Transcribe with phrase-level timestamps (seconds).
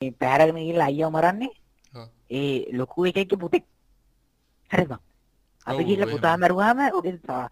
[0.00, 1.50] මේ පැහැරගෙන ගිහිල්ලා අයියව මරන්නේ.
[2.30, 3.64] ඒ ලොකු එකෙක්ගේ පුතෙක්.
[4.72, 4.92] හරිද?
[5.66, 6.06] අපි ගිහිල්ලා.
[6.16, 6.78] පුතා මරුවාම
[7.26, 7.48] තා-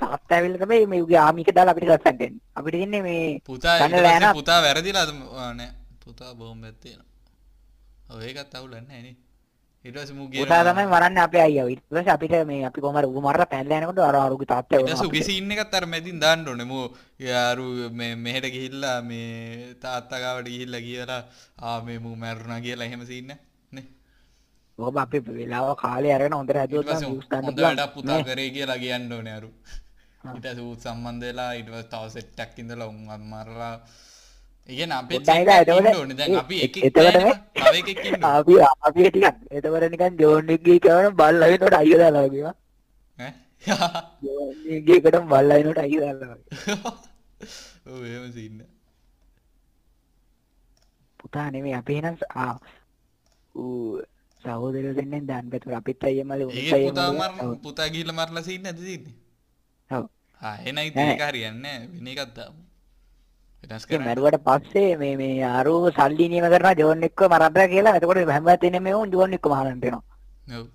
[0.00, 3.78] තාත්තා ඇවිල්ලා තමයි මේ උගේ ආමික දාලා අපිට ගස්සක් දෙන්නේ අපිට දෙන්නේ මේ පුතා.
[4.34, 5.08] පුතා වැරදිලාද?
[5.34, 5.70] ආ, නෑ.
[6.04, 7.06] පුතා බෝම්බයක් තියෙනවා.
[8.14, 9.16] ඔව් ඒකත් අවුලක් නෑ
[9.84, 13.04] නේ ඊට පස්සේ මූ පුතා ගියනවා තමයි මරන්නේ අපේ ඊට පස්සේ අපිට මේ අපි කොහමද
[13.06, 15.30] ඌ මරලා පැනලා යනකොට අර අරුගේ තාත්තා ඊට එනවා පස්සේ උගේ අපිට.
[15.30, 16.84] සීන් එකත් අර මැදින් දාන්න ඕනේ මූ
[17.20, 17.66] යාරු
[18.24, 21.22] මෙහෙට ගිහිල්ලා මේ තාත්තා ගාවට ගිහිල්ලා කියලා
[21.60, 23.32] ආ මේ මැරුණා කියලා එහෙම සීන්
[23.72, 23.84] නේ
[24.78, 27.58] ඔබ අපි වෙලාව කාලේ අරගෙන හොඳට ඊට හැදුවොත් පස්සේ නම් views ගන්න හොඳ.
[27.60, 28.20] වැඩක් පුතා?
[28.24, 29.50] කරේ කියලා කියන්න ඕනේ අරු
[30.24, 30.32] ආ.
[30.36, 33.00] ඊට පස්සේ ඌත් සම්බන්ධ වෙලා ඊට පස්සේ තව සෙට් එකක් ඉඳලා උන්
[33.32, 33.74] මරලා
[34.78, 35.16] කියන්නේ අපේ
[35.60, 36.34] එතකොට- දැන්
[38.30, 38.54] අපි
[38.86, 42.54] අපි ටිකක් එතකොට නිකන් ජෝන් එකගේ කරන බල්ලා වෙනකොට අයිය දාලා වගේ වා.
[43.18, 43.32] ඈ
[44.24, 46.76] ජෝන් එකගේ එකට බල්ලා වෙනකොට අයිය දාලා වගේ.
[47.86, 48.70] ඔව් එහෙම සීන් එක.
[51.20, 52.54] පුතා නෙමෙයි අපි එහෙනම් ස- ආ
[53.54, 54.00] ඌ
[54.44, 56.26] සහෝදරයෝ දෙන්නෙන් දාන්න බැතුව අපිත් අයියා
[56.88, 57.20] පුතා මල්ලි.
[57.20, 59.14] මර පුතා ගිහිල්ලා මරලා සීන් නැද්ද තියෙන්නේ
[59.90, 60.04] ඔව්.
[60.42, 60.90] ආ එනයි
[61.22, 62.60] හරියන්නේ වෙන එකක් දාමු
[63.62, 67.96] වෙනස් කරන්න මැරුවට පස්සේ මේ මේ අරු සල්ලි නියම කරනවා ජෝන් එක්ක මරන්න කියලා.
[67.96, 70.02] එතකොට හැමදාම තියෙන මේ උන් ජෝන් එක්ක මරන්න වෙනවා.
[70.50, 70.66] ඔව්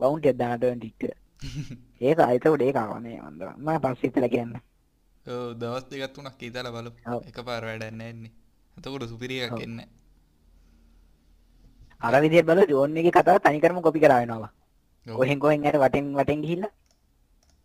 [0.00, 1.02] බවුන්ටි එක දාන්න 20 ටික.
[2.06, 3.42] ඒක එතකොට ඒක ආවනේ මන්ද.
[3.56, 4.54] මම පස්සේ ඉතලා කියන්න.
[5.26, 6.92] ඔව් දවස් දෙකක් තුනක් ඉතලා බලමු.
[7.24, 8.32] එකපාර වැඩක් නෑ ඉන්නේ
[8.76, 9.60] එතකොට සුපිරි එකක්.
[9.60, 9.88] එන්නේ
[12.00, 14.52] අර විදිහට බලලා ජෝන් එකේ කතාව තනිකරම කොපි කරා වෙනවා.
[15.06, 16.72] කොහෙන් කොහෙන් යන වටෙන් වටෙන් ගිහිල්ලා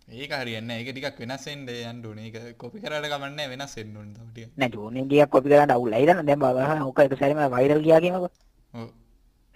[0.09, 3.97] ඒක හරියන්නේ ඒක ටිකක් වෙනස් වෙන්න යන්න ඕනේ ඒක කොපි කරාට කමක් නෑ වෙනස් වෙන්න
[3.99, 7.41] ඕනේ තව ටිකක් නෑ ජෝන් එකේ කොපි කරන්න අවුල් ඇයිද දැන් බලන්න ඕක එක සැරේම
[7.55, 8.29] වයිරල් ගියා කියනකො.
[8.73, 8.87] ඔව්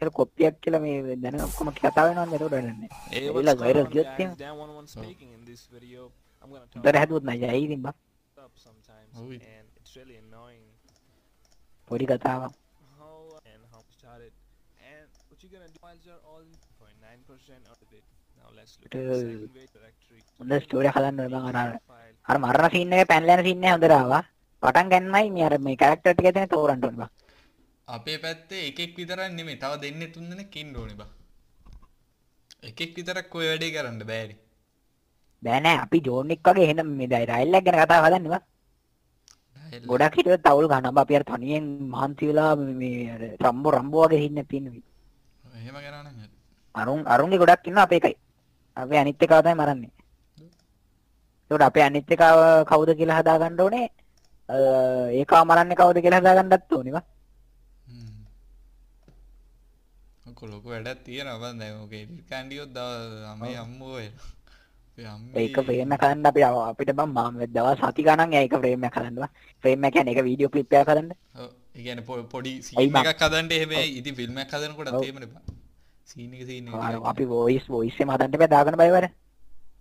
[0.01, 2.87] ඒක කොපියක් කියලා මේ දැන ඔක්කොම කතා වෙනවා නේද උඩ නෑ.
[3.11, 4.17] ඒ Hey, What's what's viral going on, good guys?
[4.17, 4.31] thing?
[4.37, 5.29] Dan one one speaking.
[5.37, 7.93] In this video, I'm gonna talk උඩට හැදුවොත් නෑ යයි ඉතින් බා.
[8.57, 10.63] sometimes, and it's really annoying
[11.87, 12.53] පොඩි කතාවක්.
[12.99, 14.33] how and how started,
[14.91, 18.03] and what you're gonna do while you're all 0.9% out of it.
[18.37, 20.02] Now let's look at the second way directory.
[20.43, 21.79] හොඳ ස්ටෝරිය හදන්න ඕන බං අර
[22.27, 22.37] අර.
[22.39, 24.23] මරණ සීන් එකේ පැනලා යන සීන් එක හොඳට ආවා.
[24.63, 27.09] පටන් ගන්නමයි මේ අර මේ කැරක්ටර් ටික දෙන තෝරන්න ඕනේ බං.
[27.87, 31.09] අපේ පැත්තේ එකෙක් විතරක් නෙමෙයි තව දෙන්නේ තුන් දෙනෙක් ඉන්න ඕනේ බා
[32.63, 34.37] එකෙක් විතරක් ඔය වැඩේ කරන්න බෑනේ
[35.43, 38.43] බෑ නෑ අපි ජෝන් එක් වගේ එහෙනම් මේ දැන් රයිල් එක ගැන කතා හදන්නේ බං.
[39.89, 41.03] ගොඩක් හිටියොත් අවුල් ගන්නවා.
[41.03, 44.39] අපි අර තනියෙන් මහන්සි වෙලා මේ- මේ අර රම්බෝ රම්බෝ වගේ හින්න
[44.71, 44.81] හරි.
[46.75, 48.15] අරුන් අරුන්ගේ ගොඩක් ඉන්නවා අපේ එකයි.
[48.77, 49.91] අපේ අනිත් එකව තමයි මරන්නේ.
[51.53, 53.87] ඒකට අපේ අනිත් එකව කවුද කියලා හදා ගන්න ඕනේ.
[55.19, 57.01] ඒකව මරන්නේ කවුද කියලා හදා ගන්නත් ඕනේ.
[57.87, 58.21] හ්ම්.
[60.29, 63.97] ඔක ලොකු වැඩක් තියෙනවා බං දැන් ඔක එඩිට් දව අමේ අම්මෝ
[64.97, 68.95] අම්මේ ඒක ෆ්‍රේම් එක හදන්න අපි අපිට බම් මාම දවස් හති ගණන් ඒක ෆ්‍රේම් එක
[68.97, 69.31] හදන්න වා.
[69.63, 71.09] ෆ්‍රේම් එක කියන්නේ ඒක වීඩියෝ ක්ලිප් එකක් හදන්න.
[71.41, 73.09] ඔව් ඒ කියන්නේ පොඩි සීන් බං?
[73.11, 74.93] එකක් හදන්න එහෙම ඉතින් ෆිල්ම් එකක් හදනකොට.
[75.01, 75.41] එහෙමනේ බං
[76.11, 79.09] සීන් එක සීන් එක අපි වොයිස් වොයිස් එක හදන්න බෑ දාගන්න බෑ වර.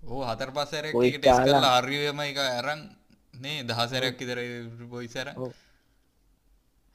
[0.02, 1.60] ඕ හතර පස් සැරයක් Voice ඒක ටෙස්ට් දාලා.
[1.60, 2.80] කරලා හරියම එක අරන්
[3.34, 4.38] නේ දහ සැරයක් විතර
[4.88, 5.52] වොයිස් අරන් ඔව්.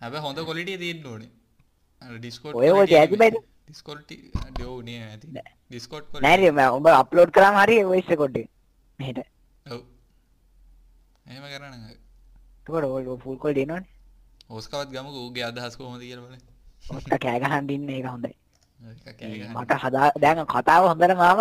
[0.02, 1.30] හැබැයි හොඳ quality තියෙන්න ඕනේ
[2.54, 3.36] ඔය ඔය quality ඇති බෑද?
[3.68, 5.52] Discord ටි- ඔව් නේ ඇති නෑ.
[5.72, 8.50] Discord නෑ quality නේ මම- උඹ අප්ලෝඩ් කරාම හරි වොයිස් රෙකෝඩ් එක.
[9.00, 9.20] මෙහෙට.
[9.66, 9.82] ඔව්
[11.26, 11.98] එහෙම කරා නම් හරි.
[12.60, 13.86] එතකොට ඔය ෆුල් කෝල් දෙනවනේ.
[14.50, 16.44] ඕස්කාවත් ගමුකෝ ඌගේ අදහස් කොහොමද කියලා බලන්න
[16.92, 18.34] ඔස්ක කෑ ගහන්න ඉන්න ඒක හොඳයි.
[19.56, 20.84] මට හදා දැන් කතාව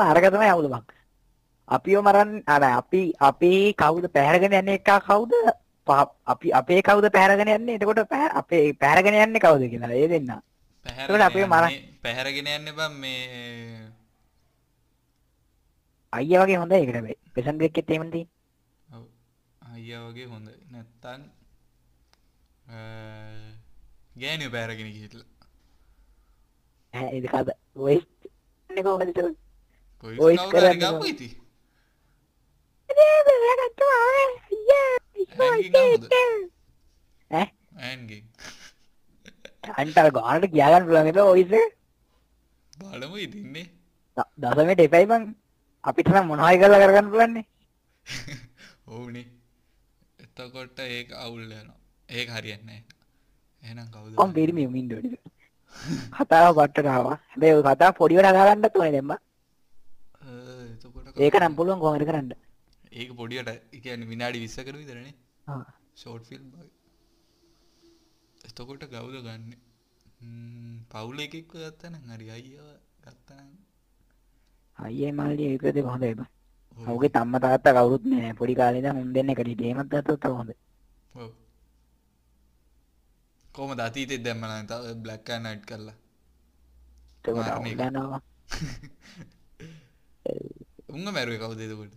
[0.00, 0.83] අරක තමයි අවුල බං.
[1.69, 5.32] අපිව මරන්න අර අපි අපි කවුද පැහැරගෙන යන්නේ එක කවුද?
[6.27, 7.77] අපි අපේ කවුද පැහැරගෙන යන්නේ?
[7.77, 8.00] එතකොට
[8.32, 10.31] අපේ පැහැරගෙන යන්නේ කවුද කියලා ඒ දෙන්න.
[10.87, 13.16] පැහැරගෙන අපේ මර- පැහැරගෙන යන්න බම් මේ
[16.12, 18.31] අයියා වගේ හොඳයි ඒකට බයි පෙසන් දෙකෙත් එහෙම තියෙන්නේ?
[18.88, 19.04] ඔව්.
[19.62, 20.48] අයියා වගේ හොඳ.
[20.71, 21.22] නැත්තම්
[24.16, 25.28] ගෑනිය පැහැරගෙන ගිහිල්ලා.
[26.94, 28.04] ඈ ඒක කද වොයිස්
[28.71, 29.03] නේ කොහොමද?
[30.03, 30.81] හරි කරන්න
[39.77, 40.89] අන්ටර ගානට කියාගන්න
[41.22, 41.71] වොයිස් එක?
[42.72, 43.65] බලමු ඉතින්නේ
[44.39, 45.22] දසමෙට එපයි බං
[45.84, 47.45] අපිට නම් මොනවයි කරලා කරගන්න පුළුවන්නේ?
[48.89, 49.27] ඔවුනේ.
[50.19, 51.77] එතකොට ඒක අවුල් යනවා
[52.09, 52.83] ඒක හරියන්නේ නැහැ.
[53.63, 54.92] එහෙනම් කවුද කොම් පිරිමි මින්ඩ
[56.16, 58.28] කතාව පට්ටට ආවා හැබැයි ඔය කතාව පොඩිවට
[58.77, 59.19] ඕනේ දැම්ම අ,
[60.66, 62.28] එතකොට ඒක නම් පුළුවන් කොහොමද කරන්න
[63.01, 63.51] ඒක පොඩියට
[63.84, 65.15] කියන්නේ විනාඩි 20කට විතරනේ
[65.47, 65.65] ආ.
[65.95, 66.47] ෂෝට් ෆිල්ම්
[68.48, 69.57] එතකොට කවුද ගන්නෙ.
[70.93, 72.66] පවුල එකෙක්ව ගත්තනම් හරි අයියව
[73.04, 73.48] ගත්තනම්.
[74.78, 76.28] අයියේ මල්ලි ඒක දෙක හොඳයි බං.
[76.78, 76.84] ඔව්.
[76.89, 78.33] ඔහුගේ තම්ම තාත්තා කවුරුත් නෑ.
[78.41, 80.57] පොඩි කාලේ ඉඳන් උන් දෙන්න ගත්තොත් තව හොඳයි.
[81.21, 81.31] ඔව්.
[83.54, 85.97] කොම දතීතෙත් දැම්මන තව බ්ලක්ක නයිට් කරලා.
[90.95, 91.95] උංග මැරුව කවුදෙදකොට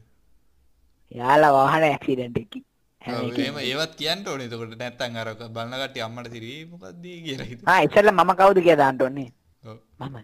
[1.12, 2.64] යාලා වාහන ඇක්සිඩන්ට් එකකින්.
[3.02, 8.58] ඒම ඒවත් කියන්න ඕනේ එතකොට නැත්තන් අරක බලන්නකට අම්මට සිරී මොකක්දී කියලා ඉස්සෙල්ලා මම කවුද
[9.02, 9.30] ඕනේ.
[9.64, 9.78] ඔව්.
[10.00, 10.18] මම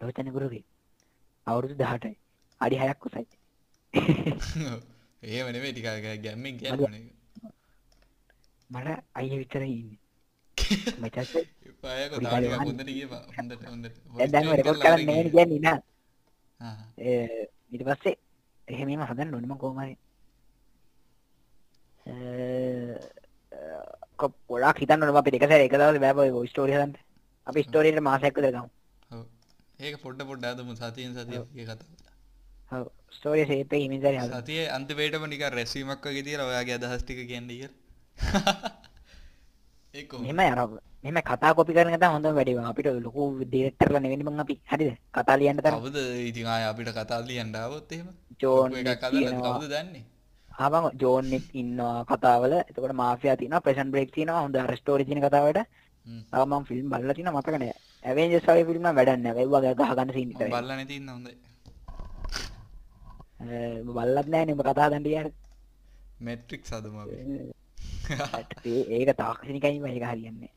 [0.00, 0.64] ලෝචන ගුරුගේ
[1.46, 2.16] අවුරුදු 18යි.
[2.60, 3.26] අඩි 6ක් උසයි.
[5.22, 5.86] ඒම නෙමේ ටික
[6.22, 7.10] ගැම්මෙන් කියන්න
[8.70, 9.98] මට අයියා විතරයි ඉන්නේ.
[11.00, 11.26] මචං
[11.82, 15.80] පායක පොඩි තාටික කාලේ හොඳට ගිය හොඳට හොඳට දැන් දැන් රෙකෝඩ් කරන්න නෙවෙයි කියන්නේ නෑ.
[16.60, 16.76] ආ.
[16.98, 18.14] ඒ ඊට පස්සේ
[18.68, 19.94] එහෙමම හදන්න ඕනේ මම කොහොම හරි.
[19.94, 20.11] කො
[24.48, 26.94] පොඩක් හිතන්න ඕනේ අපි දෙක සැරේ එක දවසේ බෑ බෝ ඔය ස්ටෝරි හදන්න.
[27.46, 28.68] අපි විතර ගමු.
[29.10, 29.24] ඔව්.
[29.80, 34.40] ඒක පොඩ්ඩ පොඩ්ඩ අදමු සතියෙන් සතිය කතා ස්ටෝරිය සැරේ හදමු.
[34.40, 37.80] සතිය අන්තිමේටම නිකන් රැස්වීමක් වගේ තියලා ඔයාගේ අදහස් ටික කියන්න කියලා
[39.94, 40.24] ඒක කොහොමද?
[40.26, 40.68] මෙහෙම අර
[41.04, 42.66] මෙහෙම කතා කොපි කරන එක තමයි හොඳම වැඩේ බං.
[42.66, 44.54] අපිට ලොකු ඩිරෙක්ටර්ලා නෙවෙයි බං අපි.
[44.70, 44.90] හරිද?
[45.12, 45.60] කතා ලියන්න
[46.28, 48.08] ඉතින් ආය අපිට කතා ලියන්න ආවොත් එහෙම
[48.40, 48.70] ජෝන්.
[48.72, 50.04] කවුද දන්නේ
[50.58, 52.52] ආ බං ජෝන් ඉන්නවා කතාවල.
[52.60, 55.58] එතකොට මාෆියා තියෙනවා, ප්‍රෙසන්ට් බ්‍රේක් තියෙනවා, හොඳ අර ස්ටෝරි තියෙන කතාවට.
[56.06, 56.22] හ්ම්.
[56.32, 57.74] තව මම ෆිල්ම් බලලා තියෙනවා මතක නෑ.
[58.04, 59.34] ඇවෙන්ජර්ස් වගේ ෆිල්ම් නම් වැඩක් නෑ.
[59.42, 60.50] ඒ වගේ ගහ ගන්න සීන් මම විතරයි.
[60.50, 61.34] බලලා නැති ඉන්න හොඳයි
[63.40, 63.44] අ,
[63.96, 64.88] බලලත් නෑනේ ඔබ කතා
[66.72, 67.16] හදමු අපි
[68.70, 70.50] ඒ- ඒක තාක්ෂණිකයි මේක හරියන්නේ.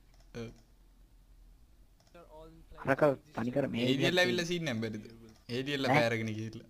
[2.86, 3.02] අරක
[3.36, 5.06] තනිකර මේ ඒඩියල් ඇවිල්ලා සීන් නැම් බැරිද
[5.50, 6.00] ඒඩියල්ලා නෑ.
[6.00, 6.70] බෑරගෙන ගිහිල්ලා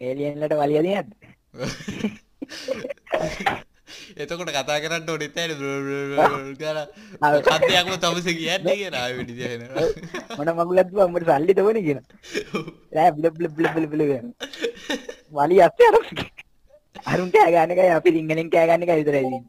[0.00, 1.12] ඒලියන්ලට වලිය දෙනවද?
[4.16, 5.56] එතකොට කතා කරන්න ඕනෙත් නැහැ
[6.56, 6.78] කර
[7.48, 9.58] කත්යක්ම තමස කියන්නේ කියන ආයෙ වෙඩි දිහා
[10.36, 12.00] මොන මගුලක් දුවා උඹට සල්ලි දෙවනේ කියන.
[12.94, 14.26] නෑ බ්ල බ්ල බ්ල බ්ල බ්ල කියන.
[15.32, 15.96] වලිය අස්සේ අර
[17.06, 19.42] අරුන් කෑ ගන්න එකයි අපි සිංහලෙන් කෑ ගන්න එකයි විතරයි තියෙන්නේ.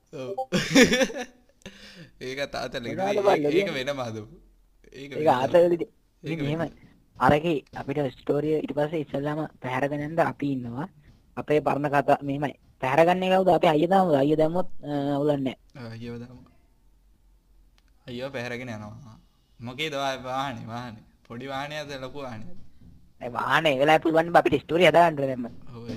[2.22, 2.98] ඒක තාතල ඒක?
[3.72, 4.28] වෙනම හදපු
[4.94, 5.28] ඒක ඒක.
[5.30, 5.86] ආතලදි
[6.24, 6.62] ඒක මෙහෙම
[7.18, 10.88] අරගේ අපිට ස්ටෝරිය ඊට පස්සේ ඉස්සල්ලාම පැහැරගෙන යන්න අපි ඉන්නවා.
[11.38, 12.54] අපේ පරණ කතා මෙහෙමයි.
[12.82, 13.50] පැහැරගන්නේ කවුද?
[13.50, 14.16] අපේ අයියා දාමුද?
[14.16, 14.68] අයියා දැම්මොත්
[15.16, 15.56] අවුලන්නේ
[16.22, 16.42] දාමු
[18.08, 19.18] අයියෝ පැහැරගෙන යනවා
[19.60, 22.20] මොකේද වා- වාහනේ වාහනේ පොඩි වාහනයක්ද ලොකු.
[22.22, 22.54] වාහනේ
[23.22, 23.30] ඒ
[23.80, 24.92] වෙලාවේ පුළුවන් අපිට ස්ටෝරිය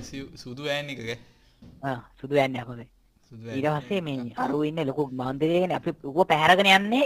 [0.03, 1.19] සු- සුදු වෑන් එකක
[2.19, 2.87] සුදු යන්නේ අපේ.
[3.27, 7.05] සුදු ඊට පස්සේ මේ අරු ඉන්නේ ලොකු මන්දිරයකනේ අපි ඌව පැහැරගෙන යන්නේ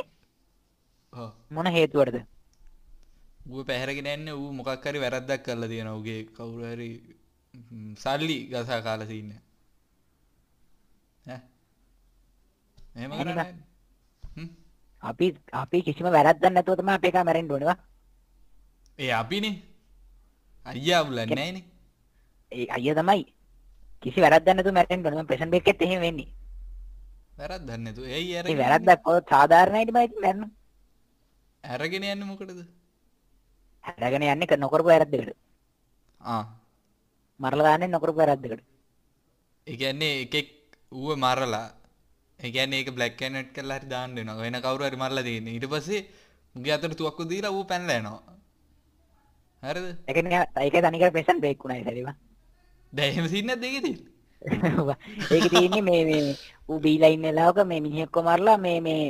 [1.51, 2.17] මොන හේතුවටද?
[3.49, 7.22] ඌ පැහැරගෙන යන්නේ ඌ මොකක් හරි වැරද්දක් කරලා තියෙනවා ඌගේ කවුරු හරි ම්,
[7.95, 9.41] සල්ලි ගසා කාලා තින්නේ.
[11.25, 11.41] ඈ?
[12.95, 14.49] එහෙම එහෙනම් කරන්නේ
[15.01, 17.79] අපි අපි කිසිම වැරද්දක් නැතුව තමයි අපි එකා මැරෙන්න ඕනේ වා.
[18.99, 19.55] ඒ අපිනේ.
[20.65, 21.63] අයියා අවුලන්නේ නැහනේ
[22.51, 23.25] ඒ අයියා තමයි.
[24.03, 25.21] කිසි වැරද්දක් නැතුව මැරෙන්න ඕනේ.
[25.21, 26.29] මම ප්‍රෙසන්ට් එකෙත් එහෙම වෙන්නේ.
[27.37, 28.05] වැරද්දක් නැතුව.
[28.07, 30.51] එයි ඒ අරගෙන වැරද්දක් කොහොත් සාධාරණයිද මම ඉතින් මැරෙන්න.
[31.63, 32.65] අරගෙන යන්නේ මොකටද?
[33.83, 35.33] හැරගෙන යන්නේ නොකරපු වැරද්දකට.
[36.21, 36.43] ආ
[37.43, 38.61] මරලා දාන්නේ නොකරපු වැරද්දකට.
[39.67, 40.49] ඒ කියන්නේ එකෙක්
[40.91, 41.65] ඌව මරලා
[42.39, 44.37] ඒ කියන්නේ ඒක බ්ලැක් ඇන්ඩ් වයිට් කරලා හරි දාන්න වෙනවා.
[44.37, 45.55] වෙන කවුරු හරි මරලා තියෙන්නේ.
[45.55, 46.01] ඊට පස්සේ
[46.55, 48.21] මුගේ අතට තුවක්කු දීලා ඌ පැනලා යනවා.
[49.63, 49.85] හරිද?
[50.07, 52.15] ඒ කියන්නේ ඒක තනිකර ප්‍රෙසන්ට් බේක් වුණා සැරේවා.
[52.93, 54.11] දැන් එහෙම සීන් නැද්ද ඒකේ තියෙන්නේ?
[55.35, 56.23] ඒක තියෙන්නේ මේ මේ
[56.69, 59.01] ඌ බීලා ඉන්න වෙලාවක මේ මිනිහෙක්ව මරලා මේ මේ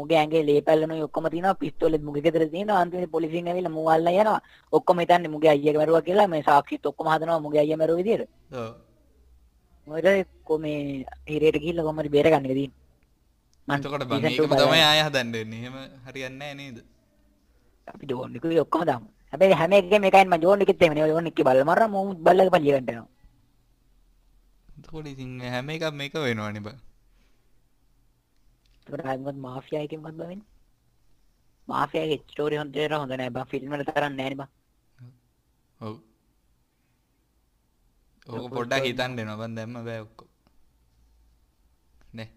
[0.00, 2.80] මුගේ ඇඟේ ලේ පැල්ලනුයි ඔක්කොම තියෙනවා පිස්තෝලෙත් මුගේ ගෙදර තියෙනවා.
[2.82, 4.40] අන්තිමට පොලිසියෙන් ඇවිල්ලා මූ අල්ලලා යනවා.
[4.72, 8.28] ඔක්කොම හිතන්නේ මුගේ අයියාගේ මරුවා කියලා මේ සාක්ෂිත් ඔක්කොම හදනවා මුගේ අයියා මරුව විදියට.
[8.52, 8.72] ඔව්.
[9.86, 10.08] මොකද
[10.44, 12.78] කොමේ හිරේට ගිහිල්ලා කොහමද බේරගන්න එක තියෙන්නේ.
[13.68, 15.60] මං එතකොට බං ඒකම තමයි ආය හදන්න වෙන්නේ.
[15.62, 15.76] එහෙම
[16.06, 16.76] හරියන්නේ නැහැ නේද?
[17.94, 19.08] අපි ඩෝන් එක ඔක්කොම දාමු.
[19.32, 22.52] හැබැයි හැම එකකම එකයි මම ජෝන් එකෙත් එහෙම නේ ජෝන් එකේ බල්ල මරා මූ බල්ලගේ
[22.54, 23.08] පල්ලිය ගන්න යනවා.
[24.78, 26.78] එතකොට ඉතින් හැම එකක්ම මේක වෙනවනේ බං
[29.24, 30.48] මොකද මාෆියා එකෙන් මොකද වෙන්නේ.
[31.68, 33.50] මාෆියාගේ ස්ටෝරි හොඳට හොඳ නැහැ බං.
[33.52, 34.48] ෆිල්ම් වල තරම් නැහැ නේ බං.
[35.80, 35.94] ඔව්.
[38.26, 38.84] ඕක පොඩ්ඩක්.
[38.88, 40.28] හිතන්න වෙනවා බං දැම්ම බෑ ඔක්කොම
[42.18, 42.28] නේ.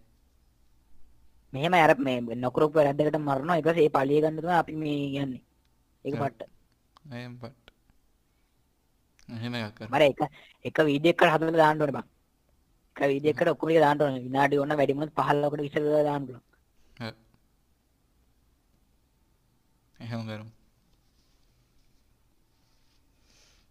[1.52, 3.56] මෙහෙම අර මේ නොකරපු වැරද්දකට මරනවා.
[3.58, 5.42] ඊට පස්සේ ඒ පලිය ගන්න තමයි අපි මේ යන්නේ
[6.04, 6.14] ඒක.
[6.22, 6.50] පට්ට.
[9.28, 10.20] එහෙම එකක් කර මර එක
[10.68, 12.06] එක වීඩියෝ එකකට හදලා දාන්න ඕනේ බං
[12.96, 14.22] එක වීඩියෝ එකකට ඔක්කොම ටික දාන්න ඕනේ.
[14.22, 16.44] විනාඩි ඕන වැඩි මොනවද 15කට විතර දාන්න පුළුවන්.
[19.96, 20.52] එහෙම කරමු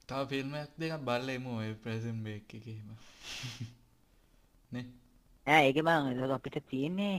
[0.10, 2.90] තව ෆිල්ම්යක් දෙකක් බලලා එමු ඔය ප්‍රෙසන්ට් බේක් එකේ එහෙම.
[4.74, 4.86] නේ?
[5.48, 7.18] ඈ ඒකේ ඒක අපිට තියෙන්නේ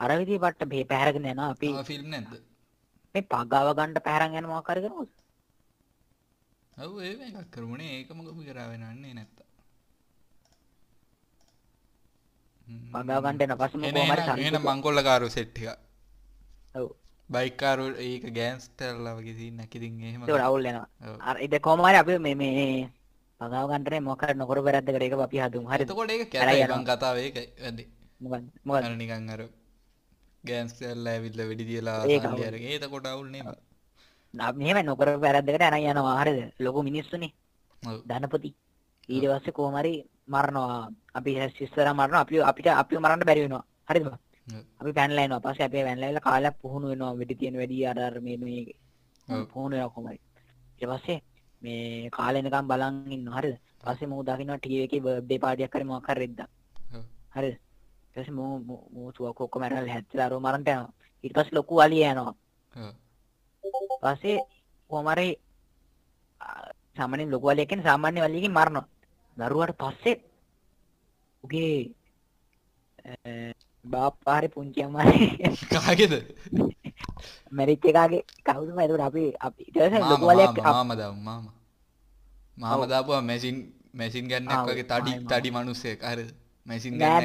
[0.00, 1.50] අර විදිහේ පට්ට මේ පැහැරගෙන යනවා.
[1.50, 2.32] අපි තව ෆිල්ම් නැද්ද?
[3.14, 5.10] මේ පගාව ගන්න පැහැරන් යන මොකක් හරි කරමුද
[6.76, 7.92] ඔව් ඒව එකක් කරමුනේ.
[7.96, 9.47] ඒකම ගමු කරා වෙනන්නේ නැත්තා
[12.92, 15.68] පගාව ගන්න යන පස්සේ එන කොහොම හරි එන සල්ලි එන මංකොල්ලකාරු සෙට් එක
[16.74, 16.88] ඔව්.
[17.30, 20.88] බයිකාරු ඒක ගෑන්ස්ටල්ල වගේ සින්න ඇකිතින් එහෙම ඒක රවුල් වෙනවා.
[21.08, 21.16] ඔව්.
[21.28, 22.90] අර ඉත කොහමරි අපි මේ මේ
[23.40, 25.38] පගාව ගන්නනේ මොකක් නොකර වැරද්දකට ඒක අපි
[26.34, 26.78] කැරයි යනවා.
[26.78, 27.16] බං කතාව
[28.96, 29.42] නිකන් අර
[30.44, 32.44] ගෑන්ස්ටල්ල ඇවිල්ල වෙඩි අවුල්.
[32.48, 32.70] අරගෙන.
[32.72, 33.42] ඒතකොට අවුල්නේ
[34.60, 36.16] මෙහෙම නොකර වැරද්දකට අන යනවා.
[36.20, 36.40] හරිද?
[36.60, 37.32] ලොකු මිනිස්සුනේ.
[37.82, 38.50] ධනපති.
[39.08, 39.92] ඊට පස්සේ කොහමරි
[40.28, 40.88] මරනවා.
[41.14, 43.64] අපි ශිස්තර මරන අපි අපිට අපි මරන්න බැරි වෙනවා.
[43.90, 44.06] හරිද.
[44.80, 45.40] අපි පැනලා එනවා.
[45.44, 47.12] පස්සේ අපි පැනලා ඉවරලා කාලයක් පුහුණු වෙනවා.
[47.20, 48.66] වෙඩි තියෙන වැඩි අර අර මේ මේ.
[49.52, 50.18] පුහුණු වෙනවා කොහමරි
[50.80, 51.22] ඊට පස්සේ
[51.62, 53.38] මේ කාලේ නිකන් බලන් ඉන්නවා.
[53.38, 53.56] හරිද?
[53.84, 56.46] පස්සේ මූ දකින්නවා ටීවී එකේ බර්ත්ඩේ පාටියක් කරේ මොකක් හරි ඔව්.
[57.36, 57.54] හරිද?
[57.54, 58.58] ඊට පස්සේ මූ
[58.92, 60.92] මූ- තුවක්කු ඔක්කොම අරලා හැච්චලා අරව මරන්ට යනවා.
[61.24, 62.34] ඊට පස්සේ ලොකු අලිය යනවා.
[64.02, 64.38] පස්සේ
[64.90, 65.28] කොහමරි
[66.96, 68.86] සාමාන්‍යයෙන් ලොකු වලියක් කියන්නේ සාමාන්‍ය වලියකින් මරනවා.
[69.38, 70.16] දරුවාට පස්සේ
[71.44, 71.74] උගේ
[74.38, 75.26] හරි පුංචි අම්මා හරි
[75.74, 76.12] කාගෙද?
[77.56, 80.90] මැරිච් එකාගේ කවුද ඒකට අපි අපි ඊට පස්සේ මාම
[81.26, 82.80] මාම.
[82.92, 83.56] දාපුවා මැසින්
[83.94, 85.12] මැසින් ගන්නක් වගේ තඩි.
[85.30, 85.98] තඩි මිනිස්සෙක්.
[86.10, 86.30] හරිද
[86.66, 87.20] මැසින් නෑ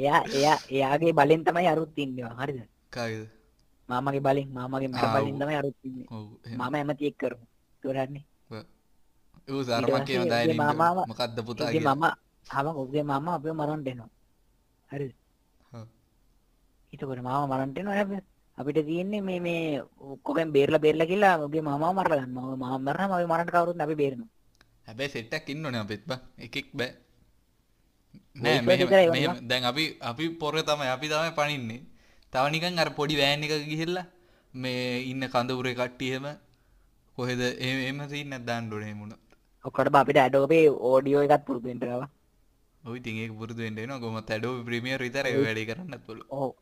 [0.00, 2.34] එයා එයා එයාගේ බලෙන් තමයි අරුත් ඉන්නවා.
[2.40, 2.58] හරිද?
[2.94, 3.26] කාගෙද?
[3.88, 5.36] මාමගේ බලෙන් මාමගේ මර බලෙන්.
[5.42, 6.08] තමයි අරුත් ඉන්නේ.
[6.60, 7.44] මාම ඇමති එක් කරමු.
[7.84, 8.24] ඉවරන්නේ
[9.48, 11.96] ඌ ඊට කියන දායන මාමාව- මොකද්ද පුතා කියලා?
[11.96, 12.06] මම
[12.46, 14.10] හම උගේ මම අපිව මරන්න එනවා.
[14.90, 15.12] හරිද?
[15.72, 15.86] ඔව්.
[16.92, 18.00] එතකොට මාව මරන්න එනවා.
[18.02, 18.16] අපි
[18.58, 19.62] අපිට තියෙන්නේ මේ මේ
[20.04, 23.94] ඔක්කොගෙන් බේරලා බේරලා කියලා උගේ මාමාව මරලා ගන්න මාව මාව මරනම අපි මරන්න කවුරුත් අපි
[23.94, 24.30] බේරෙනවා.
[24.86, 26.20] හැබැයි සෙට්ටක් ඉන්නනේ අපිත් බං.
[26.38, 26.92] එකෙක් බෑ.
[28.36, 29.32] නෑ මෙහෙම මෙහෙම.
[29.48, 31.80] දැන් අපි අපි පොර තමයි අපි තමයි පනින්නේ
[32.32, 34.06] තව නිකන් අර පොඩි වෑන් එකක ගිහිල්ලා
[34.54, 36.26] මේ ඉන්න කඳවුරේ කට්ටිය එහෙම
[37.18, 39.12] කොහෙද එහෙම එහෙම සීන්නක් දාන්න ඕනේ මුණ
[39.66, 42.08] ඔක්කොට අපිට ඇඩෝබේ ඕඩියෝ එකත් පුරුදු වෙන්න වෙනවා.
[42.84, 44.00] ඔය ඉතින් ඒක පුරුදු වෙන්න වෙනවා.
[44.02, 46.28] කොහොමද Adobe Premiere විතරයි ඔය වැඩේ කරන්නත් පුළුවන්.
[46.30, 46.52] ඔව්.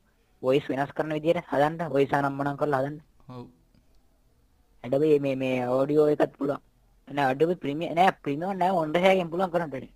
[0.42, 2.96] වොයිස් වෙනස් කරන විදිහට හදන්න වොයිස් ආනම්මනම් කරලා හදන්න.
[4.84, 6.60] ඇඩෝබේ මේ මේ ඕඩියෝ එකත් පුළුවන්.
[7.08, 9.88] නෑ ඇඩෝබේ ප්‍රීමියර් නෑ ප්‍රීමියර් නෑ ඔන්ඩහයගෙන් පුළුවන් කරන්න බැරි.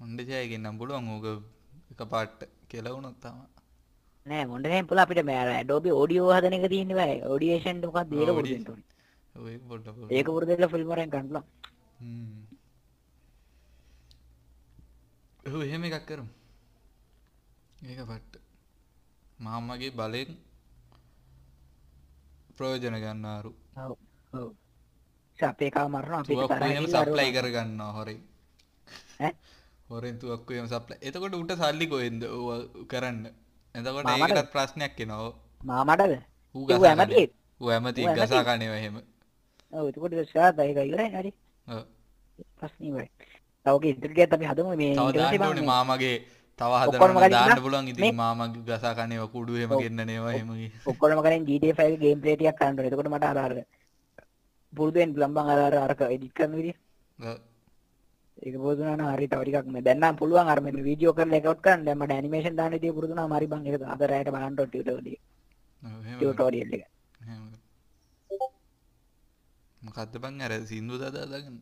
[0.00, 1.04] හොඳ ජයගෙන් නම් පුළුවන්.
[1.14, 1.26] ඕක
[1.92, 3.46] එකපාරට කියලා වුණොත් තමයි.
[4.26, 5.04] නෑ මොන්ඩහයෙන් පුළුවන්.
[5.04, 7.16] අපිට මේ ඇඩෝබේ ඕඩියෝ හදන එක තියෙන්නේ බෑ.
[7.30, 8.12] ඕඩියේෂන් මොකක්ද?
[8.12, 8.34] ඒක ආ,
[10.34, 11.44] පුරුදු audio-
[15.46, 16.30] ඔව් එහෙම එකක් කරමු.
[17.84, 18.42] ඒක පට්ට
[19.38, 20.30] මාමගේ බලෙන්
[22.56, 23.50] ප්‍රයෝජන ගන්නාරු.
[26.30, 27.34] එහෙම ගිහලා සප්ලයි අරුවනවා.
[27.36, 28.20] කරගන්නවා හොරෙන්.
[29.20, 29.32] ඈ?
[29.90, 32.22] හොරෙන් තුවක්කු එහෙම සප්ලයි එතකොට උට සල්ලි කොහෙන්ද
[32.90, 33.18] කරන්න?
[33.74, 34.06] එතකොට?
[34.10, 35.32] ඒකටත් ප්‍රශ්නයක් එනවා.
[35.62, 36.14] මාමටද?
[36.54, 37.24] ඌ ඇමති
[37.60, 38.02] ඌ ඇමති?
[38.18, 38.96] ගසා කනේවා එහෙම.
[39.72, 41.30] ඔව් එතකොට ඒක ෂාත් ඒක ඉවරයි හරි
[41.66, 41.82] ඔව්.
[42.56, 43.08] ප්‍රශ්නේ ඉවරයි
[43.66, 46.14] තවක ඉදිරියට අපි හදමු මේ දාන්න මාමගේ
[46.60, 46.72] තව
[47.18, 47.62] ගලින් දාන්න දාන්න.
[47.96, 49.80] මේ- ඉතින් මාමගේ ගසා කනේවා කුඩු එහෙම ඔව්.
[49.82, 50.72] ගෙන්නනේවා එහෙම ගිහ.
[50.86, 53.52] ඔක්කොම කරෙන් GTA 5 ගේම් ප්ලේ ටිකක් කරන්න ඕනේ එතකොට මට අර අර
[54.72, 56.54] පුරුදු වෙන්න පුළුවන් බං අර අර අරක එඩිට් කරන
[57.18, 57.38] ඔව්.
[58.38, 61.84] ඒක නම් හරි තව ටිකක් මේ දැන් නම් පුළුවන් අර මේ වීඩියෝ කරලා එකවුට් කරන්න
[61.84, 65.20] දැන් මට ඇනිමේෂන් දාන්න විදිය පුරුදු වුණාම හරි බං ඒක අද රැයට බලන්න ඕනේ ටියුටෝරියල්
[65.82, 66.16] ඔව්, එහෙම කරමු.
[66.16, 66.84] ටියුටෝරියල් එක.
[69.84, 71.58] මොකද්ද බං අර සින්දු දදා දාගන්න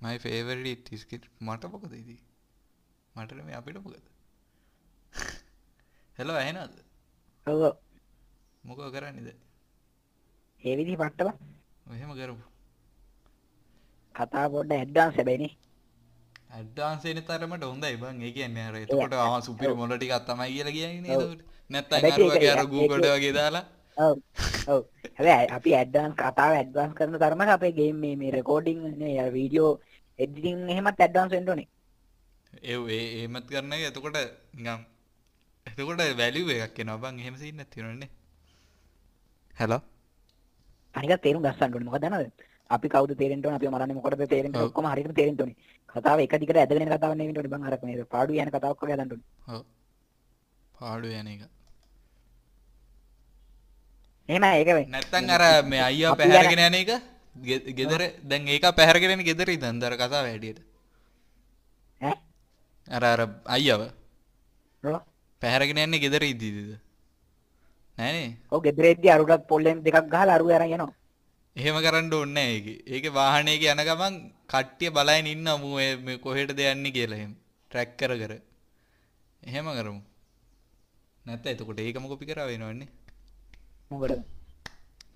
[0.00, 2.20] my favorite skit මට මොකද ඉතින්?
[3.14, 4.04] මට නෙමෙයි අපිට මොකද?
[6.18, 6.76] හෙලෝ ඇහෙනවද?
[7.46, 7.62] ඔව්.
[8.64, 9.28] මොකෝ කරන්නේද?
[10.64, 11.34] ඒ විදිහ පට්ට බං.
[11.94, 12.44] එහෙම කරමු
[14.14, 15.52] කතා පොඩ්ඩ ඇඩ්වාන්ස් හැබැයිනේ.
[16.50, 18.22] ඇඩ්වාන්ස් වෙන තරමට හොඳයි බං.
[18.22, 21.18] ඒ කියන්නේ අර එතකොට ආ සුපිරි මොළ ටිකක් තමයි කියලා කියන්නේ
[21.70, 23.64] නැත්තම් හැබැයි අර වගේ අර Google වගේ දාලා
[24.06, 24.16] ඔව්.
[24.68, 24.82] ඔව්.
[25.16, 28.32] හැබැයි අපි ඇඩ්වාන්ස් කතාව ඇඩ්වාන්ස් කරන තරමට අපේ ගේම් මේ මේ
[29.22, 29.72] අර වීඩියෝ
[30.18, 31.68] එඩිටින් එහෙමත් ඇඩ්වාන්ස් වෙන්න ඕනේ.
[32.62, 34.18] ඒ ඒ එහෙමත් කරන එතකොට
[34.54, 34.86] නිකන්
[35.66, 38.10] එතකොට වැලියු එකක් බං එහෙම සීන් නැති වෙනවනේ
[39.54, 39.82] හෙලෝ
[40.94, 41.88] අනික තේරුම් ගස්සන්න ඕනේ.
[41.88, 42.30] මොකද දන්නවද?
[42.70, 43.58] අපි කවුද තේරෙන්න ඕනේ?
[43.58, 44.56] අපි මරන්නේ මොකටද තේරෙන්න?
[44.56, 44.70] ඕනේ ඔව්.
[44.70, 45.56] ඔක්කොම හරියට තේරෙන්න ඕනේ.
[45.88, 47.52] කතාව එක දිගට ඇදගෙන නෙවෙයි ඕනේ.
[47.54, 48.84] බං අර මේ පාඩු යන කතාවක්
[49.48, 49.64] ඔව්.
[50.74, 51.59] පාඩු යන එක
[54.30, 56.90] එහෙමයි ඒක නැත්තම් අර මේ අයියා පැහැරගෙන යන එක
[57.78, 59.48] ගෙදර දැන් ඒක පැහැරගෙන ගෙදර
[59.96, 60.60] කතාව හැටියට
[62.00, 62.14] ඈ
[62.88, 63.20] අර අර
[63.56, 63.82] අයියව
[65.42, 66.70] පැහැරගෙන යන්නේ ගෙදර ඉදීද
[67.98, 70.94] නෑනේ ඔව් ගෙදරෙද්දී අරුටත් පොල්ලෙන් දෙකක් ගහලා අරුව අරන් යනවා
[71.56, 72.66] එහෙම කරන්න ඕනේ ඒක.
[72.86, 74.14] ඒකේ වාහනයක යන ගමන්
[74.46, 77.32] කට්ටිය බලයින් ඉන්නවා මූ මේ කොහෙටද යන්නේ කියලා එහෙම.
[77.70, 78.32] ට්‍රැක් කර කර.
[79.42, 80.00] එහෙම කරමු.
[81.24, 82.88] නැත්නම් එතකොට ඒකම කොපි කරා වෙනවන්නේ.
[83.90, 84.22] මොකටද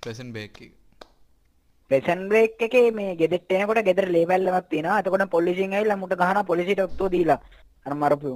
[0.01, 0.73] ප්‍රසන් බේක් එක.
[1.91, 5.01] ප්‍රෙසන් බ්‍රේක් එකේ මේ ගෙදෙට්ට එනකොට ගෙදර ලේබල් එකක් තියෙනවා.
[5.01, 7.41] එතකොට පොලිසියෙන් ඇවිල්ලා මුට ගහනවා පොලිසියට ඔක්තෝ දීලා.
[7.87, 8.31] අර මරපු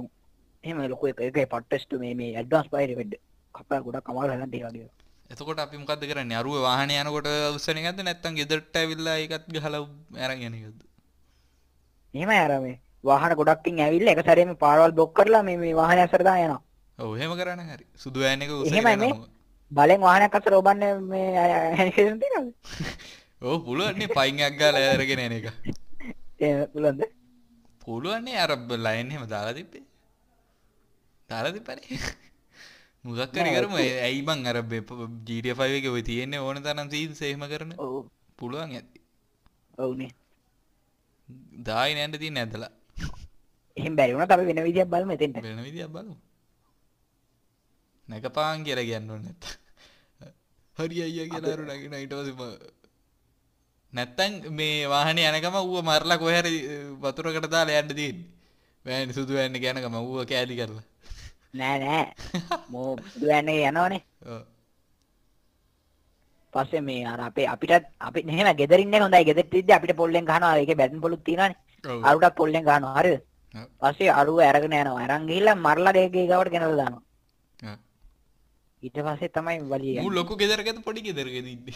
[0.63, 1.21] එහෙම ලොකු එක.
[1.21, 3.13] එකේ පට්ටස්ට් මේ මේ ඇඩ්වාන්ස් පයිර් වෙඩ්
[3.55, 4.89] කපා ගොඩක් අමාරු හැදන් ඒ වගේ
[5.29, 6.37] එතකොට අපි මොකක්ද කරන්නේ?
[6.37, 9.81] අරුව වාහන යනකොට උස්සන එකක්ද නැත්තම් ගෙදරට ඇවිල්ලා ඒකත් ගහලා
[10.19, 10.79] අරන් යන එකක්ද
[12.13, 16.23] එහෙම අර මේ වාහන ගොඩක්කින් ඇවිල්ලා එක සැරේම පාරවල් බ්ලොක් කරලා මේ මේ වාහනේ අස්සට
[16.23, 16.61] දාන යනවා.
[16.97, 17.85] ඔව් එහෙම කරන්න හරි.
[17.95, 18.49] සුදු වෑන් එක
[18.83, 18.95] මේ.
[18.95, 19.38] යනවා.
[19.71, 21.27] බලෙන් වාහනයක් අස්සට ඔබන්නේ මේ
[21.77, 22.53] හැනිකේෂන් තියෙනවද?
[23.47, 25.47] ඔව් පුළුවන් නේ පයින් එකක් ගාලා අරගෙන එන එක.
[26.45, 27.03] ඒ පුළුවන්ද?
[27.81, 28.55] පුළුවන් නේ අර
[28.87, 29.83] ලයින් එහෙම දාලා තිබ්බේ.
[31.29, 31.99] දාලා තිබ්බනේ.
[33.03, 33.77] මොකක් හරි නෑ, කරමු.
[34.07, 34.61] ඇයි බං අර
[35.27, 37.75] GTA 5 එකේ ඔය තියෙන්නේ ඕන තරම් සීන්ස් එහෙම කරන?
[37.77, 38.07] ඔව්.
[38.39, 38.99] පුළුවන් ඇති.
[39.77, 40.11] ඔව්නේ.
[41.65, 42.71] දායි නෑන්ට තියෙන ඇදලා
[43.77, 45.37] එහෙම බැරි වුණාත් අපි වෙන විදියක් බලමු එතෙන්ට.
[45.41, 46.15] වෙන විදියක් බලමු
[48.09, 49.57] නැකපාන් කියන්න ඕනේ නැත්නම්
[50.77, 52.59] හරි අයියා කියලා අර නගින ඊට පස්සේ ම-
[54.93, 58.27] වාහනේ යනකම ඌව මරලා කොහේ හරි අ, වතුරකට දාලා යන්න තියෙන්නේ.
[58.85, 60.85] වෑන් සුදු වෑන් එක යනකම ඌව කෑලි කරලා.
[61.53, 62.05] නෑ නෑ.
[62.69, 62.89] මෝ
[63.21, 64.01] දුවන්නේ යනවනේ.
[66.53, 69.23] පස්සේ මේ අර අපේ අපිටත් අපි එහෙම ගෙදරින් ඉන්නේ හොඳයි.
[69.25, 70.55] ගෙදරට ඉද්දි අපිට පොල්ලෙන් ගහනවා.
[70.57, 71.57] ඒකේ බැටන් පොලුත් තියෙනවානේ.
[71.83, 72.01] ඔව්.
[72.07, 72.95] අරුටත් පොල්ලෙන් ගහනවා.
[72.99, 73.21] හරිද.
[73.81, 75.03] පස්සේ අරුව අරගෙන යනවා.
[75.05, 77.03] අරන් ගිහිල්ලා මරලා ගේ ගාවට ගෙනල්ලා දානවා.
[78.85, 80.11] ඊට පස්සේ තමයි වලිය ඌ.
[80.17, 81.75] ලොකු ගෙදරකද පොඩි ගෙදරකද ඉන්නේ?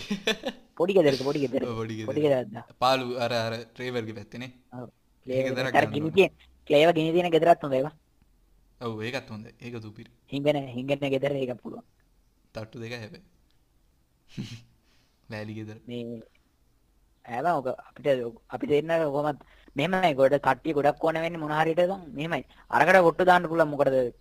[0.80, 2.20] පොඩි ගෙදරක පොඩි ගෙදරක ඔව්, පොඩි ගෙදර.
[2.26, 4.88] ගෙදරක් පාලු අර අර ට්‍රේවර්ගේ පැත්තේනේ ඔව්.
[5.26, 6.12] ගෙදරක් ගන්න ගිනි.
[6.18, 6.32] තියෙන
[6.68, 7.96] ක්ලේව ගිනි තියෙන ගෙදරත් හොඳයි ඒවා.
[8.86, 10.12] ඔව් ඒකත් හොඳයි ඒක දුපිරි.
[10.34, 11.86] හිඟන හිඟන ගෙදර ඒක පුළුවන්.
[12.56, 13.26] තට්ටු දෙක හැබැයි.
[15.32, 15.78] ලෑලි ගෙදර.
[15.90, 16.22] මේ
[17.26, 18.08] ඇබ ඔක අපිට
[18.56, 19.40] අපි දෙන්න කොහොමත්
[19.76, 20.16] මෙහෙමයි.
[20.20, 21.94] ගොඩ කට්ටිය ගොඩක් ඕන වෙන්නේ මොන හරියටද?
[22.18, 22.44] මෙහෙමයි.
[22.76, 24.14] අරකට කොට්ටු දාන්න පුළුවන් මොකටද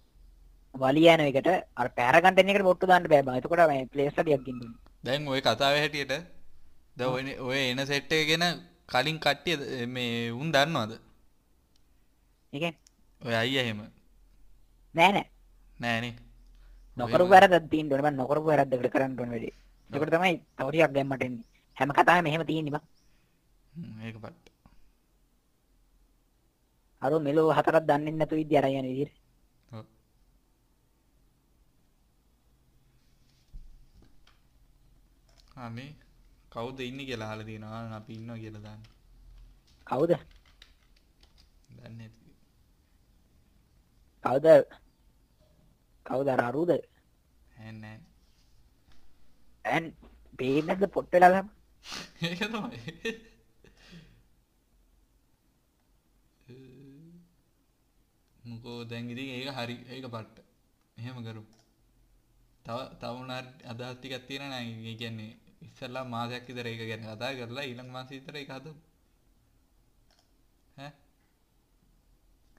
[0.74, 3.38] වලිය යන එකට අර පැරගන්ට එන එකට කොට්ටු දාන්න බෑ බං.
[3.38, 6.12] එතකොට මේ ප්ලේස් ටිකක් ඉන්න ඕනේ දැන් ඔය කතාව හැටියට
[6.96, 7.00] ද
[7.48, 8.44] ඔය එන සෙට් එක ගැන
[8.92, 10.92] කලින් කට්ටිය මේ උන් දන්නවද?
[12.52, 12.78] ඒ කියන්නේ
[13.20, 13.80] ඔය අයියා එහෙම.
[14.94, 15.26] නෑ නෑ.
[15.78, 16.14] නෑනේ
[16.96, 18.06] නොකරපු වැරද්දක් තියෙන්න ඕනේ.
[18.06, 19.50] බං නොකරපු වැරද්දකට කරන්න ඕනේ වැඩි.
[19.90, 21.46] ඒකට තමයි තව ටිකක් ගැම්මට එන්නේ.
[21.76, 22.84] හැම කතාවෙම එහෙම තියෙන්නේ බං.
[24.06, 24.46] ඒක පට්ට.
[27.02, 29.21] අර මෙලෝ හතරක් දන්නේ නැතුව ඉද්දි අරන් යන විදිහට
[35.62, 35.90] අනේ
[36.52, 37.96] කවුද ඉන්නේ කියලා අහලා තියෙනවා.
[37.96, 38.82] අපි ඉන්නවා කියලා දාන්න.
[39.86, 40.12] කවුද?
[41.70, 42.30] දන්නේ නැති.
[44.24, 44.46] කවුද?
[46.06, 46.28] කවුද?
[46.28, 46.72] අර අරුද?
[47.74, 47.98] නෑ
[49.64, 49.84] ඇන්
[50.38, 51.48] පේන්නද පොට් වෙලා ගම
[52.22, 52.78] ඒක තමයි.
[58.44, 60.36] මොකෝ දැන් ඉතින් ඒක හරි ඒක පට්ට.
[60.96, 61.44] එහෙම කරමු
[62.64, 65.32] තව තව මොනාරි අදහස් ටිකක් තියෙනවා නේද ඒ කියන්නේ
[65.66, 68.74] ඉස්සෙල්ලා මාසයක් විතර ඒක ගැන කතා කරලා ඊළඟ මාසෙ විතර ඒක හදමු.
[70.78, 70.92] ඈ?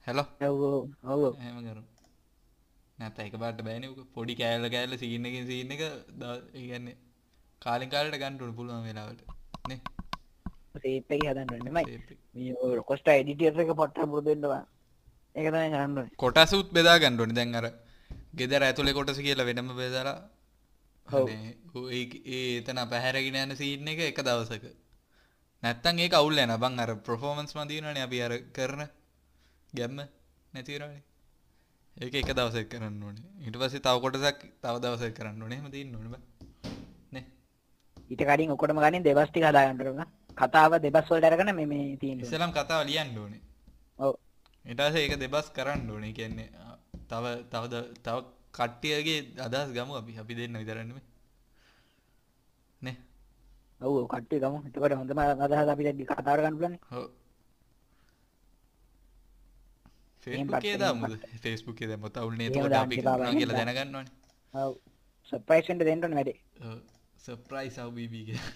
[0.06, 0.62] හෙලෝ ඔව්
[1.14, 1.86] ඔව් එහෙම කරමු.
[2.98, 4.00] නැත්නම් එක පාට බෑනේ උක.
[4.16, 6.96] පොඩි කෑල්ල කෑල්ල සීන් එකකින් සීන් එක ඒ කියන්නේ
[7.62, 9.24] කාලෙන් කාලෙට ගන්න ඕන පුළුවන් වෙලාවට.
[9.70, 9.80] නේ?
[10.76, 11.98] සේප් එක හදන්න ඕනේ නෙමෙයි.
[12.34, 14.62] මේ කොස්ට එඩිටර් එක පොට්ට පුරුදු වෙන්න බෑ.
[15.34, 16.14] ඒක තමයි කරන්න ඕනේ.
[16.16, 17.38] කොටසුත් බෙදා ගන්න ඕනේ.
[17.40, 17.66] දැන් අර
[18.38, 20.16] ගෙදර ඇතුලේ කොටස කියලා වෙනම බෙදලා
[21.90, 24.64] ඒ- ඒ එතන පැහැරගෙන යන සීන් එක එක දවසක.
[25.62, 26.58] නැත්තම් ඒක අවුල් යනවා.
[26.58, 26.90] බං අර
[27.54, 28.82] මන් දිනවනේ අපි අර කරන
[29.72, 29.96] ගැම්ම
[30.52, 31.02] නැති වෙනවනේ.
[31.96, 33.24] ඒක එක දවසක් කරන්න ඕනේ.
[33.40, 35.58] ඊට පස්සේ තව කොටසක් තව දවසක් කරන්න ඕනේ.
[35.58, 36.22] එහෙම තියෙන්න ඕනේ බං.
[37.12, 37.24] නේ?
[38.10, 39.02] ඊට කලින් ඔක්කොටම ගනින්
[39.56, 43.40] ගන්න ඕනේ කතාව දෙබස් වලට අරගෙන මේ මේ තියෙන්නේ ඉස්සලම් කතාව ලියන්න ඕනේ.
[43.98, 44.14] ඔව්.
[44.64, 46.12] පස්සේ ඒක දෙබස් කරන්න ඕනේ.
[46.12, 46.48] කියන්නේ
[47.08, 48.16] තව තව ද- තව
[48.56, 50.12] කට්ටියගේ අදහස් ගමු අපි.
[50.22, 51.04] අපි දෙන්න විතර නෙමෙයි
[52.86, 52.96] නේ?
[53.80, 54.58] ඔව් කට්ටිය ගමු.
[54.68, 56.74] එතකොට හොඳම අදහස ගන්න අපි එපා කරනවා බං,
[63.40, 64.12] කියලා එහෙම දැනගන්න ඕනේ
[64.54, 64.72] ඔව්.
[65.28, 66.38] සර්ප්‍රයිස් වෙන්න දෙන්න ඕනේ වැඩේ.
[67.96, 68.52] බීබී කියලා.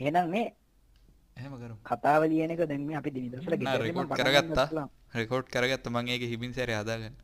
[0.00, 0.46] එහෙනම් මේ
[1.62, 1.78] කරමු.
[1.90, 4.66] කතාව ලියන එක දැන් මේ අපි දින දවසට නෑ ගෙදරින්ම රෙකෝඩ් පටන් කරගත්තා.
[4.70, 4.88] ගන්න.
[5.18, 6.02] රෙකෝඩ් කරගත්තා.
[6.14, 7.14] ඒක හිමින් සැරේ හදාගන්න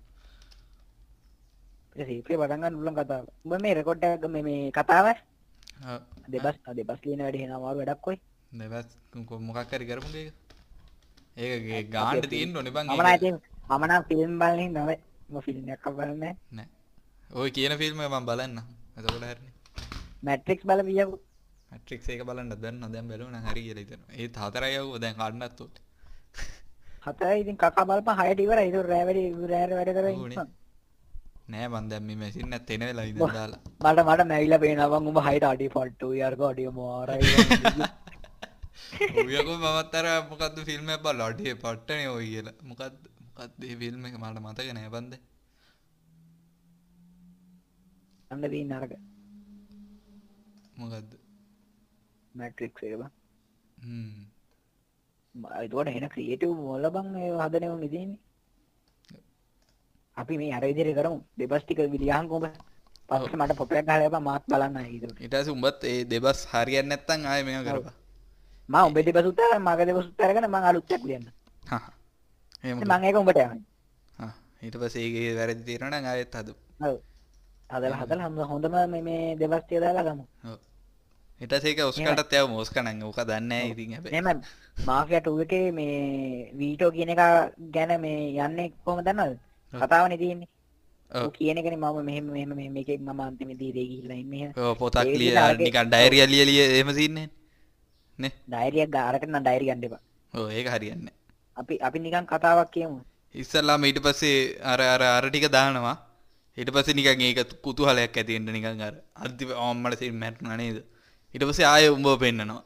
[2.03, 5.07] සීපේ පටන් ගන්න පුළුවන් කතාව උඹ මේ රෙකෝඩ් එක මේ මේ කතාව
[6.29, 8.19] දෙබස් දෙබස් ලියන වැඩේ එහෙනම් අමාරු වැඩක් කොයි
[8.53, 8.89] දෙවස්
[9.25, 10.33] කො- මොකක් හරි කරමුද ඒක
[11.71, 13.03] ඒක ගාන්න තියෙන්න ඕනේ බං මම ඒක.
[13.03, 13.37] නම් ඉතින්
[13.71, 14.99] මම නම් ෆිල්ම් බලන හින්දා නෑ
[15.31, 16.69] මම ෆිල්ම් එකක් බලන්නේ නෑ
[17.35, 18.59] ඔය කියන ෆිල්ම් මම බලන්න
[18.97, 19.53] එතකොට හරිනේ
[20.23, 21.19] මැට්‍රික්ස් බලපියකෝ
[21.71, 25.61] මැට්‍රික්ස් එක බලන්න දන්න දැන් බැලුවා නම් හරි කියලා හිතනවා ඒත් හතරයි යවුවා දැන් කන්නත්
[25.61, 25.75] උත්
[27.07, 30.09] හතරයි ඉතින් කකා බලපන් හයට ඉවරයි ඒක රෑ වැඩි රෑ වැඩ.
[30.09, 30.55] ඉන්න
[31.49, 33.61] නෑ මන් දැන් මේ මැෂින් නැත් එන වෙලාව ඉඳන් දාලා.
[33.83, 37.25] මට මට මැවිලා පේනවා උඹ හයට අඩි ෆොට්ටු යාරක අඩිය මාරයි
[39.21, 42.57] ඔයකෝ මමත් අර මොකද්ද ෆිල්ම් එකක් බලලා අඩේ පට්ටනේ ඔය කියලා.
[42.71, 42.99] මොකද්ද?
[43.29, 44.15] මොකද්ද මේ ෆිල්ම් එක?
[44.23, 45.15] මට මතක නෑ බන්ද.
[48.31, 48.93] අන්න තියන්න අරක.
[50.77, 51.11] මොකක්ද
[52.35, 53.11] මැට්‍රික් එක බං.
[53.79, 54.27] හ්ම්.
[55.65, 58.26] එතුවට හෙන ක්‍රියටව් මොල්ල බං ඒ හදනව මිතින්නේ
[60.17, 61.19] අපි මේ අර විදිරි කරමු.
[61.39, 62.47] දෙබස්ටික විලියහන් කොඹ
[63.09, 65.53] පස්ස මට පොපයක් හලබ මාත් බලන්න හිතුට ඊට පස්සේ.
[65.53, 67.95] උඹත් ඒ දෙබස් හරියන්නේ නැත්තම් ආයෙ මේක කරපන්.
[68.69, 71.27] ම උඹ දෙබසුත් මග දෙබසුත් අරගෙන මං අලුත්තක් ලියන්න.
[71.63, 71.91] හා
[72.65, 73.63] එහෙම මං ඒක උඹට යන්න.
[74.19, 76.55] හා ඊට පස්සේ ඒකේ වැරදි තියෙනවා නම් ආයෙත් හදමු.
[77.71, 80.25] හදල හදල හම හොඳම මේ- මේ දෙබස්තිය දාලා ගමු.
[80.45, 80.59] ඔව්.
[81.41, 84.17] ඊට පස්සේ ඒක ඔස්කටත් යව මොස්කනන් ඕක දන්නේ නැහැ ඉතින් හැබැයි.
[84.19, 84.29] එම
[84.87, 87.23] මාෆියට එකේ මේ වීටෝ කියන එක
[87.75, 89.33] ගැන මේ යන්නේ කොහොම දන්නවද?
[89.33, 89.39] ඔව්.
[89.73, 90.49] කතාවන තියන්නේ.
[91.11, 91.31] ඔව්.
[91.33, 96.27] කියන එකන මම මෙහෙම මෙහෙම මෙහෙම එකෙක් මම අන්තිම දීරේ ඔව් පොතක් ලිය නිකන් ඩයරිය
[96.27, 97.29] ලිය ලිය එහෙම සින්නේ
[98.19, 98.33] නේ?
[98.49, 100.03] ඩයිරියක් ගාරකට නම් ඩයිරි ගන්න එපා.
[100.35, 101.15] ඔව් ඒක හරියන්නේ
[101.57, 102.99] අපි අපි නිකන් කතාවක් කියමු.
[103.35, 105.97] ඉස්සල්ලාම ඊට පස්සේ අර අර අර ටික දානවා.
[106.57, 110.79] ඊට පස්සේ නිකන් ඒක කුතුහලයක් ඇති වෙන්න නිකන් අර අන්තිම අම්මට සින් මැරුණා නේද?
[111.35, 112.63] ඊට පස්සේ ආයෙ උඹව පෙන්නනවා.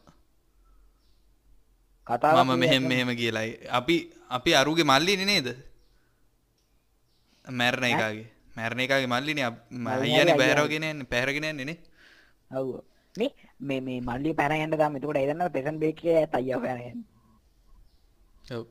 [2.06, 3.96] කතාවක් මම මෙහෙම මෙහෙම කියලායි අපි
[4.36, 5.48] අපි අරුගේ මල්ලිනේ නේද
[7.44, 8.28] මැරණ එකාගේ.
[8.56, 10.36] මැරණ එකාගේ මල්ලිනේ මල්ලි යන්නේ
[11.12, 11.78] පැහැරගෙන යන්නේ නේ.
[12.50, 12.82] ඔව්
[13.18, 16.54] මේ මේ මේ මල්ලි පැනයන්න දාම එතකොට එදන්න පෙසන් බේකේ තයිය
[18.50, 18.66] ඔව්.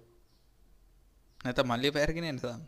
[1.44, 2.62] නැත මල්ලිය පැහැරගෙන යන්න තාම.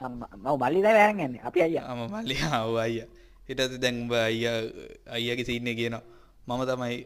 [0.00, 1.84] මව මල්ලි දා වැරගන්න අපි අයියා.
[1.90, 3.08] ආම මල්ලි ආව අයියා.
[3.48, 4.58] ඊට පස්සේ දැන් උඹ අයියා
[5.16, 6.02] අයියාගේ සීන් එක කියනවා.
[6.46, 6.96] මම තමයි.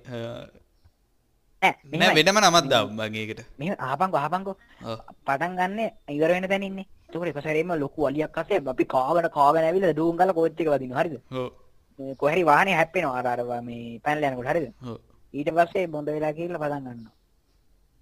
[2.17, 3.13] වෙනම නමක් දාමු මං
[3.61, 4.99] මෙහෙම අහපංකෝ අහපංකෝ ඔව්.
[5.27, 5.81] පටන් ගන්න
[6.17, 10.17] ඉවර වෙන තැන ඉන්නේ එතකොට එක සැරේම ලොකු අලියක් අස්සේ අපි කාවන කාවන ඇවිල්ලා ඩූම්
[10.21, 11.17] ගාලා කෝච් එක වදිනවා හරිද?
[11.33, 11.51] ඔව්.
[12.21, 14.67] කොහරි වාහනේ හැප්පෙනවා අර අර මේ පැනලා යනකොට හරිද?
[14.91, 14.99] ඔව්.
[15.35, 17.15] ඊට පස්සේ බොඳ වෙලා කියලා පටන් ගන්නවා.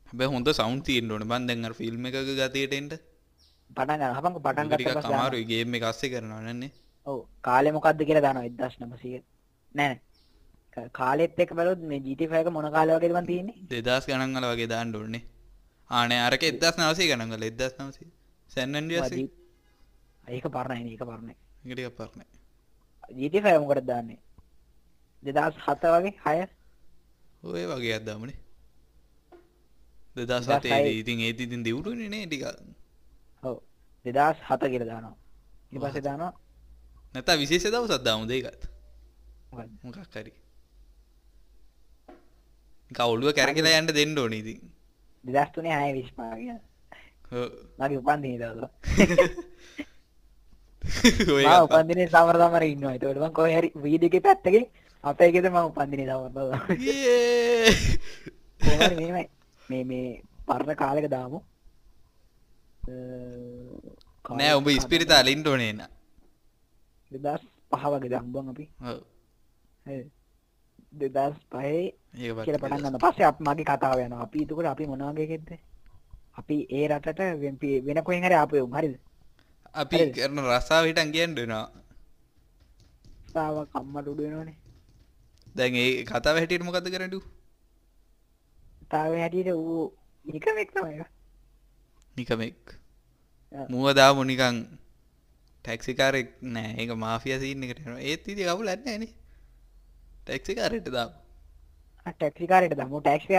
[0.09, 1.29] හැබැයි හොඳ සවුන්ඩ් තියෙන්න ඕනේ.
[1.31, 2.91] මම දැන් අර ෆිල්ම් එකක ගතියට එන්න.
[3.71, 4.17] පටන් ගන්න.
[4.19, 6.73] හපන්කො පටන් ගත්තා පස්සේ අමාරුයි ගේම් එක අස්සේ කරනවා නන්නේ.
[7.07, 7.21] ඔව්.
[7.49, 9.23] කාලේ මොකද්ද කියලා දානවා 1900.
[9.75, 10.91] නෑ නෑ.
[10.93, 13.57] කාලෙත් එක බලුවොත් මේ GTA 5 එක මොන කාලේ වගේද මන් තියෙන්නේ?
[13.71, 15.23] 2000 ගණන් වල වගේ දාන්න ඕනේ.
[15.91, 18.11] ආනේ අරක 1900 ගණන් වල 1900.
[18.51, 19.01] සැන්නන්ඩිය
[20.27, 21.35] ඒක පරණයි ඒක පරණයි.
[21.65, 22.27] ඉටිය පරණයි.
[23.11, 24.21] ජීති සෑමකට දාන්නේ?
[25.23, 26.15] දෙදස් හත වගේ?
[26.25, 26.47] හය?
[27.43, 28.39] ඔය වගේ අදදාමනේ
[30.17, 32.45] දෙදස් හතේ ඉතින් ඒ ඉතින් දෙවුරුනේ නේ ටික
[33.43, 33.59] ඔව්.
[34.05, 35.17] දෙදස් හත කියලා දානවා.
[35.73, 36.33] ඊට පස්සේ දානවා
[37.15, 38.63] නැත්නම් විශේෂ දවසක් දාමු දෙකත්
[39.83, 40.33] මොකක් හරි.
[42.91, 44.61] නිකන් ඔළුව කැරකිලා යන්න දෙන්න ඕනේ ඉතින්.
[45.25, 46.74] 2003 6 25 කියලා
[47.81, 48.63] මගේ උපන්දිනේ දවස
[51.67, 52.95] උපන්දිනේ සමර සමර ඉන්නවා.
[52.95, 54.67] ඒකට මම කොහේ හරි වීඩියෝ එකේ පැත්තකින්
[55.05, 56.07] අපේ ගෙදර මම උපන්දිනේ!
[58.61, 59.25] කොහොමද මෙහෙමයි
[59.69, 60.09] මේ මේ
[60.47, 61.39] පරණ කාලෙක දාමු.
[64.39, 65.81] නෑ උඹ ඉස්පිරිතාල ඉන්න ඕනේ න.
[67.11, 68.65] 2005 වගේ දම්බන් අපි.
[68.91, 68.99] ඔව්.
[69.87, 70.09] හරිද?
[71.03, 74.23] 2005 ඒක කියලා පටන් ගන්න පස්සේ අප මගේ කතාව යනවා.
[74.27, 75.51] අපි එතකොට අපි මොන වගේ එකෙක්ද
[76.37, 77.21] අපි ඒ රටට
[77.87, 78.95] වෙන කොහෙන් හරි ආපු උන් හරිද?
[79.75, 79.97] අපි?
[80.17, 80.39] කරන
[81.13, 81.65] කියන්න දෙනවා
[83.33, 84.57] සාව කම්මට උඩ වෙනවනේ.
[85.57, 87.21] දැන් ඒ කතාව හැටියට මොකද කරටු
[88.91, 89.83] තාව හැටියට ඌ
[90.25, 91.11] නිකමෙක් ඒක.
[92.17, 92.61] නිකමෙක්.
[93.53, 93.67] ආ.
[93.69, 94.57] මුව දාමු නිකං
[95.65, 96.71] ටැක්සිකාරෙක් නෑ.
[96.81, 98.01] ඒක මාෆිය සින්න යනවා.
[98.03, 99.05] ඒත් ඉති කවුල ඇන්නේන
[100.25, 101.09] ටැක්සිකාරයට දා
[102.07, 103.37] ආ, ටැක්සි කාරයට දමු ටැක්සි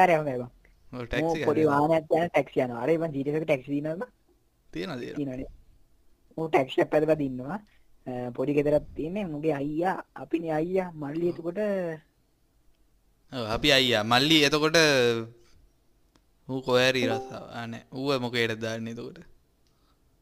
[1.45, 2.81] පොඩි වාහනයක් යන ටැක්සි යනවා.
[2.84, 4.08] අර ඉතින් ජීවිතේක ටැක්සි දිනනවා
[4.69, 5.47] තියෙන දේ තියෙනනේ
[6.38, 6.81] ඌ ටැක්සි
[7.21, 7.58] ඉන්නවා
[8.08, 9.25] අ, පොඩි ගෙදරක් තියෙන්නේ.
[9.27, 11.60] මුගේ අයියා අපිනේ අයියා මල්ලි එතකොට
[13.49, 14.03] අපි අයියා.
[14.05, 14.77] මල්ලි එතකොට
[16.47, 19.17] හූ කොයරි රස්සාාව ආන ඌව මොකේට දාන්න එතකොට?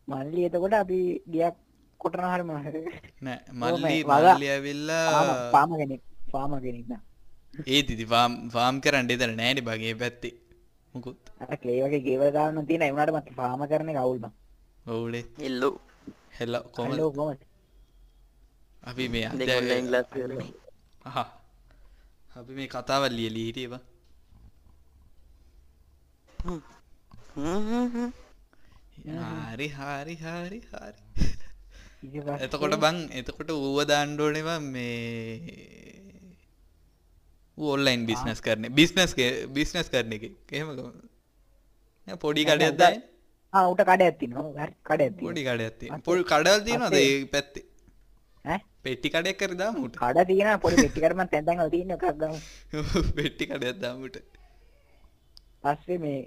[0.07, 1.55] මල්ලි එතකොට අපි ගියක්
[1.99, 2.81] කොටන හරි මොන හරි
[3.21, 6.01] නෑ මල්ලි මල්ලි ඇවිල්ලා පාම- කෙනෙක්.
[6.31, 6.85] පාම කෙනෙක්
[7.67, 10.33] ඒත් ඉති ෆාම් ෆාම් කරන්න එතර නෑන බගේ පැත්තේ
[10.93, 11.17] මුකුත්.
[11.41, 14.19] අර ක්ලේ වගේ ගෙවල් ගන්න තියෙන ඒ වුණාට මට පාම කරන එක අවුල්.
[14.23, 14.33] බං
[14.85, 15.69] ඔවුලේ එල්ලු
[16.37, 17.41] හෙල්ල කොම හලෝ කොහමද?
[18.83, 19.27] අපි මේ
[22.35, 23.83] අපි මේ කතාවල් ලියලි හිටියවා
[29.49, 30.99] හරි හරි හරි හරි.
[32.45, 35.92] එතකොට බං එතකොට ඌව දාණ්ඩෝනවා මේ
[37.57, 39.15] ඔල්ලයින් බිස්නස් කරන බිස්නස්
[39.49, 40.23] බිස්නස් කරන එක.
[40.51, 42.61] එහෙම පොඩි කඩ
[44.01, 46.99] ඇතිනවා හරි කඩ ඇති පොඩි කඩ ඇති පොල් කඩල් තියනද
[47.31, 47.65] පැත්තේ
[48.83, 52.37] පෙට්ටි කඩයක් කර දාමුට කඩ තියෙන පොඩි පෙට්ටි කරම තැන් තැන් වල තියෙන ගමු
[53.17, 54.17] පෙට්ටි කඩයක් දාමුට
[55.63, 56.19] පස්සේ මේ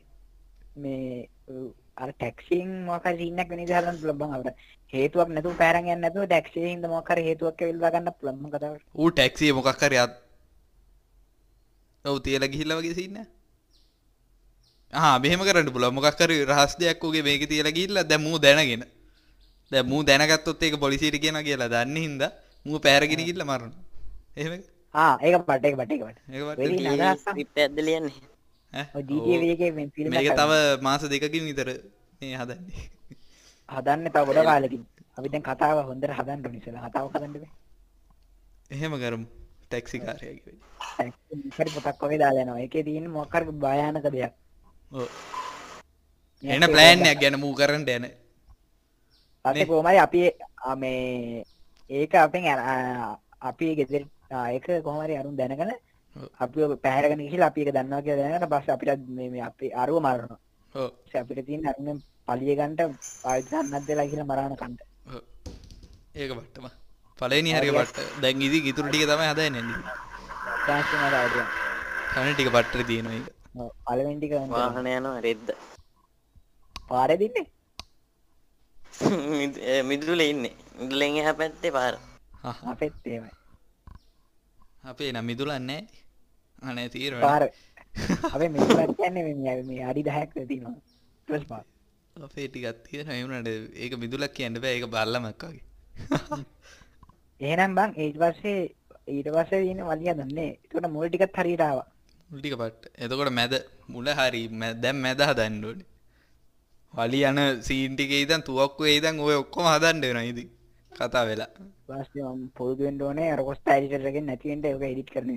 [0.76, 1.26] මේ
[1.96, 3.66] අර ටැක්සියෙන් මොකක් හරි සීන් එකක් වෙන
[4.00, 4.18] පුළුවන්.
[4.18, 4.56] බං අපිට
[4.92, 8.50] හේතුවක් නැතුව පැරන් යන්නේ නැතුව ටැක්සියෙන් හින්දා මොකක් හරි හේතුවක් ඇවිල්ලා ගන්න පුළුවන්.
[8.50, 10.16] කතාවට ඌ ටැක්සිය මොකක් අත්
[12.06, 13.28] ඔව් තියලා ගිහිල්ලා වගේ සීන් එක
[14.92, 15.94] ආ මෙහෙම කරන්න පුළුවන්.
[15.94, 18.84] මොකක් හරි රහස් දෙයක් උගේ මේකේ තියලා ගිහිල්ලා දැන් මූ දැනගෙන.
[19.70, 22.30] දැන් මූ දැනගත්තොත් ඒක පොලිසියට කියනවා කියලා දන්නේ හින්දා
[22.66, 23.82] මූ පැහැරගෙන ගිහිල්ලා මරනවා.
[24.36, 24.64] එහෙම එක?
[24.94, 28.14] ආ ඒක පට ඒක පට ඒක පට ඒක නගා- ස්ක්‍රිප්ට් එකක්ද ලියන්නේ
[28.72, 28.84] ඈ?
[29.08, 31.68] GTA එකේ මේ ෆිල්ම් මේක එකක් තව මාස දෙකකින් විතර
[32.20, 32.84] මේ හදන්නේ.
[33.68, 34.82] හදන්න තව ගොඩ කාලෙකින්.
[35.18, 37.50] අපි දැන් කතාව හොඳට හදන්න ඕනේ ඉස්සෙල්ලා කතාව හදන්න බෑ.
[38.70, 39.26] එහෙම කරමු
[39.66, 40.54] ටැක්සි කාරයාගේ
[41.56, 42.62] හරි පොතක් වගේ දාලා යනවා.
[42.64, 44.34] ඒකේ තියෙන මොකක් හරි භයානක දෙයක්.
[46.44, 48.06] එන ප්ලෑන් එකක් ගැන මූ කරන්න යන.
[49.44, 50.20] පස්සේ කොහමරි අපි
[50.82, 51.44] මේ
[51.90, 52.44] ඒක අපෙන්
[53.48, 54.02] අපි ගෙදර
[54.54, 55.72] ඒක කොහමරි අරුන් දැනගෙන
[56.16, 56.28] ඔව්.
[56.44, 60.40] අපි පැහැරගෙන ගිහිල්ලා අපි ඒක දන්නවා කියලා දැනගෙන පස්සේ අපිට මේ අපි අරුව මරනවා.
[61.20, 62.80] අපිට තියෙන අරුන් පලිය ගන්නට
[63.22, 64.80] පාවිච්චි ගන්නත් දෙලා කියලා මරාන කන්ට.
[66.20, 66.66] ඒක බට්ටම
[67.18, 69.68] පලනි හරි බට්ට දැන් ඉදි ගිතුර ටික තමයි හදන්න
[70.58, 71.48] ට්‍රාන්ස්ෆර් වල අවුදියා
[72.14, 73.26] කන ටික පට්ටර තියෙනවා ඒක.
[73.86, 75.48] පළවෙනි ටික වාහන යනවා රෙද්ද.
[76.88, 77.46] පාරේ දින්නේ
[79.32, 80.54] මිද- ඒ මිදුල ඉන්නේ.
[80.78, 81.94] මිදුලෙන් එහා පැත්තේ පාර.
[83.06, 83.30] එහෙමයි.
[84.84, 85.80] අපේ නම් මිදුලන්නේ
[86.62, 87.44] අනේ තීරණ පාර.
[88.32, 90.76] අපේ මෙතුලක් කියන්නේ මේ- මේ මේ අඩි 10ක් තියෙනවා.
[91.28, 91.64] ඊට පාර.
[92.16, 94.74] අපේ ටිකක් තියෙන එවුනට ඒක මිදුලක් කියන්න බෑ.
[94.76, 95.64] ඒක බල්ලමක් වගේ
[97.40, 98.62] එහෙනම් බං ඊට පස්සේ
[99.08, 101.86] ඊට පස්සේ තියෙන වලිය දන්නේ ඒකට මුල් ටිකත් හරියට ආවා
[102.30, 103.52] මුල් ටික පට්ට එතකොට මැද
[103.88, 105.86] මුල හරි මැ- දැන් මැද හදන්න ඕනේ.
[106.94, 109.66] වලි යන සීන් ටිකේ ඉඳන් තුවක්කුවේ ඉඳන් ඔය ඔක්කොම
[110.02, 110.48] වෙනවා ඉතින්.
[110.92, 111.48] කතා වෙලා.
[111.88, 115.30] ඊපස්සේ මම පුරුදු වෙන්න ඕනේ අර කොස්ට එඩිටර් එකෙන් නැති වෙන්න ඒක එඩිට් කරන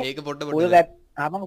[0.00, 0.68] ඒක ෆුල්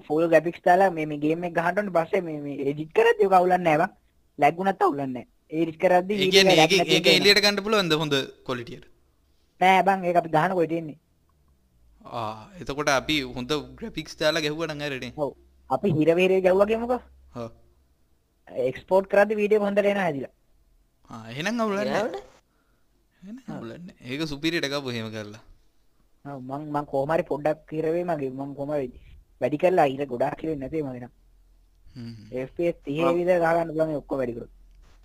[0.02, 1.94] ෆුල් ග්‍රැෆික්ස් දාලා මේ මේ ගේම් එක ගහන්න ඕනේ.
[1.96, 3.92] පස්සේ මේ එඩිට් කරද්දී ඒක අවුලන්නේ නැහැ බං.
[4.38, 8.14] ලැග් වුණත් අවුලන්නේ ඒ කියන්නේ lag ඒක එළියට ගන්න පුළුවන්ද හොඳ
[8.46, 8.84] ක්වොලිටියට
[9.60, 10.96] නෑ බං ඒක අපි ගහන
[12.04, 15.32] ආ එතකොට අපි හොඳ ග්‍රැෆික්ස් දාලා ගැහුවා නම් හරිනේ ඔව්.
[15.70, 17.00] අපි හිර වෙරේ ගැව්වා කියමුකෝ.
[17.34, 17.50] ඔව්
[18.48, 20.32] එක්ස්පෝර්ට් කරද්දී වීඩියෝ හොඳට එනවා හැදිලා.
[21.08, 22.02] ආ එහෙනම් අවුලන්නේ.
[24.02, 25.40] ඒක සුපිරියට ගාපු එහෙම කරලා.
[26.24, 28.32] ඔව් මං මං කොහොම හරි පොඩ්ඩක් හිර වෙයි මගේ.
[28.32, 28.88] මං හරි
[29.40, 31.12] වැඩි කරලා හිර ගොඩාක් හිර වෙන්නේ නැතේ මගේ නම්.
[31.86, 32.14] හ්ම්.
[32.42, 34.52] FPS 30 විතර ගහ ගන්න පුළුවන් ඒ ඔක්කොම වැඩි කරොත්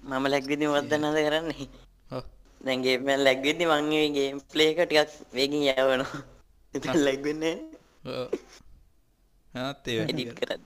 [0.03, 1.67] මම ලැග්විදි මොකක්ද නද කරන්නේ?
[2.15, 2.23] ඔව්.
[2.65, 6.23] දැන් ගේම් එක ලැග්විදි මං මේ ගේම් ප්ලේ එක ටිකක් වේගින් යවනවා.
[6.73, 7.55] ඉතින් ලැග්වෙන්නේ
[8.05, 8.29] ඔව්.
[9.53, 10.61] ආත් ඒ වැඩි එඩිට් කරත්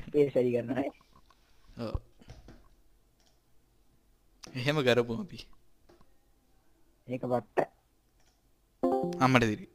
[0.00, 0.90] FPS වැඩි කරනවා නේ.
[1.84, 1.96] ඔව්.
[4.58, 5.38] එහෙම කරපු අපි.
[7.08, 7.58] ඒක වට
[9.24, 9.66] අම්මට දිරි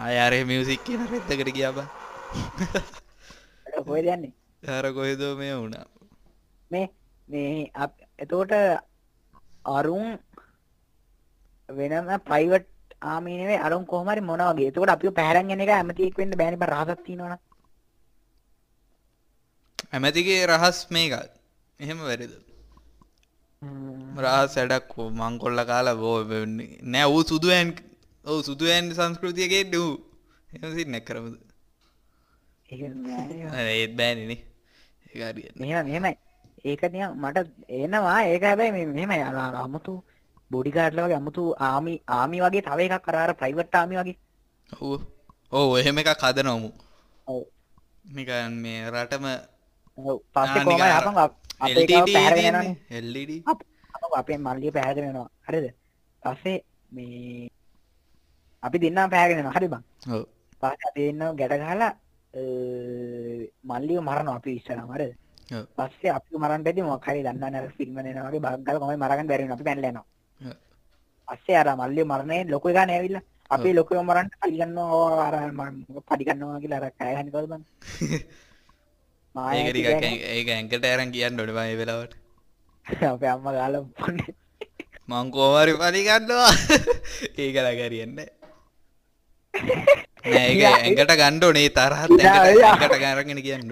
[0.00, 1.78] ආයාරය මියසික් කියන රෙත්තකට කියාබ
[3.80, 4.32] කොහෙද යන්නේ?
[4.62, 5.86] හර කොහෙදෝ මේ වුණා?
[6.70, 6.86] මේ
[7.28, 7.70] මේ
[8.18, 8.52] එතකොට
[9.68, 10.18] අරුන්
[11.68, 12.68] වෙනම ප්‍රයිවට්
[13.04, 14.68] ආමීනේ අරුන් කොහමරි මොන වගේ.
[14.68, 17.38] එතකොට අපි පැහැරන් යන එක ඇමතිෙක් වෙන්න බෑනේ බං රහසක් තියෙනවනම්.
[19.92, 21.12] ඇමතිගේ රහස් මේක
[21.80, 22.32] එහෙම වැරද
[24.18, 27.06] රහස් වැඩක් මංකොල්ල කාලා බෝ නෑ.
[27.06, 27.70] වූ සුදුවෑන්
[28.24, 29.90] ඔවු සුදුවෑන් සංස්කෘතියගේ ඩූ
[30.54, 31.36] එමසි නැක් කරමද?
[32.70, 33.74] ඒක නෑ.
[33.74, 34.40] ඒත් බෑනනේ
[35.10, 36.14] ඒකාරිය මෙහෙම මෙහෙමයි.
[36.64, 38.18] ඒක නිකන් මට එනවා.
[38.24, 39.22] ඒක හැබැයි මේ මෙහෙමයි.
[39.22, 39.94] අර අර අමුතු
[40.50, 44.16] බොඩි ගාඩ්ලා වගේ අමුතු ආමි ආමි වගේ තව එකක් අර ප්‍රයිවට් ආමි වගේ.
[45.52, 45.78] ඔව්.
[45.78, 46.70] එහෙම එකක් හදනවමු.
[47.26, 47.42] ඔව්.
[48.14, 49.26] නිකන් මේ රටම
[50.32, 50.64] පස්සේ
[53.46, 55.30] අප- මල්ලිය පැහැගෙන යනවා.
[55.48, 55.66] හරිද?
[56.22, 56.58] පස්සේ
[56.92, 57.50] මේ
[58.62, 59.56] අපි දෙන්නා පැහැගෙන යනවා.
[59.56, 59.82] හරි බං.
[60.62, 61.90] පස්සේ අපි දෙන්නව ගැට ගහලා
[62.34, 62.42] අ,
[63.70, 64.90] මල්ලිය මරනවා අපි ඉස්සරහම.
[64.94, 65.12] හරිද.
[65.78, 69.28] පස්සේ අපි මරන්න බැරි මොකක් හරි දන්නවනේ අර ෆිල්ම් එකේ වගේ බග් ගාලා කොහොමද මරගන්න
[69.30, 70.06] බැරි වෙනවා අපි පැනලා යනවා.
[70.40, 70.56] ඔව්.
[71.28, 73.24] පස්සේ අර මල්ලිය මරණේ ලොකු එකා නේ ඇවිල්ලා.
[73.50, 73.68] අපි.
[73.74, 75.26] ලොකුව මරන්න පඩි ගන්නවා.
[75.28, 75.34] අර
[76.08, 77.62] පඩි ගන්නවා කියලා අර කෑ කොහොමද බං?
[79.54, 79.76] ඒක
[80.28, 82.14] ඒක ඇඟට ඇරන් කියන්න ඕනේ බං ඒ වෙලාවට.
[83.12, 84.34] අපේ අම්මා ගාලා පොන්නේ
[85.10, 86.50] මං කෝමරි පරිගන්නවා
[87.42, 88.28] ඒක ලගරියන්න නෑ
[89.54, 92.10] ඒක ඇඟට ගණ්ඩ ඒ තරහත්.
[92.22, 93.70] ඇඟට ගරගෙන කියන්න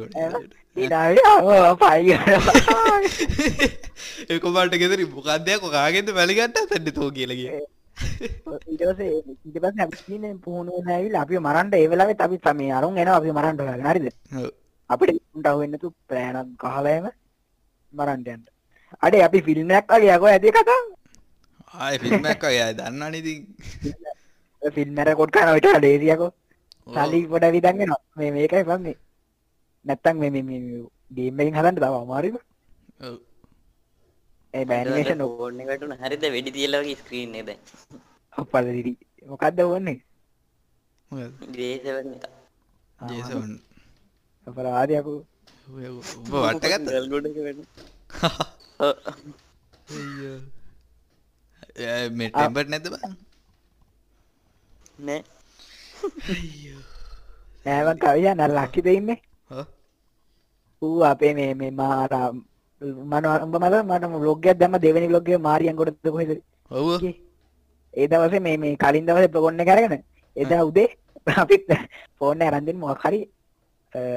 [4.28, 7.10] ඒකොමට ගෙදර මොකක්දයක් කාගෙද වැලිගට තැඩි තෝ
[9.78, 13.88] අපි ඉන්නේ පුහුණු ඇවිල්ලා අපි මරන්න ඒ වෙලාවෙත් අපි තමයි අරුන් එනවා අපි මරන්න හොයාගෙන.
[13.88, 14.06] හරිද?
[14.90, 15.18] අපිට
[15.66, 15.94] නැතු
[16.56, 17.10] ගහලා එම
[17.92, 18.44] මරන්න යන්න.
[19.02, 20.80] අඩේ අපි ෆිල්ම් එකක් වගේ යකෝ ඇති කතා
[21.78, 23.40] ආය ෆිල්ම්මක් වගේ දන්නවනේ ඉතින්
[24.62, 26.30] ෆිල්ම් එක රෙකෝඩ් කරනවා විතර ලේසියකෝ
[26.86, 28.00] සල්ලි පොඩ විදන් වෙනවා.
[28.16, 28.96] මේ මේකයි බං මේ
[29.84, 30.60] නැත්තම් මේ මේ මේ
[31.10, 32.44] ගේම් එකකින් හදන්න තව බං.
[33.00, 33.16] ඔව්.
[34.54, 34.64] ඒ
[35.64, 36.24] එකට උන හරිද?
[36.36, 37.60] වෙඩි තියලා වගේ ස්ක්‍රීන් එක දැන්.
[38.32, 38.92] ඔප්පල දිරි
[39.26, 39.98] මොකක්ද ඕන්නේ?
[41.10, 41.32] මොකද?
[41.54, 42.24] J7 එක.
[42.98, 43.52] ජේසන්
[44.46, 45.18] අපරාධයකෝ
[47.46, 47.64] වෙන්න.
[48.86, 48.96] ඔව්.
[52.12, 53.27] මේ ටෙම්බට් නැත බං
[54.98, 55.22] නෑ.
[57.66, 59.18] නෑවන් කවිය නර ලක්කි දෙන්නේ
[59.50, 59.64] හා?
[60.82, 62.28] ඌ අපේ මේ මේ මාරා
[63.06, 66.30] මන උඹ මද මට ලොග්ගයක් දැම්ම දෙවෙනි ලොග්ගේ මාරියන් කොටද කොහෙද?
[66.70, 67.02] ඔව්.
[67.94, 70.02] ඒ දවසේ මේ මේ කලින් දවසේ ප්‍රගොන්න එක අරගෙන
[70.36, 70.88] එදා උදේ
[71.36, 71.66] අපිත්
[72.18, 73.20] ෆෝන් එක අරන් දෙන්න මොකක් හරි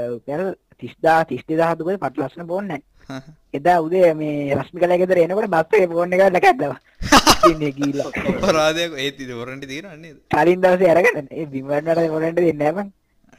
[0.10, 0.44] රුපියල්
[0.80, 3.22] 30000 32000 දුකේ පට ලස්සන ෆෝන් නැහැ
[3.54, 6.78] එදා උදේ මේ රශ්මිකලා ගෙදර එනකොට බස් එකේ ෆෝන් එක ලකැද්දවා
[7.44, 8.10] ගිහිල්ලා.
[8.32, 8.92] අපරාධයක්.
[8.98, 10.18] ඒත් තියෙනව නේද?
[10.30, 12.90] කලින් දවසේ අරගෙන ඒ බිම්වන්නට වොරන්ට් දෙන්නේ නැහැ මං.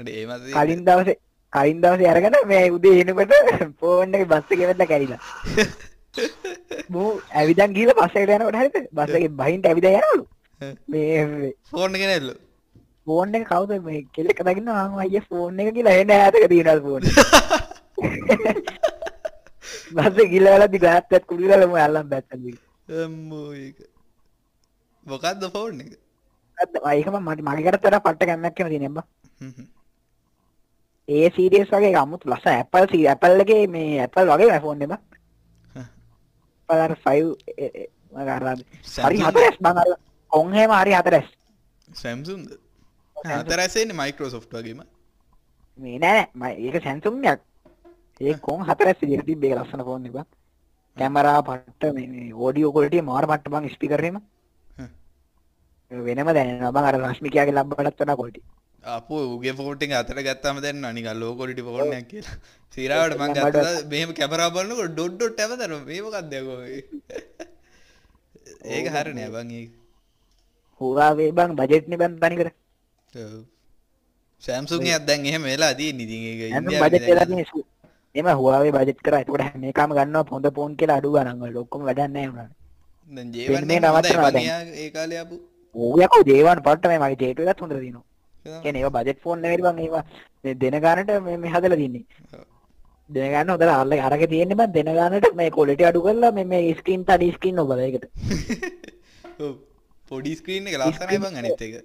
[0.01, 1.17] අඩේ ඒ මත කලින් දවසේ
[1.53, 3.35] කලින් දවසේ අරගෙන මේ උදේ එනකොට
[3.81, 5.21] ෆෝන් එක බස් එකේ වෙන්න කැරිලා
[6.93, 8.77] මූ ඇවිදන් ගිහලා බස් එකට යනකොට හරිද?
[8.93, 10.25] බස් එකේ බහින්ට ඇවිදන් යනවලු.
[10.89, 12.35] මේ ෆෝන් එක නැල්ලු.
[13.07, 13.77] ෆෝන් එක කවුද?
[13.85, 17.03] මේ කෙල්ලෙක් දකින්න ආන් අයියේ ෆෝන් එක කියලා එන්න ඈතක තියෙනවා ෆෝන්
[19.97, 22.57] බස් එක ගිහලා වෙලා දිගාත්තත් කුඩිලා මම අල්ලන් බැත්තන් දිග
[22.89, 23.79] අම්මෝ ඒක
[25.07, 25.93] මොකක්ද ෆෝන් එක?
[26.59, 28.29] අද ඒක මම මට මගේ කරත් වඩා පට්ට
[28.83, 29.07] එම බා
[29.41, 29.67] හ්ම් හ්ම්.
[31.09, 35.01] ඒ සීරියස් වගේ අමුතු ලස්සන ඇපල් සී ඇපල් එකේ මේ ඇපල් වගේ ෆෝන් බා
[37.05, 37.37] 5
[38.13, 38.43] මම අර
[39.05, 39.89] හරි හතරස් බං අර
[40.33, 41.29] කොන් හැම හරි හතරස්.
[42.03, 42.53] සැම්සුන්ද
[43.17, 44.85] හතරැසෙන්නේ මයිකරෝසොෆ්ට් වගේම?
[45.79, 46.77] මේ නෑ මම ඒක
[47.25, 47.43] එකක්.
[48.21, 50.13] ඒ කොන් හතරස් තිබ්බ ඒක ලස්සන ෆෝන් එක.
[50.13, 50.27] බං
[50.97, 52.31] කැමරා පට්ට මේ
[52.71, 54.25] ක්වොලිටි මාර මට්ට බං ස්පීකර් එහෙම හ්ම්.
[55.93, 56.73] වෙනම දැනෙනවා.
[56.73, 58.41] බං අර රශ්මිකයාගේ ලබ්බටත් වඩා ක්වොලිටි
[58.85, 62.37] අපෝ උගේ ෆෝටෙන් අතර ගත්තම දැන් අනික ලෝකොලිටි ෆෝර්නයක් කියලා.
[62.73, 63.87] සිරාවට මං මට- ගත්ත.
[63.91, 66.59] මෙහම කැමරා බලන්නකොට ඩොඩ් ඩොට් ඇවතර මේමකක්දයකෝ
[68.67, 69.65] ඒක හරනය බං ඒ
[70.81, 72.49] හුවාවේ බං බජෙට්නේ බං තනිකර
[74.43, 75.93] සෑම්සුන් ඇත්දැන් එහෙම වෙලා දී
[77.45, 77.67] සු-
[78.15, 79.21] එම හුවාවේ බජෙට් කරා.
[79.21, 81.57] එතකොට හැම එකම ගන්නවා හොඳ ෆෝන් කියලා අඩු ගණන් වල.
[81.57, 82.11] ඔක්කොම වැඩක්
[85.75, 85.81] නැහැ උනාට ජීවන වෙන්නේ නවත්තනවා දැන්.
[85.81, 88.13] ඒ කාලය අපපු ඌ යකෝ දේවාන් පට්ට මේ මගේ ටේටු එකත් හොඳට තියෙනවා
[88.45, 90.05] කියන්නේ ඒවා බජෙට් ෆෝන් නෙවෙයි බං ඒවා.
[90.45, 92.05] දෙන ගානට මේ මේ හදලා තින්නේ.
[93.11, 96.75] දෙන ගාන හොඳට අල්ල අරගෙන තියෙන්නේ බං දෙන ගානට මේ ක්වොලිටි අඩු කරලා මේ මේ
[96.75, 98.05] ස්ක්‍රීන් තඩි ස්ක්‍රීන් ඔබලා ඒකට.
[100.09, 101.85] පොඩි ස්ක්‍රීන් එක ලස්සනයි බං අනිත් එක.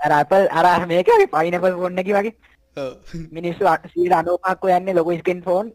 [0.00, 2.34] අර Apple අර මේක වගේ පයිනපල් ෆෝන් එක වගේ.
[2.76, 2.92] ඔව්.
[3.30, 5.74] මිනිස්සු 95ක් යන්නේ ලොකු ස්ක්‍රීන් ෆෝන්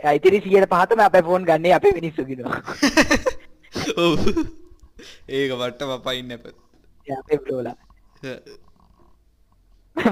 [0.00, 2.62] ඉතිරි 105ම අපේ ෆෝන් ගන්නේ අපේ මිනිස්සු කියනවා.
[4.06, 4.18] ඔව්.
[5.30, 5.50] ඒක
[5.90, 6.08] අප
[7.06, 7.76] ඒ අපේ බ්ලෝලා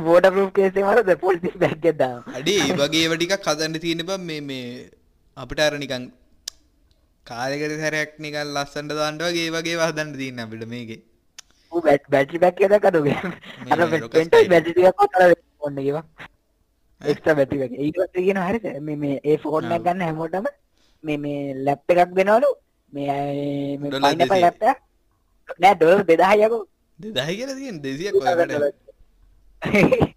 [0.04, 4.70] වෝටර් ප්‍රූෆ් කේස් වලද පොලිස් දානවා අඩේ ඒ වගේ වටිකක් හදන්න තියෙන බම් මේ මේ
[5.36, 6.06] අපිට අර නිකන්
[7.26, 11.00] කාලෙකට සැරයක් නිකන් ලස්සන්ට දාන්න වගේ ඒ වගේ වහදන්න තියෙන අපිට මේකේ.
[12.08, 13.16] බැටරි බැග් එකක් අඩුගේ
[13.70, 14.50] අර මේ rocket පෙන්ටයි style.
[14.52, 15.22] බැටරි ටිකක් අතර
[15.58, 16.04] ෆෝන් එකේ වා
[17.00, 18.66] එක්ස්ට්‍රා බැටරි බැග් ඊට කියන හරිද?
[18.82, 19.36] මේ ඒ
[19.72, 19.82] ඔව්.
[19.84, 20.46] ගන්න හැමෝටම
[21.04, 22.50] මේ මේ ලැප් එකක් දෙනවලු
[22.92, 24.40] මේ මේ ඩොලර් පයිනපල් 200.
[24.40, 24.78] ලැප් එක?
[25.60, 26.62] නෑ ඩොලර් 2000 යකෝ
[26.98, 28.72] දෙදහයි කියලා තියෙන ඩොලර්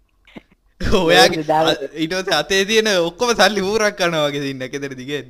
[1.00, 1.76] ඔයාගේ දාලා.
[1.94, 5.26] ඊටස අතේ තියෙන ඔක්කොම සල්ලි ඌරක් කනවා වගේ තින්න කෙතර දිගෙන්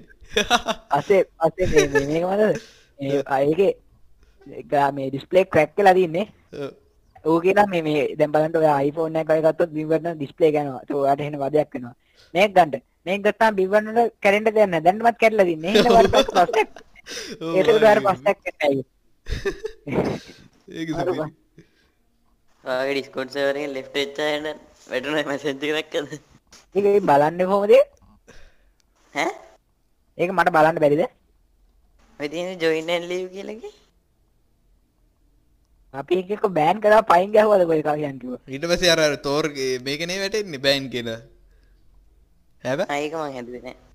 [1.07, 2.61] මේ මේ මතද
[2.99, 3.73] මේ අයගේ
[4.47, 6.27] එක මේ ඩිස්ප්ලේ ක්‍රැක් වෙලා තින්නේ.
[7.41, 11.41] කියනවා මේ මේ දැන් බලන්න ඔය iPhone එකක් වගේ ගත්තොත් බිම්වර්ණ ඩිස්ප්ලේ ඒක ඔයාලට එහෙන
[11.43, 11.97] වදයක් වෙනවා.
[12.35, 12.83] මේක ගන්න.
[13.07, 14.85] මේක ගත්තාම බිම්වර්ණ වල කැරෙන්ට් දෙයක් නැහැ.
[14.87, 15.49] දැන්වත් කැඩලා
[23.91, 24.19] අයට
[24.91, 26.21] වැටුණා මැසේජ් එකක් දැක්කද?
[26.75, 27.73] ඒක බලන්නේ කොහොමද?
[29.15, 29.29] ඈ?
[30.19, 31.05] ඒක මට බලන්න බැරිද?
[32.21, 33.75] ඔය තියෙන ජොයින් ඇන්ඩ් ලීව් කියලා එකේ?
[35.95, 38.43] අපි එක බෑන් කරා පයින් ගැහුවද කොයි කවියන් කිව්වා.
[38.49, 39.53] ඊට පස්සේ අර තෝර්
[39.87, 41.21] මේකනේ වැටෙන්නේ බෑන් කියලා.
[42.65, 42.81] හැබ?
[42.89, 43.90] ආ ඒක මං හැදුවේ නෑ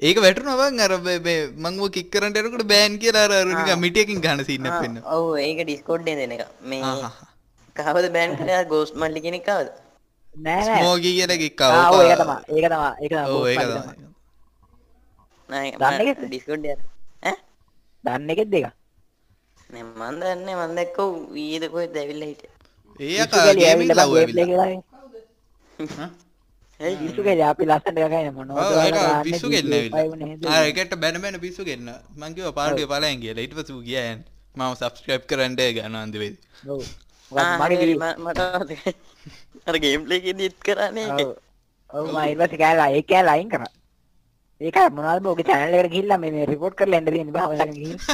[0.00, 3.78] ඒක වැටුනවන් අර මේ- මේ මං ඌ කික් කරන්න යනකොට බෑන් කියලා අර අර නිකන්
[3.80, 6.42] මිටියකින් ගන්න සීන් එකක් වෙන්න ආ, ඔව් ඒක ඩිස්කෝඩ් එකෙන් දෙන එක.
[6.62, 7.26] මේ ආහා.
[7.76, 9.68] කවද බෑන් කරලා ගෝස්ට් මල්ලි කෙනෙක් කවද
[10.34, 10.80] නෑ නෑ.
[10.80, 12.36] ස්මෝගී කියලා කික් ආ ඔව් ඒක තමයි.
[12.50, 12.90] ඒක තමයි.
[13.02, 13.26] ඒක තමයි.
[13.30, 13.94] ඔව් ඒක බෝස් මල්ලි තමයි.
[13.94, 14.10] තමයි.
[15.50, 16.26] නෑ දන්නේ කෙනෙක්ද?
[16.26, 16.80] ඩිස්කෝඩ් එක.
[17.22, 17.36] ඈ?
[18.04, 18.66] දන්න එකෙත් දෙක
[19.70, 20.98] මන් දන්නේ මන් දැක්ක
[21.36, 22.52] ඊයේද කොහෙද ඇවිල්ලා හිටියේ.
[23.00, 24.12] ඒ ගේමින් ලව්
[27.00, 28.56] පිස්සු කෙලිය අපි ලස්සනට ගහගෙන මොනවද?
[28.56, 31.88] ඔව් ඒක ගාන්නේ, පිස්සු GTA ගෙන්න five නේ ඇවිල්ලා ආ ඒකට බැන බැන පිස්සු ගෙන්න
[32.16, 33.42] මං කිව්වා පාඩුවේ පලයන් කියලා.
[33.44, 34.22] ඊට පස්සේ ඌ ගියා යන්න.
[34.56, 36.82] මම සබස්ක්‍රයිබ් කරන්ට ගන්න අන්දිවේද ඔව්.
[37.32, 38.92] ආ, මොකද මගේ හරි, වී- ම- මට මතකයි.
[39.68, 41.20] අර ගේම්ප්ලේ එකේදී ඒත් කරන්නේ ඒක.
[41.22, 41.32] ඔව්
[41.90, 43.72] ඔව් මම ඊට පස්සේ කෑලා ඒක කෑලා අයින් කරා.
[44.60, 47.98] ඒක මොනවද ඔගේ channel එකට ගිහිල්ලා මේ මේ report කරලා එන්න තියෙන බා ඔයාලගෙන්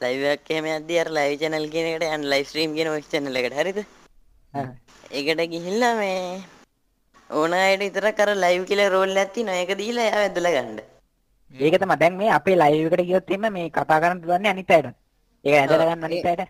[0.00, 3.36] ලයිව් එකක් එහෙම යද්දී අර ලයිව් channel කියන එකට යන්න ලයිව් ස්ට්‍රීම් කියන ඔය channel
[3.40, 3.56] එකට.
[3.60, 3.78] හරිද?
[5.10, 6.20] ඒකට ගිහිල්ලා මේ
[7.30, 9.58] ඕන අයට විතරක් අර ලයිව් කියලා රෝල් එකක් තියෙනවා.
[9.62, 10.78] ඒක දීලා එයාව ඇදලා ගන්න.
[11.54, 11.96] ඒක තමයි.
[11.96, 14.88] දැන් මේ අපේ live එකට ගියොත් එimhe මේ කතා කරන්න දුවන්නේ අනිත් අයට.
[15.44, 16.42] ඒක ඇදලා ගන්න අනිත් අයට.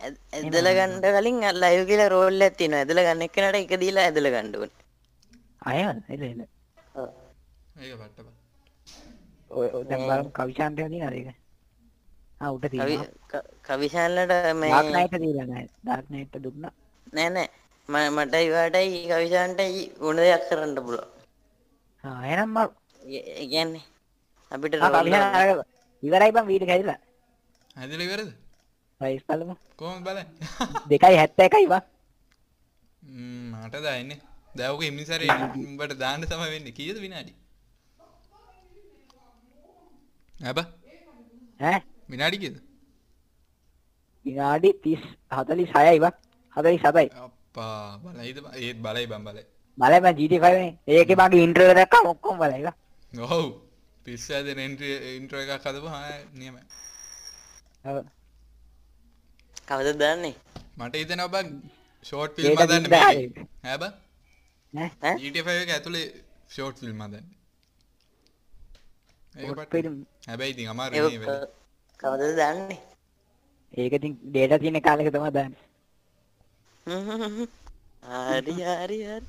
[0.00, 2.82] ඇද- ඇදලා ගන්න කලින් ලයිව් කියලා රෝල් එකක් තියෙනවා.
[2.84, 4.82] ඇදලා ගන්න එක්කනට ඒක දීලා ඇදලා ගන්න ඕනේ.
[5.62, 6.40] අයවද එල එල
[12.40, 12.40] ඔව්.
[12.40, 13.06] ඒක පට්ට ඔය ඔය දැන් බලමු කවිශාන්තය දිනනද ඒක ආ උට කවි තියෙනවා.
[13.30, 15.68] ක- කවිශාන්ලට මේ ඩාර්ක් නයිට් දීලා නැහැ.
[15.82, 16.72] ඩාර්ක් නයිට් දුන්නා.
[17.12, 17.48] නෑ නෑ.
[17.88, 20.74] ම- මට ඉවාටයි කවිශාන්ටයි ඕන දෙයක් කරන්න
[23.08, 23.82] ඒ- ඒ කියන්නේ
[24.52, 24.74] අපිට
[26.02, 26.98] ඉවරයි බං වීඩියෝ කැදිලා
[27.76, 28.30] හැදිල ඉවරද?
[29.00, 30.18] ප්‍රයිස් බලමු කොම බල
[30.90, 31.82] 2.71යි බං.
[33.54, 34.12] මට දයින්න
[34.54, 35.22] දැවක එමිසර
[35.78, 36.72] බට දාන්න තම වෙන්න.
[36.72, 37.32] කියද විනාඩි?
[40.34, 40.58] ඇබ
[42.08, 42.60] ඈ විනාඩි
[44.26, 46.12] විනාඩි 30 46යි බං
[46.56, 49.44] 47යි අපා බලයිද ඒත් බලයි බම් බලයි.
[49.78, 52.74] බලයි බං GT5 නේ ඒකේ මගේ ඉන්ට්‍රෝ එක දැක්කම ඔක්කොම බලයි බං
[53.24, 53.40] ඔහු
[54.06, 56.54] පිස්සාද ඉන්ට්‍ර එකක් කදපු හා නියම
[59.68, 60.34] කවද දන්නේ?
[60.78, 61.34] මට හිතන ඔබ
[62.06, 62.86] ෂෝට් ෆිල්ම් දන්න
[63.64, 65.14] හැබ ඈ ඈ?
[65.18, 66.06] ඊට එක ඇතුළේ
[66.48, 67.26] ෂෝට් ෆිල්ම් දන්න.
[70.26, 70.92] හැබැයි ඉතින් අමාර
[72.04, 72.78] ඒක කවද දන්නේ?
[73.74, 75.62] ඒක ඉතින් ඩේටා තියෙන කාලෙක තමයි දාන්නේ.
[76.86, 79.26] හරි හරි හරි.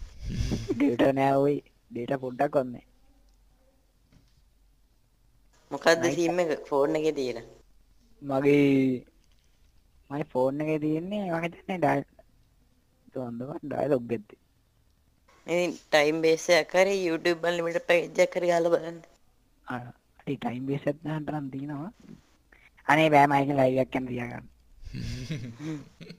[0.75, 1.55] ඩේටා නෑ ওই
[1.91, 2.85] ඩේටා පොඩ්ඩක් ඔන්නේ
[5.71, 6.51] මොකක්ද සීම් එක?
[6.69, 7.39] ෆෝන් එකේ තියෙන.
[8.21, 9.05] මගේ
[10.09, 12.03] මගේ ෆෝන් එකේ තියෙන්නේ මම හිතන්නේ ඩයල්
[13.13, 14.39] තොන්දව ඩයලොග් එකේ.
[15.47, 18.99] ඉතින් ටයිම් බේස් එකක් හරි YouTube අන්ලිමිටඩ් පැකේජ් එකක් හරි ගහලා බලන්න.
[19.67, 21.91] අටි ටයිම් බේස් එකක් දාන්න නම් තියෙනවා
[22.87, 24.45] අනේ බෑ මයික ලයිව් එකක් යන තියාගන්න.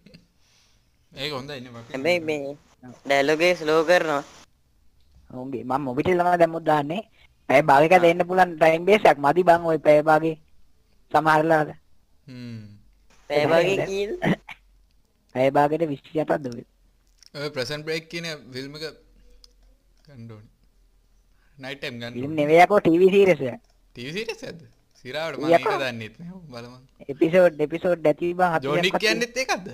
[1.12, 2.56] ඒක හොඳ ඉන්න හැබැයි මේ
[3.04, 4.22] ඩයලොග් එක ස්ලෝ කරනවා.
[5.30, 7.02] ඔවුන්ගේ මම මොබිටෙල් තමයි දැම්මොත් දාන්නේ?
[7.48, 9.18] පැය භාගයක දෙන්න පුළුවන් ටයිම් බේස් එකක්.
[9.18, 10.36] මදි බං ওই පැය භාගේ
[11.12, 11.68] සමහරලාද
[13.30, 14.10] පැය වගේ කීයද?
[15.34, 16.66] පැය භාගෙට 28ක් දුවේ
[17.34, 18.84] ඔය ප්‍රසන් බ්‍රේක් කියන ෆිල්ම් එක
[20.04, 20.48] කණ්ඩෝනි
[21.58, 23.60] නයිටම් ගන්න නෙවෙයි යකෝ ටීවී සීරීස් එක.
[23.94, 24.60] ටීසිට ඇද
[25.06, 25.58] සිරාවට යකෝ.
[25.58, 26.40] මක දන්නෙත් නෑ.
[26.50, 26.74] බලම.
[27.08, 29.68] එපිසෝඩ් එපිසෝඩ් ඇති බං ජෝනික් 40ක් කියන්නෙත් ඒකක්ද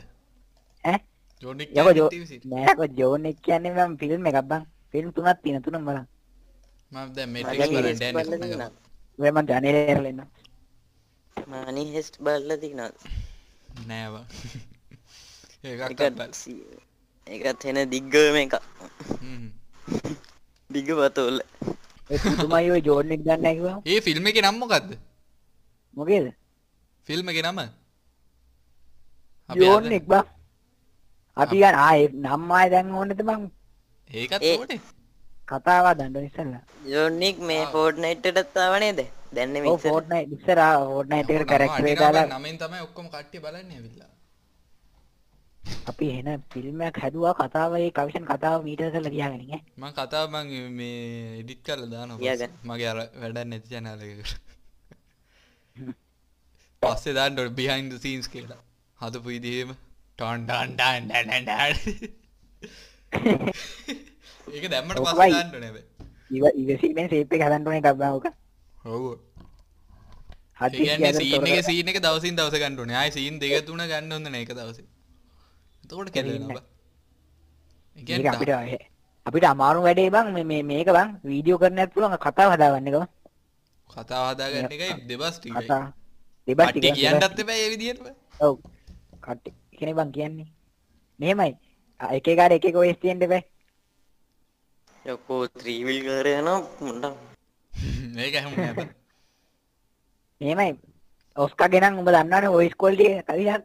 [0.84, 0.98] ඈ?
[1.42, 6.06] ජෝනික් ටීවිසිට නෑකෝ ජෝන් එක කියන්නේ මම ෆිල්ම් එකක් බං ෆිල්ම් තුනක් තියෙන තුනම බලන්න.
[6.92, 8.42] මම දැන් මේට්‍රික්ස් බලන්න බලලා කොහොමද?
[8.42, 8.70] තියෙනවා.
[9.18, 10.28] ඔය මම ජනේලේ කරලා ඉන්නවා.
[11.48, 12.90] මානි හෙස්ට් බලලා තියෙනවා
[13.88, 14.24] නෑ බං.
[15.64, 16.00] ඒකක්
[17.26, 18.54] ඒකත් එන දිග්ගම එක
[20.70, 21.36] දිග පතෝල
[22.10, 23.80] ඒ පුදුමයි ඔය ජෝන් එක දන්නේ කිව්වම.
[23.86, 24.92] ඒ ෆිල්ම් එක නම් මොකක්ද
[25.96, 26.26] මොකේද?
[27.08, 27.58] ෆිල්ම් එක නම?
[29.50, 30.24] අද- එක බං
[31.36, 33.42] අපි ගන්න ආයේ නම් ආයේ දැන් ඕනෙද බං
[34.10, 34.80] ඒකත් ඕනේ.
[35.48, 36.62] කතාව දන්න ඉස්සෙල්ලා.
[36.86, 39.00] ජෝනික් මේ ෆෝඩ් නයිට්ටටත් ආව නේද?
[39.34, 41.98] දැන්න ඔව් මික්සර් ෆෝර්ට්නයිට් ඉස්සර ආ ෆෝර්ට්නයිට් එකට කැරක්ටර් එක.
[41.98, 42.26] දාලා.
[42.32, 44.10] නමෙන් තමයි ඔක්කොම කට්ටිය බලන්නේ ඇවිල්ලා.
[45.86, 50.26] අපි එන ෆිල්ම් එකක් හැදුවා කතාව ඒ කවිෂන් කතාව මීටර් කරලා තියාගෙන ඈ මං කතාව
[50.30, 52.06] මං මේ එඩිට් කරලා.
[52.18, 52.52] තියාගන්න.
[52.64, 54.51] මගේ අර වැඩක් නැති channel එකකට
[56.82, 58.60] පස්සේ දාන්න ඕනේ behind the scenes කියලා.
[58.98, 59.70] හදපු විදිහේම.
[60.18, 61.74] ටොන් ටොන් ටන් ටන් ටන් ටන්.
[64.54, 65.30] ඒක දැම්මට පස්සේ.
[65.32, 65.84] දාන්න හැබැයි.
[66.30, 68.26] ඉව ඉවසීමෙන් සේප් එක හදන්න ඕනේ ඔක
[68.86, 69.04] ඔව්.
[70.60, 72.96] හදිස්සි කියන්නේ සීන් එක සීන් එක දවසින් දවස ගන්න ඕනේ.
[72.96, 74.86] ආයේ සීන් දෙක තුන ගන්න හොඳ නෑ එක දවසේ.
[75.84, 76.64] එතකොට කෙරෙනවා බං.
[77.96, 78.52] ඒක අපිට
[79.26, 80.26] අපිට අමාරු වැඩේ බං.
[80.44, 81.18] මේ මේක බං.
[81.24, 83.10] වීඩියෝ කරන්නත් පුළුවන් කතාව හදාගන්න එක බං
[83.94, 85.84] කතාව හදාගන්න එකයි දෙබස් ටිකයි කතා
[86.48, 88.00] දෙබස් කට්ටිය ටික කියන්නත් එපා ඒ විදිහට.
[88.40, 88.54] ඔව්.
[89.24, 90.48] කට්ටි කෙනෙක් බං කියන්නේ.
[91.20, 91.52] මෙහෙමයි.
[92.00, 93.42] එක එකාට එක එක ඔයස් තියෙන්න බෑ.
[95.04, 97.14] යකෝ ත්‍රීවිල් කරයනවා මුන්ඩම්
[98.16, 98.78] මේක හැමුණ නැබ
[100.40, 100.72] මෙහෙමයි.
[101.36, 103.62] ඔස්කා ගෙනන් උඹ දන්නවනේ ඔයස් ක්වොලිටි එක කලියන්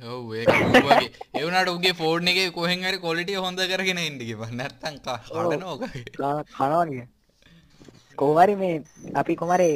[0.00, 4.50] ඔව් ඒක ඌවගේ ඒ වුණාට උගේ ෆෝන් එකේ කොහෙන් හරි ක්වොලිටිය හොඳ කරගෙන ඉන්න කිව්වා.
[4.60, 4.94] නැත්තම්
[6.54, 7.08] කනවා නික
[8.16, 8.82] කොහොමරි මේ
[9.14, 9.68] අපි කොමරි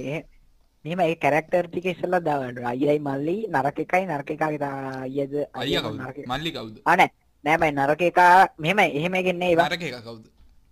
[0.85, 6.27] මෙහෙම ඒ කැරක්ටර් ටික ඉස්සෙල්ලා දාගන්න අයියයි මල්ලි නරක එකයි නරක අයියා නරක කවුද?
[6.27, 6.77] මල්ලි කවුද?
[6.85, 7.11] ආ නෑ.
[7.45, 8.89] නෑ බයි නරක එකා මෙහෙමයි.
[8.99, 10.23] එහෙම ගෙන්නේ නරක එක කවුද?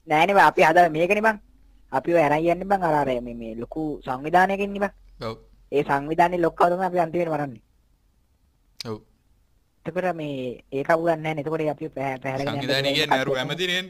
[0.08, 1.36] නෑනේ බං අපි හදා මේකනේ බං.
[1.92, 4.92] අපි අරන් යන්නේ බං අර අර මේ ලොකු සංවිධානයක ඉන්නේ බං.
[5.20, 5.36] ඔව්.
[5.72, 7.62] ඒ සංවිධානයේ ලොක්කව තමයි අපි අන්තිමට මරන්නේ
[8.80, 8.98] ඔව්.
[9.86, 13.28] එතකොට මේ ඒක අවුලක් නැහැ එතකොට අපි පැහැ- පැහැරගෙන යන්න සංවිධානය කියන්නේ අර.
[13.34, 13.82] ඇමතිනේ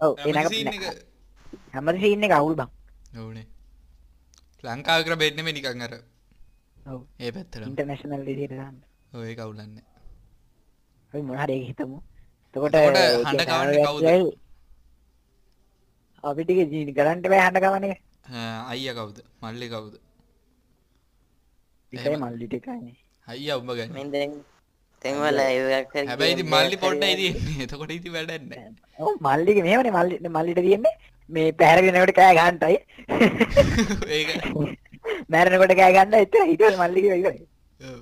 [0.00, 2.77] ඔව් ඒ නග සීන් එක අවුල් බං
[3.16, 3.46] ඔව්නේ
[4.64, 5.94] ලංකාව කර බෙන්නෙම නිකන් අර.
[6.86, 7.00] ඔව්.
[7.20, 8.76] ඒ පැත්තට ඉන්ටර්නැෂනල් විදියට දාන්න.
[9.14, 9.84] ඔය කවුලන්නේ
[11.12, 11.98] අපි මොන හරි ඒක හිතමු.
[12.54, 14.04] එතකොට එතකොට ඒ හඬ කැමරා ගවන්නේ කවුද?
[14.04, 14.36] වැස්සයි.
[16.24, 18.00] අපි ටික ජීනි කරන්ට බෑ ගවන එක
[18.72, 19.18] අයිය කවුද?
[19.42, 19.94] මල්ලි කවුද?
[21.92, 22.24] විතරයි එහෙම.
[22.26, 22.94] මල්ලි ටිකයි
[23.26, 24.32] අයිය උඹ ගන්න මෙන් දැන්
[25.02, 27.62] දැන් ඔය live එකක් හරි හැබැයි මල්ලි පොඩ්ඩයි තියෙන්නේ.
[27.64, 27.90] එතකොට
[28.50, 28.74] නැහැ.
[28.98, 30.94] ඔව් මල්ලිගේ මෙහෙමනේ මල්ලි මල්ලිට තියෙන්නේ
[31.28, 32.76] මේ පැහැරගෙන යනකොට කෑ ගන්නටයි
[34.16, 34.28] ඒක.
[35.32, 36.14] මැරෙනකොට කෑ ගන්න
[36.82, 37.42] මල්ලිගේ ඉවරයි.
[37.88, 38.00] ඔව්.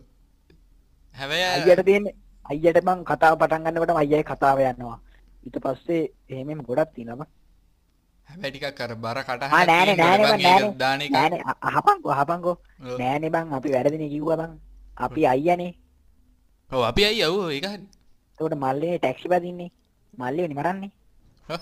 [1.18, 2.14] හැබැයි අයියට තියෙන්නේ
[2.50, 4.98] අයියට මං කතාව පටන් ගන්නකොටම අයියයි කතාව යනවා.
[5.46, 6.98] ඊට පස්සේ එහෙමම ගොඩක්.
[8.28, 11.40] හැබැයි ටිකක් අර බර කටහඬක් නෑනේ තියෙනවනේ
[12.98, 14.52] නෑනේ බං, අපි වැරදිනේ කිව්වා බං
[15.06, 15.72] අපි අයියනේ.
[16.70, 17.30] ඔව් අපි අයියා.
[17.30, 17.86] ඔව් ඒක හරි.
[18.32, 19.70] එතකොට මල්ලිනේ ටැක්සි බදින්නේ.
[20.18, 20.90] මල්ලිවනේ මරන්නේ.
[21.48, 21.60] හා.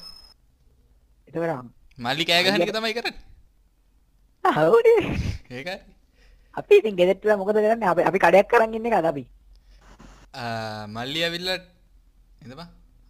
[1.29, 3.21] එතකොට මල්ලි කෑ ගහන එක තමයි කරන්නේ.
[4.45, 5.01] හවුනේ
[5.51, 5.77] හරි
[6.55, 7.89] අපි ඉතින් ගෙදරට වෙලා මොකද කරන්නේ?
[7.89, 9.25] අපි අපි කඩයක් කරන් ඉන්න එකද අපි?
[10.89, 11.59] මල්ලි ඇවිල්ලා
[12.43, 12.61] එතම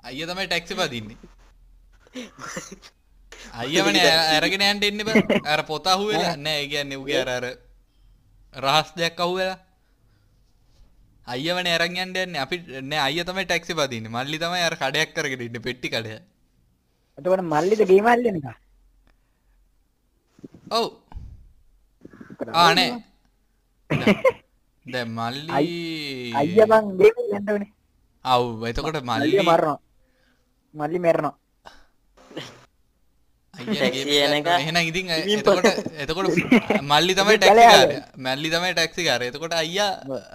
[0.05, 1.19] අයිය තමයි ටැක්සි පදින්නේ.
[3.55, 7.47] අයියවනේ ඇ- අරගෙන යන්න එන්න බෑ අර පොත අහුවෙලා නෑ ඒ කියන්නේ උගේ අර අර
[8.55, 9.59] රහස් දෙයක් අහුවෙලා.
[11.27, 12.41] අයියවනේ අරන් යන්න යන්නේ.
[12.41, 14.15] අපි නෑ අයියා තමයි ටැක්සි පදින්නේ.
[14.17, 16.15] මල්ලි තමයි අර කඩයක් කරගෙන ඉන්නේ පෙට්ටි කඩය
[17.19, 18.47] එතකොට මල්ලිද ගේ මල්ලිද එක
[20.79, 20.87] ඔව්
[22.63, 22.91] ආ නෑ.
[24.87, 25.49] දැන් මල්ලි
[26.41, 27.71] අයියා බං ගේ යන්න ඕනේ
[28.25, 29.79] අව් එතකොට මල්ලි මරනවා.
[30.75, 31.35] මල්ලි මැරෙනවා.
[33.55, 35.67] එහෙනම් ඉතින් එතකොට
[36.03, 36.29] එතකොට
[36.91, 37.97] මල්ලි තමයි ටැක්සි කාරය.
[38.27, 39.31] මල්ලි තමයි ටැක්සි කාරය.
[39.31, 39.93] එතකොට අයියා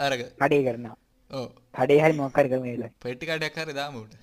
[0.08, 0.22] අරග.
[0.42, 0.96] කඩේ කරනවා.
[1.32, 4.14] ඕ කඩේ හරි මොකක් හරි කරමු ඒක පෙට්ටි කඩයක් හරි දාමුට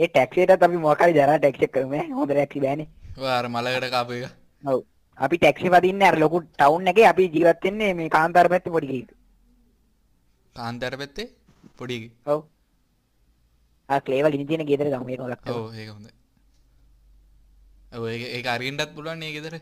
[0.00, 0.76] ඒ ටැක්සියටත් අපි
[1.14, 1.96] දරා ටැක්සි එක කරමු.
[2.18, 2.88] හොඳ ටැක්සි බෑනේ.
[3.38, 4.30] අර මලකට කාපු එක.
[4.64, 4.80] ඔව්.
[5.18, 9.06] අපි ටැක්සි වදින්නේ අර ලොකු ටවුන් එකේ අපි ජීවත් වෙන්නේ මේ කාන්තාර පැත්තේ පොඩි
[10.56, 11.26] කාන්තර පැත්තේ?
[11.78, 11.98] පොඩි.
[12.26, 12.40] ඔව්.
[14.00, 15.08] ක්ලේව ගිනි තියෙන ගෙදර ගමු
[17.92, 19.54] ඔව් ඒක ඒක අරගෙන්ටත් පුළුවන් නේ ගෙදර.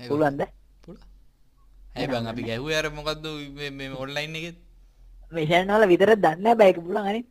[0.00, 0.42] පුළුවන්ද?
[0.84, 1.04] පුළුවන්.
[1.96, 3.24] ඇයි බං අපි ගැහුවේ අර මොකද්ද
[3.56, 4.54] මේ- මේ ඔන්ලයින් එකේ
[5.32, 7.24] මේ channel වල විතරක් දන්නේ නැහැ බෑ ඒක පුළුවන් අනේ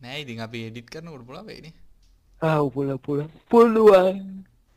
[0.00, 1.74] නෑ ඉතින් අපි එඩිට් කරනකොට පුළුවන් වෙයිනේ.
[2.42, 4.16] ආ පුළුවන් පුළුවන් පුළුවන්.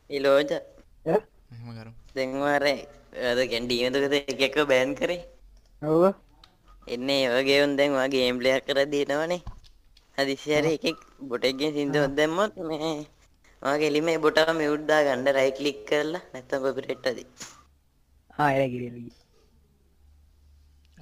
[0.09, 0.51] ඉලෝජ.
[0.53, 1.19] ඈ?
[1.51, 2.65] එහෙම කරමු දැන් අර
[3.31, 5.21] අද කැන්ඩීමතුකද එක එක බෑන් කරේ.
[5.81, 6.03] ඔව්
[6.87, 9.41] එන්නේ උන් දැන් වා ගේම් ප්ලේයක් කර දිනවනේ.
[10.17, 10.99] හදිසියර එකෙක්
[11.29, 12.93] බොටෙක්ගෙන් සිින්දුවත් දැම්මොත් මේ
[13.61, 17.27] වගේ එලිම බොටා මියුඩ්දා ගණ්ඩ රයි කලික් කරලා නැත්තම් කොපිරෙට් අදී.
[18.39, 19.22] ආ ඒක කිරියලු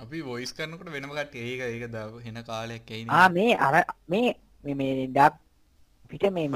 [0.03, 1.43] අපි වොයිස් කරනකොට වෙනම කට්ටිය.
[1.51, 3.75] ඒක ඒක දාව හෙන කාලයක් ඇයි ආ මේ අර
[4.07, 4.29] මේ
[4.63, 5.33] මේ මේ ඩක්
[6.09, 6.49] පිට මේ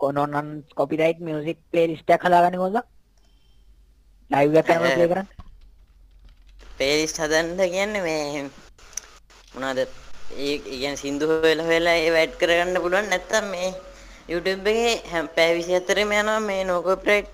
[0.00, 2.78] කොනොනන් කොපිරයිට් මියුසික් ප්ලේලිස්ට් එකක් හදාගන්න කොහොමද
[4.30, 5.28] ලයිව් එකක් කරනකොට ප්ලේ කරන්න.
[6.78, 8.48] පේලිස්් හදන්ඩ කියන්න මේ
[9.54, 13.70] මොනාද ඒ ඉගැන සිින්දු හොවෙලා වෙලා ඒ වැඩ් කරගන්න පුළුවන් නැත්තම් මේ
[14.30, 17.32] YouTube එකේ හැම් පෑවිසි අතරම යනවා මේ නෝකෝපරේට්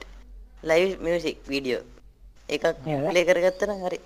[0.64, 1.82] ලයිව් මියසික් වීඩියෝ
[2.49, 3.12] එකක් නේද?
[3.14, 3.99] ලේ කරගත්තන හරි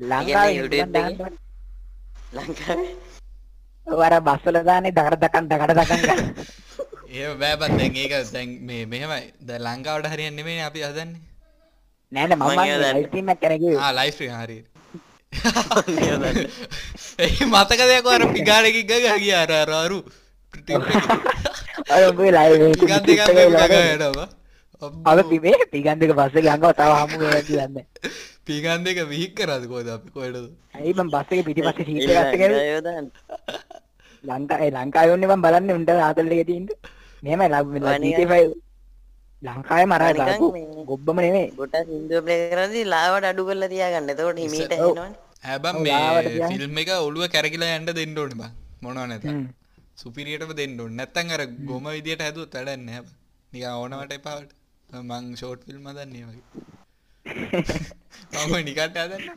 [0.00, 1.30] ලංකාවේ එකේ?
[2.32, 2.92] ලංකාවේ?
[3.86, 6.20] ඔව් අර බස්වල දාන්නේ දකඩ දකන් දකඩ දකන් ගන්න.
[7.10, 9.24] ඒ බෑබත් දැන් ඒක දැන් මේ මෙහෙමයි.
[9.42, 11.20] දැන් ලංකාවට හරියන්නේ නෙමෙයි අපි හදන්නේ.
[12.12, 12.44] නෑ නෑ මම.
[12.56, 14.58] ලයිව් ස්ට්‍රීම් කරන කිව්වේ ආ ලයිව් ස්ට්‍රීම් හරි
[17.18, 19.34] ඒ මතක දෙයක් අර පිගාලකින් ගග ගිය.
[19.34, 20.00] අර අර අරු.
[21.94, 24.28] අර උඹේ ලයිව් පිගන් දෙකක් ගග යනවා
[24.80, 27.84] අද පිමේ පිගන් දෙක පස්සේ ගංගව තව හමු වෙලා දන්නේ
[28.50, 30.46] පිගන් දෙක විහික් කරාද කොහෙද අපි කොහෙටද?
[30.76, 33.06] ඇයි මම බස් එකේ පිටිපස්සේ සීට් එකක් ගත්තේ යෝදන්
[34.24, 36.76] ලංකාවේ ලංකාවේ ඔන්නේ මම බලන්නේ උන්ට ආතල් එකේ තියෙන්නේ.
[37.22, 37.48] මෙහෙමයි
[37.86, 38.34] වනිග- GTA5
[39.42, 40.10] ලංකාවේ මරා
[40.90, 41.18] ගොබ්බම
[41.88, 44.10] සිින්දුව ප්ලේ කරදි ලාවට අඩු කරලා තියාගන්න.
[44.14, 44.72] එතකොට හිමීට
[45.42, 45.76] හැබම්.
[46.50, 48.50] ෆිල්ම් එක ඔළුව කැරකිලා යන්න දෙන්න ඕනේ බං.
[48.82, 49.24] මොනවා නැත.
[49.96, 50.96] සුපිරියටම දෙන්න ඕනේ.
[50.98, 53.14] නැත්තම් අර ගොම විදියට හැදුවොත් වැඩක් නැහැ බං.
[53.52, 54.52] නිකන් ඕනවට එපාවට
[55.04, 56.78] මං ෂෝට් ෆිල්ම් හදන්නේ වගේ
[58.32, 59.34] මම නිකට හදන්නේ.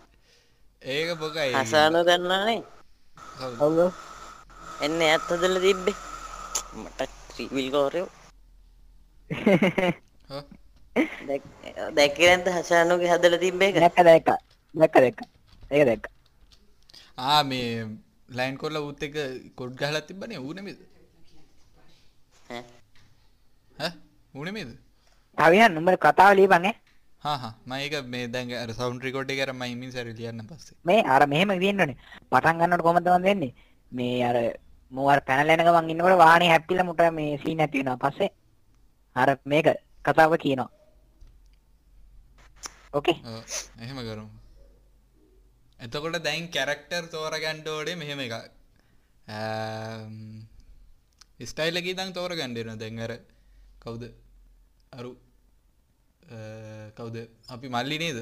[0.82, 2.62] ඒක බොකයි හසාන දන්නානේ?
[3.60, 3.78] ඔව්.
[4.82, 5.96] එන්න ඇත් හදල තිබ්බේ.
[6.76, 8.10] මට ත්‍රීවිල් කෝරයෝ.
[10.30, 10.44] හා?
[11.98, 13.78] දැක්කරන්ත හසානුගේ හදල තිබ්බේ එක?
[13.78, 14.30] දැක්ක දැක්ක.
[14.76, 15.20] දැක්ක දැක්ක.
[15.72, 16.06] ඒක දැක්ක.
[17.18, 17.70] ආ මේ
[18.30, 19.16] ලයින් කොල්ල උත් එක
[19.56, 20.40] කොඩ් ගහලා තිබ්බනේ.
[20.40, 20.80] ඌ නෙමෙයිද?
[22.50, 22.64] ඈ?
[23.80, 23.92] හ
[24.34, 24.72] උනමේද
[25.38, 26.74] තවියන් උඹ කතාව ලියපන් ඈ
[27.24, 30.76] මයක මේ දැන් සෞන්ඩ් රිකෝඩ් කරම ඉමින් සැර ලියන්න පස්සේ.
[30.86, 31.98] මේ අර මෙහෙම තියෙන්නනේ
[32.32, 33.54] පටන් ගන්නකොට කොහමද මන් වෙන්නේ?
[33.92, 34.38] මේ අර
[34.92, 38.02] මෝ අර පැනලා යන ගමන් ඉන්නකොට වාහනේ හැප්පිලා මුට මේ සීන් නැති වෙනවා.
[38.04, 38.30] පස්සේ
[39.16, 39.68] අර මේක
[40.06, 40.70] කතාව කියනවා.
[42.94, 43.18] ඕකේ
[43.84, 44.30] එහෙම කරමු.
[45.80, 48.36] එතකොට දැන් කැරක්ටර් තෝරගන්න ඕනේ මෙහෙම එකක්.
[51.52, 53.14] ස්ටයිල් එක ඉදන් තෝරගන්න වෙනවා දැන් අර.
[53.84, 54.04] කවුද?
[54.94, 55.10] අරු
[56.98, 57.18] කවුද?
[57.54, 58.20] අපි මල්ලි නේද?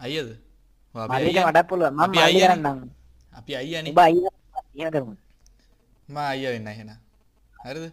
[0.00, 0.36] අයියා.
[0.94, 1.94] මඩක් පුළුවන්.
[1.94, 2.00] මම
[3.38, 3.50] අපි
[4.94, 5.14] කරමු
[6.08, 6.90] මම අයියා වෙන්න එහෙනම්
[7.64, 7.84] හරිද?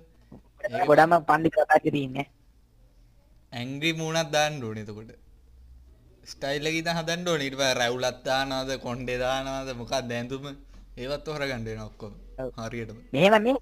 [0.90, 2.28] ගොඩම පන්දි කතා තියෙන්නේ.
[3.54, 5.12] ඇංග්‍රි මූුණත් දාන්න ඕනේ එතකොට.
[6.32, 7.46] ස්ටයිල් එක ඉතින් හදන්න ඕනේ.
[7.48, 8.70] ඊට පස්සේ රැවුලක් දානවද?
[9.82, 10.46] මොකක්ද දැඳුම
[11.02, 12.14] ඒවත් හොරගන්න වෙනවා ඔක්කොම.
[12.42, 12.50] ඔව්.
[12.66, 12.98] හරියටම.
[13.14, 13.58] මෙහෙම මේ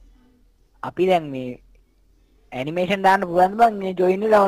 [0.83, 1.49] අපි දැන් මේ
[2.51, 4.43] ඇනිමේෂන් දාන්න පුළුවන් බං මේ ජොයින් වෙලා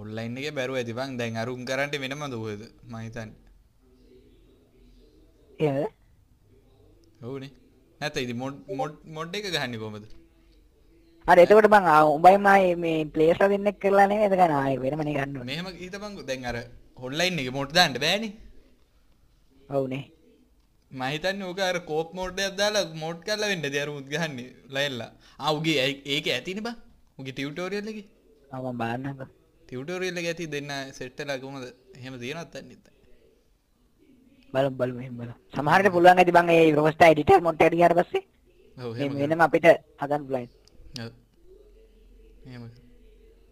[0.00, 0.92] ඔන්ලයින් එකේ බැරුව ඇති.
[0.92, 1.94] බං දැන් අරුම් කරන්ට
[2.90, 3.36] මම හිතන්නේ.
[5.60, 5.86] එහෙමද
[7.24, 7.50] ඔව්නේ.
[8.00, 8.38] නැත්නම් ඉතින්
[9.16, 10.04] මොඩ් එක ගහන්නේ කොහමද?
[11.26, 14.26] හරි එතකොට බං ආ, උඹයි මයි මේ ප්ලේස්ලා දෙන්නෙක් කරලා නෙමෙයි?
[14.28, 16.58] එතකන ආයෙ වෙනමනේ ගන්න මෙහෙම හිතපන් දැන් අර
[16.96, 18.32] ඔන්ලයින් එකේ මොඩ් දාන්න බෑනේ.
[19.70, 20.04] ඔව්නේ.
[20.92, 24.54] මම හිතන්නේ ඕක අර කෝප් මෝඩ් එකක් දාලා මෝඩ් කරලා වෙන්න දෙය අර උත් ගහන්නේ
[24.70, 25.10] ලයිල්ලා
[25.84, 26.76] ඇයි- ඒකේ ඇතිනේ බං.
[27.18, 28.06] උගේ ටියුටෝරියල් එකේ.
[28.52, 29.45] ආ
[30.20, 31.64] එක ඇති දෙන්න සෙට් වෙලා කොහමද
[31.98, 32.94] එහෙම තියෙනවද දන්නේ නැහැ
[34.54, 35.34] බලමු බලමු එහෙම බලමු.
[35.54, 38.24] සමහරට පුළුවන් ඇති බං ඒ රෝස්ටා මොන්ට් එකට ගියාට පස්සේ
[39.20, 39.66] වෙනම අපිට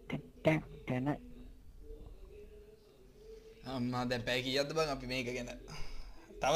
[0.05, 1.07] ටැන් ටැන් ටැන.
[3.75, 5.49] අම්මා දැන් පැය කීයක්ද බං අපි මේක ගැන?
[6.41, 6.55] තව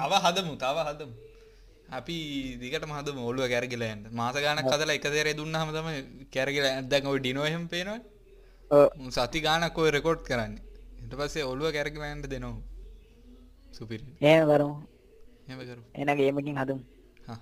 [0.00, 1.14] තව හදමු තව හදමු.
[1.98, 2.16] අපි
[2.62, 4.04] දිගටම හදමු ඔළුව කැරගිලා යන්න.
[4.18, 6.88] මාස ගාණක් හදලා එක සැරේ දුන්නාම තමයි කැරගිලා යන්න.
[6.92, 7.20] දැන් ඔය
[9.16, 10.62] සති ගාණක් ඔය රෙකෝඩ් කරන්නේ.
[11.02, 12.56] ඊට පස්සේ ඔළුව කැරගිලා යන්න දෙනවා.
[13.76, 14.74] සුපිරි එහෙම කරමු
[15.48, 16.82] එහෙම කරමු එන ගේමකින් හදමු.
[17.28, 17.38] හා.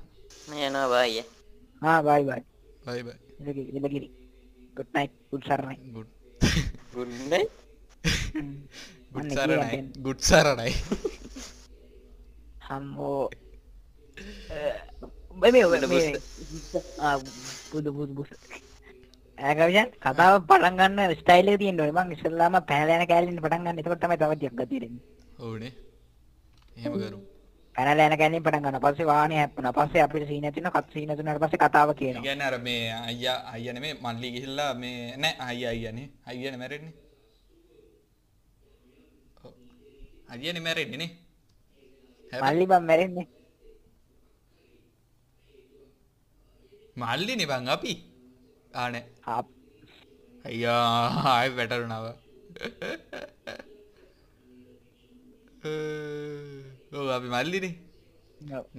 [0.67, 1.23] යනවා බායි
[1.83, 2.43] ආ බයි බයි
[2.87, 4.09] බයි බයි ඉලගිරි ඉලගිරි
[4.77, 6.11] good night good සරණයි ගුඩ්
[6.95, 7.43] ගුඩ්නයි
[9.13, 9.89] ගුඩ් අන්න සරණයි කියන්න.
[10.07, 10.73] ගුඩ් සරණයි
[12.69, 13.23] හම්බෝ
[15.41, 15.65] මේ
[17.07, 17.17] ආ
[17.73, 18.35] බුදු බුදු බුදු
[19.49, 21.97] ඇකවියන් කතාව පටන් ගන්න ස්ටයිල් එක තියෙන්න ඕනේ.
[21.99, 23.81] මං ඉස්සෙල්ලාම පැනලා යන කැලේෙන් පටන් ගන්න.
[23.81, 25.03] එතකොට තමයි තව ටිකක් ගතිය දෙන්නේ
[25.47, 25.73] ඔව්නේ.
[26.77, 27.21] එහෙම කරමු
[27.77, 28.81] පැනලා යන කැලේෙන් පටන් ගන්න.
[28.85, 29.77] පස්සේ වාහනේ හැප්පුණා.
[29.79, 32.25] පස්සේ අපිට සීන තියෙනවා කත් සීන තුනට පස්සේ කතාව කියනවා.
[32.29, 36.95] කියන්නේ අර මේ අයියා අයියා නෙමෙයි මල්ලි ගිහිල්ලා මේ නෑ අයියා අයියානේ අයියානේ මැරෙන්නේ.
[40.33, 41.11] අයියානේ මැරෙන්නේ නේ.
[42.33, 43.29] මල්ලි බම් මැරෙන්නේ.
[46.97, 47.93] මල්ලිනේ බං අපි
[48.81, 49.05] ආ නෑ.
[49.33, 49.43] ආ
[50.49, 50.85] අයියා
[51.33, 52.07] ආයෙ වැටරුණාව.
[56.99, 57.73] ඔව් අපි මල්ලිනේ.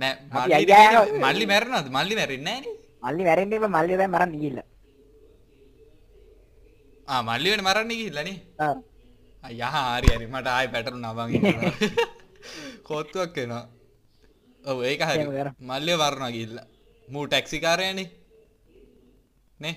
[0.02, 0.66] නෑ මල්ලි.
[1.26, 1.88] මල්ලි මැරෙනවද?
[1.98, 2.74] මල්ලි මැරෙන්නේ නෑනේ.
[3.06, 4.68] මල්ලි මැරෙන්නේ ඉතින් මල්ලි දැන් මරන්න ගිහිල්ලා.
[7.08, 8.74] ආ මල්ලි වෙන මරන්නේ ගිහිල්ලා නේ ආ.
[9.44, 10.26] අයියා හරි හරි.
[10.34, 11.46] මට ආයෙ පැටරුණා බං ඒක.
[12.88, 13.66] කෝත්තුවක් වෙනවා
[14.66, 15.24] ඔව් ඒක හරි.
[15.70, 16.68] මල්ලිය මරනවා ගිහිල්ලා.
[17.08, 18.10] මූ ටැක්සි කාරයනේ
[19.60, 19.76] නේ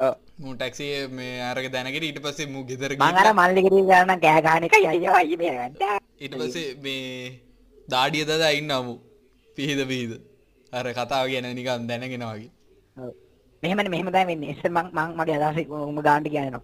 [0.00, 0.54] ඔව් මූ
[1.08, 4.64] මේ අරක දැනගෙන ඊට පස්සේ මූ ගෙදර මං අර ගිහිල්ලා මල්ලි ගෙඩිය ගන්න කෑ ගහන
[4.64, 5.50] එකයි අයියෝ අයියේ මේ
[6.84, 7.40] මේ
[7.88, 8.94] දාඩිය දදා ඉන්නමු
[9.56, 10.12] පිහිද පිහිද
[10.72, 12.50] අර කතාව ගැන නිකන් දැනගෙන වගේ
[12.96, 13.12] ඔව්.
[13.62, 14.50] මෙහෙමනේ මෙහෙම තමයි වෙන්නේ.
[14.50, 16.62] ඉස්සෙල් මං මං මගේ අදහස උඹ ගාන්න කියනවා.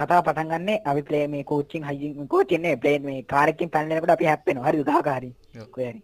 [0.00, 4.10] කතාව පටන් ගන්නේ අපි ප්ලේ මේ කෝචින් හයිජින් කෝචින් නේ ප්ලේන් මේ කාර් එකකින් පැනනකොට
[4.10, 4.24] අපි?
[4.84, 5.30] ගහක හරි.
[5.88, 6.02] හරි.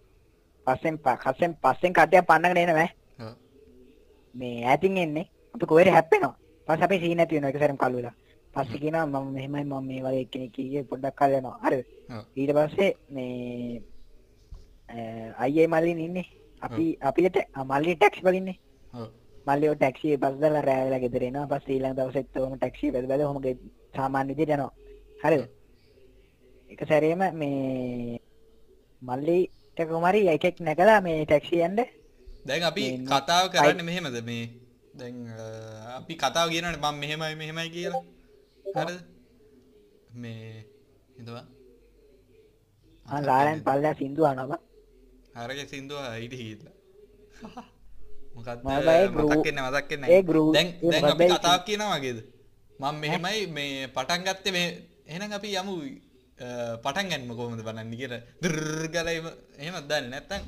[0.66, 1.20] පස්සෙන් ප-
[1.62, 1.93] පස්සෙන්
[2.28, 2.89] පන්නගෙන එනවා.
[3.20, 3.35] ඔව්.
[4.35, 5.26] මේ ඈතින් එන්නේ.
[5.55, 6.34] අපි කොහේ හරි හැප්පෙනවා.
[6.68, 8.14] පස්සේ අපි සීන් නැති වෙනවා එක සැරේම කල් වෙලා.
[8.55, 11.57] පස්සේ කියනවා මම මෙහෙමයි මම මේ වගේ කෙනෙක් කියේ පොඩ්ඩක් කල් යනවා.
[11.64, 11.86] හරිද?
[12.36, 13.82] ඊට පස්සේ මේ
[15.38, 16.26] අයියේ මල්ලින් ඉන්නේ.
[16.62, 17.36] අපි අපිට
[17.70, 18.59] මල්ලි ටැක්සි වලින්නේ.
[18.94, 19.09] ඔව්.
[19.46, 21.50] මල්ලියෝ ටැක්සියේ බස් දාලා රෑ වෙලා ගෙදර එනවා.
[21.50, 23.42] පස්සේ ඊළඟ දවසෙත් ඔහම ටැක්සිය බැද බැද ඔහම
[23.96, 24.72] සාමාන්‍ය විදිහට යනවා.
[25.24, 25.44] හරිද?
[26.70, 28.20] එක සැරේම මේ
[29.03, 31.80] මල්ලිට කුමාරි එකෙක් නැගලා මේ ටැක්සිය යන්න
[32.46, 34.44] දැන් අපි කතාව කරන්නේ මෙහෙමද මේ
[34.95, 35.16] දැන්
[35.97, 38.03] අපි කතාව කියනනේ මම මෙහෙමයි මෙහෙමයි කියලා.
[38.76, 39.01] හරිද?
[40.14, 40.64] මේ
[41.18, 41.45] හිතවා.
[43.07, 44.61] ආ ලාලෙන් පල්ලා සින්දු අහනවා.
[45.34, 46.72] අරගේ සින්දුව හිට හිල්ලා
[49.68, 50.22] මතක් වෙන්නේ ඒ නැහැ.
[50.22, 52.18] ගෲ- දැන් ඒ දැන් අපි මොකක්ද ඒ කතාවක් කියනවා වගේද?
[52.80, 54.66] මම මෙහෙමයි මේ පටන් ගත්තේ මේ
[55.07, 55.74] එහෙනම් අපි යමු
[56.84, 58.20] පටන් ගන්නම කොහොමද බලන්න කියලා.
[58.43, 58.57] දුර්
[58.95, 59.26] ගාලා එහෙම
[59.59, 60.43] එහෙමත් දන්නේ නැත්තම්?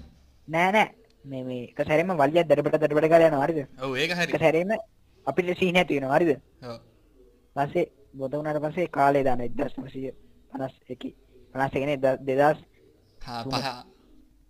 [0.49, 0.88] නෑ නෑ
[1.25, 3.61] මේ මේ එක සැරේම වලියක් දඩබඩ දඩබඩ ගාලා යනවා හරිද?
[3.81, 4.70] ඔව් ඒක එක හරි සැරේම
[5.27, 6.33] අපිට සීන් ඇති වෙනවා හරිද?
[6.62, 6.79] ඔව්.
[7.57, 11.14] පස්සේ බොත වුණාට පස්සේ කාලේ දාන 1951
[11.55, 12.64] 51 නේ 2000
[13.20, 13.66] හා පහ.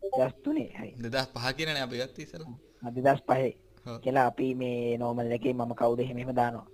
[0.02, 0.90] 2003 හරි.
[1.00, 2.56] 2005 කියනනේ අපි ගත්තේ ඉස්සෙල්ලා.
[2.82, 3.52] 2005
[3.86, 4.00] ඔව්.
[4.00, 6.66] කියලා අපි මේ නෝමල් එකේ මම කවුද එහෙම එහෙම දානවා.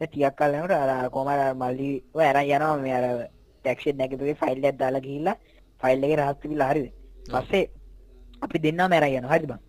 [0.00, 1.90] දැන් ටිකක් කල් යනකොට අර අර මල්ලි
[2.28, 3.06] අරන් යනවා මේ අර
[3.64, 5.36] ටැක්සි නැගිටුවේ ෆයිල් එකක් දාලා ගිහිල්ලා
[5.80, 6.88] ෆයිල් එකේ රහස් තිබිලා හරිද?
[7.26, 7.64] පස්සේ
[8.42, 9.60] අපි දෙන්නම අරන් යනවා හරිද බං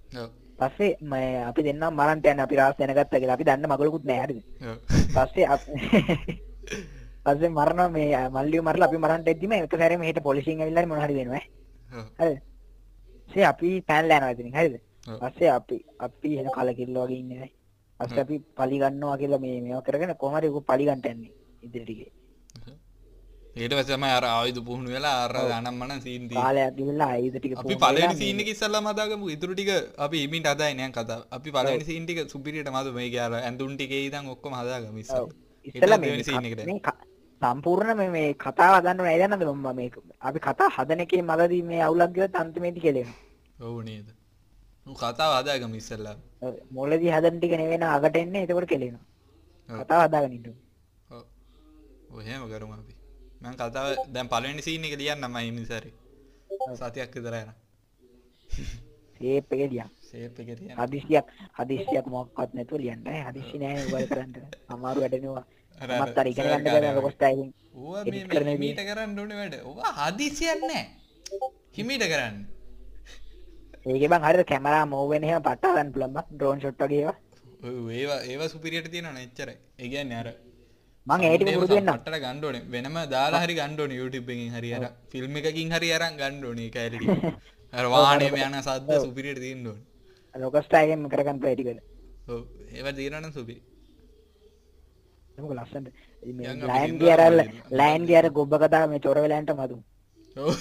[0.59, 3.35] පස්සේ මේ අපි දෙන්නම මරන්ට යන අපි රහස් දැනගත්තා කියලා.
[3.35, 4.39] අපි දන්න මගලකුත් නැහැ හරිද?
[5.09, 5.45] පස්සේ
[7.25, 11.15] පස්සේ මරනවා මේ මල්ලිය මරලා අපි මරන්ට එද්දිම එක සැරේ මෙහෙට පොලිසියෙන් ඇවිල්ලා මොන හරි
[11.15, 11.43] වෙනවා
[12.19, 12.39] හරිද?
[13.29, 14.79] සේ අපි පැනලා යනවා ඉතින් හරිද.
[15.03, 20.15] පස්සේ අපි අපි එන කලකිරිල්ල වගේ ඉන්නේ නැහැ අපි පලි ගන්නවා කියලා මේ මේවා කරගෙන
[20.15, 22.13] කොහොම හරි උක පලි ගන්නට යන්නේ ඉදිරියට
[23.73, 27.75] පස්සේ තමයි අර ආයුධ පුහුණු වෙලා අර අනම්මන සීන් තියෙන්නේ කාලයක් ගිහිල්ලා ආයුධ ටික අපි
[27.75, 29.25] වෙලා සීන් මේ- එක ඉස්සල්ලාම හදාගමු.
[29.29, 33.33] ඉතුරු ටික අපි ඉමින්ට හදායි නෑ කතාව අපි පළවෙනි සීන් ටික සුපිරියට මතු මේක අර
[33.39, 35.03] ඇඳුම් ටිකේ ඉඳන් ඔක්කොම හදාගමු මේ
[35.99, 36.79] මේ
[37.41, 39.89] සම්පූර්ණ මේ මේ කතාව හදන්න නෑ දන්නද මම මේ
[40.21, 43.17] අපි කතා හදන එකේ මගදී මේ අවුලක් ගියොත් අන්තිමේදී කෙලෙනවා.
[43.59, 44.07] ඔව් නේද?
[44.87, 46.15] ඌ කතාව හදාගමු ඉස්සල්ලා.
[46.71, 49.03] මුලදී හදන ටික නෙවෙයි නා අගට එන්නේ එතකොට කෙලෙනවා.
[49.69, 49.77] ඔව්.
[49.81, 50.01] කතාව
[52.11, 53.00] ඔව් එහෙම කරමු අපි
[53.41, 55.93] මම කතාව දැන් පළවෙනි සීන් එක ලියන්නම් මම ඉන්නේ සැරේ
[56.79, 57.51] සතියක් විතර යන
[59.21, 59.89] ෂේප් එක ලියන්න.
[60.01, 61.25] ෂේප් එක ලියන්න හදිසියක්
[61.57, 63.01] හදිසියක් මොකක්වත් නැතුව ලියන්න.
[63.27, 64.33] හදිසි නෑ උගල් කරන්න.
[64.73, 65.43] අමාරු වැඩනවා
[66.01, 67.15] මත් අර ඉගෙන ගන්න සරකාරයා බෑ ලොකෝ වගේ.
[67.15, 68.53] ස්ටයිලින් ඌව මේ මේ.
[68.53, 69.55] හිමීට කරන්න ඕනේ වැඩ.
[69.71, 70.83] ඔවා හදිසියක් නෑ.
[71.77, 72.37] හිමීට කරන්න.
[73.85, 76.13] ඒකේ බං හරියට කැමරා මූව් වෙන එහෙම පට්ට ගන්න පුළුවන්.
[76.15, 77.17] බං ඩ්‍රෝන් ෂොට් වගේ ඒවා.
[77.97, 79.57] ඒවා ඒවා සුපිරියට තියෙනවනේ එච්චරයි.
[79.81, 80.29] ඒ කියන්නේ අර
[81.07, 81.93] මං ඒ ටික පුරුදු වෙන්නම්.
[81.93, 82.63] පට්ටට ගන්න ඕනේ.
[82.69, 83.55] වෙනම දාලා හරි
[83.99, 86.17] YouTube එකකින් හරි අර ෆිල්ම් එකකින් හරි අරන්
[86.75, 87.09] කැලේ ටික.
[87.77, 89.83] අර වාහනේම යන සද්ද සුපිරියට තියෙන්න ඕනේ.
[90.35, 91.69] ලොකෝ ස්ටයිලෙන් කරගන්න ටික
[92.27, 92.41] ඔව්.
[92.71, 92.93] ඒවා
[96.33, 97.51] මේ යන් අපි ලයන් හින්දා ගියර අර බලන්න.
[97.79, 99.77] ලයන් ගියර ගොබ්බ කතාව මේ චොර වෙලන්ට මතු
[100.35, 100.55] ඔව්.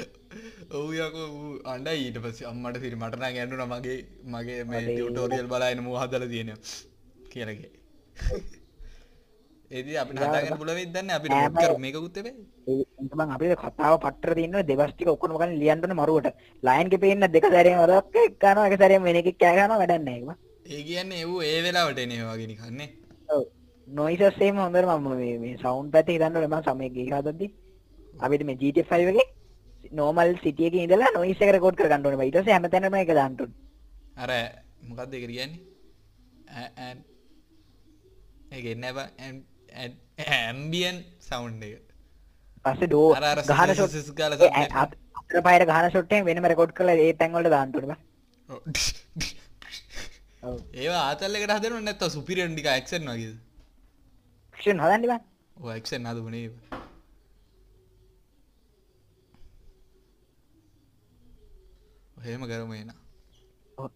[0.76, 4.86] ඔව් යකෝ ඌ අඬයි ඊට පස්සේ අම්මට සිරි මට නම් ඇඬුණා මගේ මගේ මේ අනේ.
[4.86, 6.62] ටියුටෝරියල් බලාගෙන මෝ හදලා තියෙනවා.
[7.32, 7.74] කියලා කිය.
[9.70, 11.16] ඒදී අපිට හදාගන්න පුළුවන් වෙයිද දන්නේ?
[11.18, 12.34] අපිට මොකක් කරු මේකකුත් එපේ.
[12.66, 16.28] ඒක බං අපිට කතාව පට්ටර තියෙනවා දෙවස් ටික ඔක්කොම ගන්න ලියන්න ඕනේ මරුවට.
[16.62, 20.04] ලයන් ගේ පේන්න දෙක සැරේම වරක් එක් ගන්නවා එක සැරේම වෙන එකක් කෑ ගන්නවා වැඩක්
[20.06, 20.36] නැහැ
[20.66, 22.90] ඒක ඒ කියන්නේ ඌ ඒ වෙලාවට එනේ වගේ නිකන් නේ.
[23.28, 23.42] ඔව්.
[23.88, 26.52] නොයිසස් එහෙම හොඳට මම මේ මේ සවුන්ඩ් පැත්තේ හිතන්න ඕනේ.
[26.52, 27.50] මම සමයේ ගිහ හදද්දි
[28.20, 32.28] අපිට මේ GTA 5 එකේ city එකේ ඉඳලා noise එක record කර ගන්න ඕනේ.
[32.28, 33.58] ඊට පස්සේ හැමතැනම ඒක දාන්න ඕනේ.
[34.16, 34.30] අර
[34.88, 35.60] මොකක්ද ඒක කියන්නේ?
[36.54, 36.96] ඈ ඈ
[38.52, 39.08] ඒක එන්නේ බා
[39.76, 40.96] ඇම්බියන්
[41.28, 41.84] සවුන්ඩ් එක.
[42.64, 43.94] පස්සේ අර ගහන ෂොට්.
[44.82, 47.70] අතර පහර ගහන ෂොට් එකෙන් වෙනම රෙකෝඩ් කරලා ඒ තැන් වලට දාන්න.
[50.42, 53.38] ඔව් ඒවා ආතල් එකට හදනව නැත්නම් සුපිරියර් නිකන් ඇක්ෂන් වගේද?
[54.56, 55.20] ක්ෂන් හදන්න බං
[55.56, 56.84] ඔව් ඇක්ෂන් හදපුනේ ඒවා.
[62.26, 62.94] එහෙම කරමු එන.
[63.78, 63.90] ඔව්.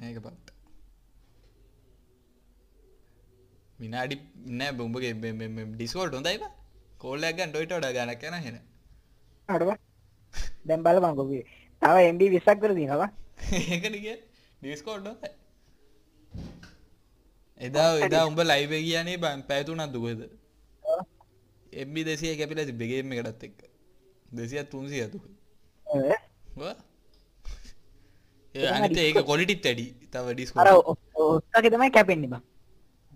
[0.00, 0.55] ඒක බලන්න.
[3.80, 4.16] විනාඩි
[4.60, 5.12] නෑ උඹගේ
[5.74, 6.52] ඩිස්කෝල්ඩ් හොඳයි බා.
[7.02, 8.64] කෝල් එකක් ගන්න ටොයිට වඩා ගානක් යනවා එහෙනම්.
[9.54, 9.78] අඩ බං
[10.68, 11.38] දැන් බලපන් කොපි
[11.82, 13.10] තව MB 20ක් කර දිනවා
[13.58, 14.16] ඒකනේ කියන්නේ
[14.62, 15.30] ඩිස්කෝල්ඩ් හොඳයි.
[17.68, 20.20] එදා එදා උඹ ලයිව් එක කියන්නේ බං පැය තුනක් දුකද?
[21.86, 23.58] MB 200 කැපිලා තිබ්බේ ගේම් එකටත් එක්ක.
[24.40, 25.24] 200 300 දුක.
[28.54, 29.86] ඒ අනිත් ඒක කොලිටිත් වැඩි.
[30.12, 30.68] තව අර ඩිස්කෝඩ්.
[31.22, 32.42] ඔස්සගේ තමයි කැපෙන්නේ බං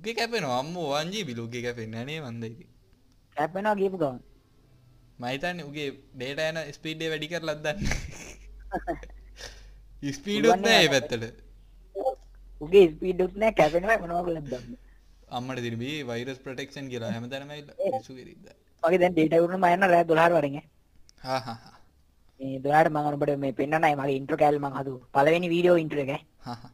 [0.00, 2.68] උගේ කැපෙනවා අම්මෝ 1GB ලුගේ කැපෙන්නේ අනේ මන්ද ඉතින්.
[3.36, 4.18] කැපෙනවා කියපු ගමන්
[5.18, 7.96] මම හිතන්නේ උගේ ඩේටා යන ස්පීඩ් එක වැඩි කරලාද දන්නේ.
[10.18, 11.24] ස්පීඩ් උත් නෑ පැත්තට.
[12.60, 14.78] උගේ ස්පීඩ් උත් නෑ කැපෙනවා මොනවා කළත් දන්නේ
[15.38, 18.56] අම්මට තිබි වෛරස් ප්‍රොටෙක්ෂන් කියලා හැමතැනම ඇවිල්ලා පිස්සු කිරිද්දා.
[18.82, 20.66] මගේ දැන් ඩේටා වුණ මම යන රෑ 12 වරින් ඈ.
[21.26, 21.76] හා හා හා.
[22.40, 26.12] මේ 12ට මම ඔබට මේ පෙන්නන්නයි මගේ ඉන්ට්‍රෝ කෑල්ල මම හදුව පළවෙනි වීඩියෝ ඉන්ට්‍රෝ එක
[26.14, 26.22] ඈ.
[26.46, 26.72] හා හා.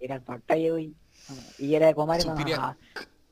[0.00, 0.86] ඒකත් පට්ටයි
[1.28, 2.58] ඔයි ඊයේ කොහමරි මම සුපිරියක්.
[2.60, 2.76] ආ-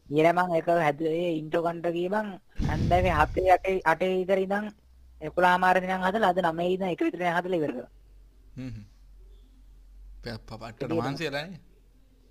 [0.09, 2.26] ඊයේ මම ඒක හැදුවේ ඉන්ට්‍රෝ කන්ට ගිය මං
[2.70, 4.66] හන්දෑවේ 7 8 8 විතර ඉඳන්
[5.20, 7.90] 11 මාර දිනන් හදලා අද 9 ඉඳන් 1 විතර හදලා ඉවර කරා.
[8.57, 8.84] හ්ම් හ්ම්.
[10.22, 11.61] පපට්ටට මහන්සි වෙලා නේ.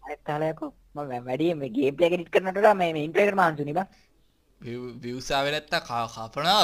[0.03, 3.77] අනිත් තාලයකෝ මම වැඩි මේ ගේම් ප්ලේ එක එඩිට් කරනට මේ මේ ඉන්ට්‍රෝ එකට මහන්සුනේ
[3.77, 3.87] බං.
[5.03, 6.61] විව්ස් ආවේ නැත්තම් කා කපනවා.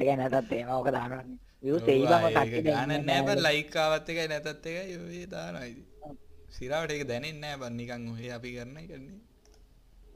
[0.00, 0.52] එකයි නැතත්
[2.06, 5.86] බං ඔය කට්ටිය ගාන නෑ බං ලයික් ආවත් එකයි නැතත් ඔය දානවා ඉතින්.
[6.50, 9.18] සිරාවට ඒක දැනෙන්නේ නෑ බං නිකන් ඔය අපි කරන එකනේ.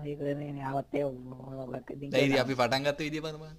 [0.05, 3.55] ඒක නේ ආවත් ඒ මොකක් ඉතින් ඉතින් අපි පටන් ගත්ත විදිය බලන්න බං.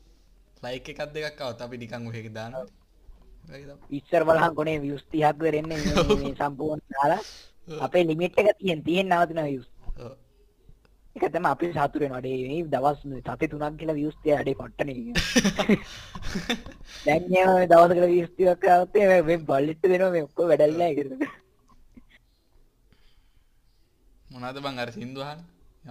[0.64, 2.66] ලයික් එකක් දෙකක් ආවත් අපි නිකන් එක දානවා.
[3.92, 7.22] ඉස්සර බලහන් කොනේ views 30ක් දෙරෙන්නේ මේ- සම්පූර්ණ දාලා.
[7.82, 9.68] අපේ ලිමිට් එක තියෙන තියෙන නවතින views.
[11.16, 12.22] ඒක තමයි අපි සතුටු වෙනවා.
[12.22, 15.14] ඩේ මේ දවස් සති තුනක් කියලා views තියා ඩේ කොට්ටනේ
[17.06, 21.45] දැන් මේ දවසකට views 30ක් આવත් මේ මේ බල්ලිට දෙනවා මේ ඔක්කොම වැඩල්ලා ඒකට
[24.36, 25.42] මොනවද බං අර සින්දු අහන්න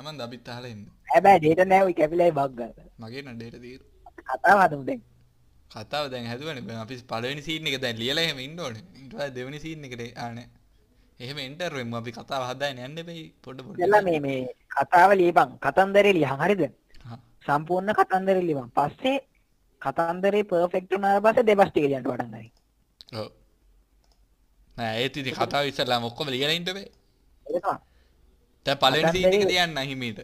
[0.00, 0.84] යමන් අපිත් අහලා ඉන්න?
[1.12, 3.80] හැබැයි ඩේටා නෑ ඔය කැපිලයි බග් ගන්න මගේ නඩේට තීර.
[4.30, 5.00] කතාව හදමු දැන්.
[5.74, 6.66] කතාව දැන් හැදුවනේ.
[6.68, 8.84] බං අපි පළවෙනි සීන් එක දැන් ලියලා එහෙම ඉන්න ඕනේ.
[8.98, 10.48] ඊට පස්සේ දෙවෙනි සීන් එකට ආනේ
[11.20, 11.96] එහෙම එන්ටර් වෙමු.
[12.00, 13.78] අපි කතාව හදාගෙන යන්න එපයි පොඩ පොඩ.
[13.78, 14.40] ඉතලා මේ මේ
[14.76, 15.54] කතාව ලියපන්.
[15.64, 16.66] කතන්දරේ ලියහන් හරිද.
[17.46, 18.68] සම්පූර්ණ කතන්දරේ ලියපන්.
[18.78, 19.16] පස්සේ
[19.82, 22.52] කතන්දරේ පර්ෆෙක්ට් වුණාට පස්සේ දෙබස් ටික ලියන්න පටන් ගන්න.
[23.20, 23.32] ඔව්.
[24.76, 26.86] නෑ ඒත් ඉතින් කතාව ඉස්සෙල්ලාම ඔක්කොම ලියලා ඉන්න බෑ
[27.46, 27.66] ඒක
[28.66, 28.66] තමයි.
[28.66, 30.20] දැන් පළවෙනි සීන් එක කතන්දරේ- ලියන්න හිමීට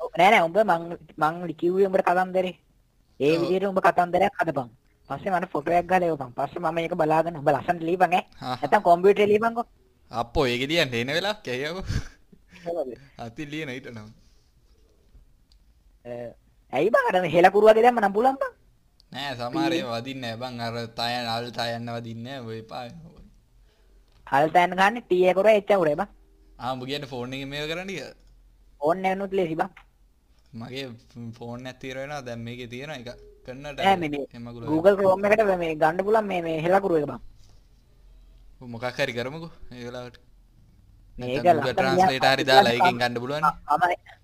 [0.00, 0.82] ඔව්, නෑ නෑ උඹ මං
[1.16, 2.54] මං කිව්වේ උඹට කතන්දරේ.
[3.20, 3.38] ඒ.
[3.40, 4.68] විදිහට උඹ කතන්දරයක් හදපන්.
[5.08, 6.32] පස්සේ මට ෆොටෝ එකක් ගාලා එවපන්.
[6.36, 8.22] පස්සේ මම මේක බලාගෙන උඹ ලස්සනට ලියපන් ඈ.
[8.42, 8.56] හා.
[8.62, 9.64] නැත්තම් කම්පියුටරේ ලියපන්කෝ.
[10.10, 11.76] අප්පෝ ඒක ලියන්න එන වෙලාවක් ඇයියව
[13.18, 14.08] අති ලියන ඊට නම්
[16.72, 18.52] ඇයි බං අර හෙලකුරු වගේ දැම්ම නම් පුළුවන් බං.
[19.12, 22.84] නෑ සමහර ඒවා වදින්නේ නෑ බං අර තයන් අල් තයන්න වදින්නේ නෑ ඔය පා
[24.26, 26.08] හල්තෑන් ගන්න ටී එක කරා එච්ච උරේ බං.
[26.58, 28.14] ආ උඹ කියන්නේ ෆෝන් එකෙන් මේක කරන්න කියලා
[28.80, 29.70] ඕන්න නැනුත් ලේසි බං.
[30.60, 30.86] මගේ
[31.82, 33.08] තියර වෙනවා දැන් මේකේ තියෙන එක
[33.48, 37.20] මේ මේ එමගුල Google Chrome එකට මේ ගන්න පුළුවන් මේ මේ හෙලකුරු එක බං.
[38.72, 40.24] මොකක් හරි කරමුකෝ ඒ ලස්සන
[41.78, 42.72] Translate හරි දාලා.
[42.76, 43.44] ඒකෙන් ගන්න පුළුවන්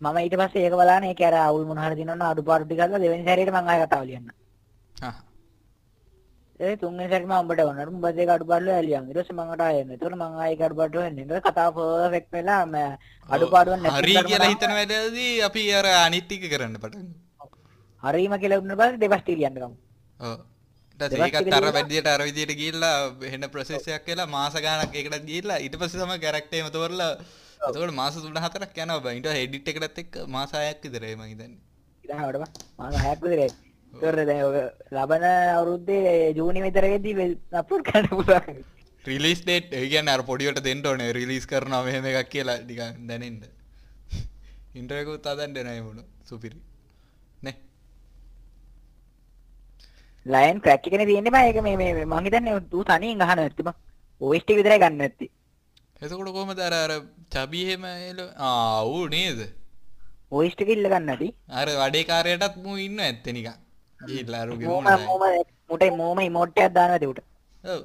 [0.03, 3.24] මම ඊට පස්සේ ඒක බලාන ඒක අර අවුල් මොන හරි දිනනවා අඩුපාඩු ටික අරලා දෙවෙනි
[3.28, 4.28] සැරේට මම ආයෙ කතාව ලියන්න.
[4.97, 5.14] හා
[6.61, 7.86] ඒ තුන්වෙනි සැරේට මම උඹට වුණා.
[7.92, 9.09] උඹ දෙක අඩුපාඩු ලියන්න.
[9.11, 9.90] ඊට පස්සේ මම අට ආයෙ එන්න.
[9.94, 11.24] ඒතකොට මම ආයෙ ඒක අඩුපාඩු වෙන්නේ.
[11.26, 12.76] ඊට කතාව පර්ෆෙක්ට් වෙලා මම
[13.36, 17.07] අඩුපාඩුවක් නැති හරි තරමට කියලා හිතන වැඩදී අපි අර අනිත් ටික කරන්න පටන්
[18.02, 19.76] හරීම කියලා උන්න පස්සේ දෙපස් ටික ලියන්න ගමු.
[20.28, 20.36] ඔව්
[20.94, 22.96] ඊට පස්සේ ඒකත් අර වැඩියට අර විදියට ගිහිල්ලා
[23.28, 27.12] එහෙන ප්‍රොසෙස් එකක් කියලා මාස ගාණක් ඒකටත් ගිහිල්ලා ඊට පස්සේ තමයි කැරක්ටර් එකම තෝරලා
[27.68, 31.59] එතකොට මාස 3-4ක් යනවා බං ඊට එඩිට් එකටත් එක්ක මාස 6ක් විතරයි මම හිතන්නේ
[32.05, 32.46] ඉතින් බං.
[32.78, 33.50] මම හයක් විතරයි.
[34.03, 38.64] ලබන අවුරුද්දේ ජූනි විතර වෙද්දී අප්ලෝඩ් කරන්න පුළුවන්.
[39.05, 43.40] රිලිස් ඩේට් ඒ කියන්නේ අර පොඩියට දෙන්න ඕනේ රිලීස් කරනවා මෙහෙම එකක් කියලා නිකන් දැනෙන්න
[44.78, 46.59] ඉන්ටර්වයුව එකකුත් හදන්න නෑ මොන සුපිරි
[47.42, 47.57] නේ
[50.26, 51.49] ලයන් ක්‍රැක් එකනේ තියෙන්නේ බං.
[51.49, 53.76] ඒක මේ මේ මං හිතන්නේ ඌ තනියෙන් ගහන නැති බං.
[54.20, 55.30] OST විතරයි ගන්න නැති.
[56.01, 56.92] එතකොට කොහමද අර අර
[57.30, 59.45] චබි එහෙම එල ආ ඌ නේද
[60.30, 61.28] OST එක ඉල්ල ගන්න නැති.
[61.51, 63.63] අර වැඩේ කාර්යයටත් මූ ඉන්න ඇත්තේ නිකන්
[64.42, 65.22] අරුගේ මෝම මෝම
[65.70, 67.20] මුටේ මෝම ඉමෝට් එකක් දානවා දෙවට.
[67.64, 67.82] ඔව්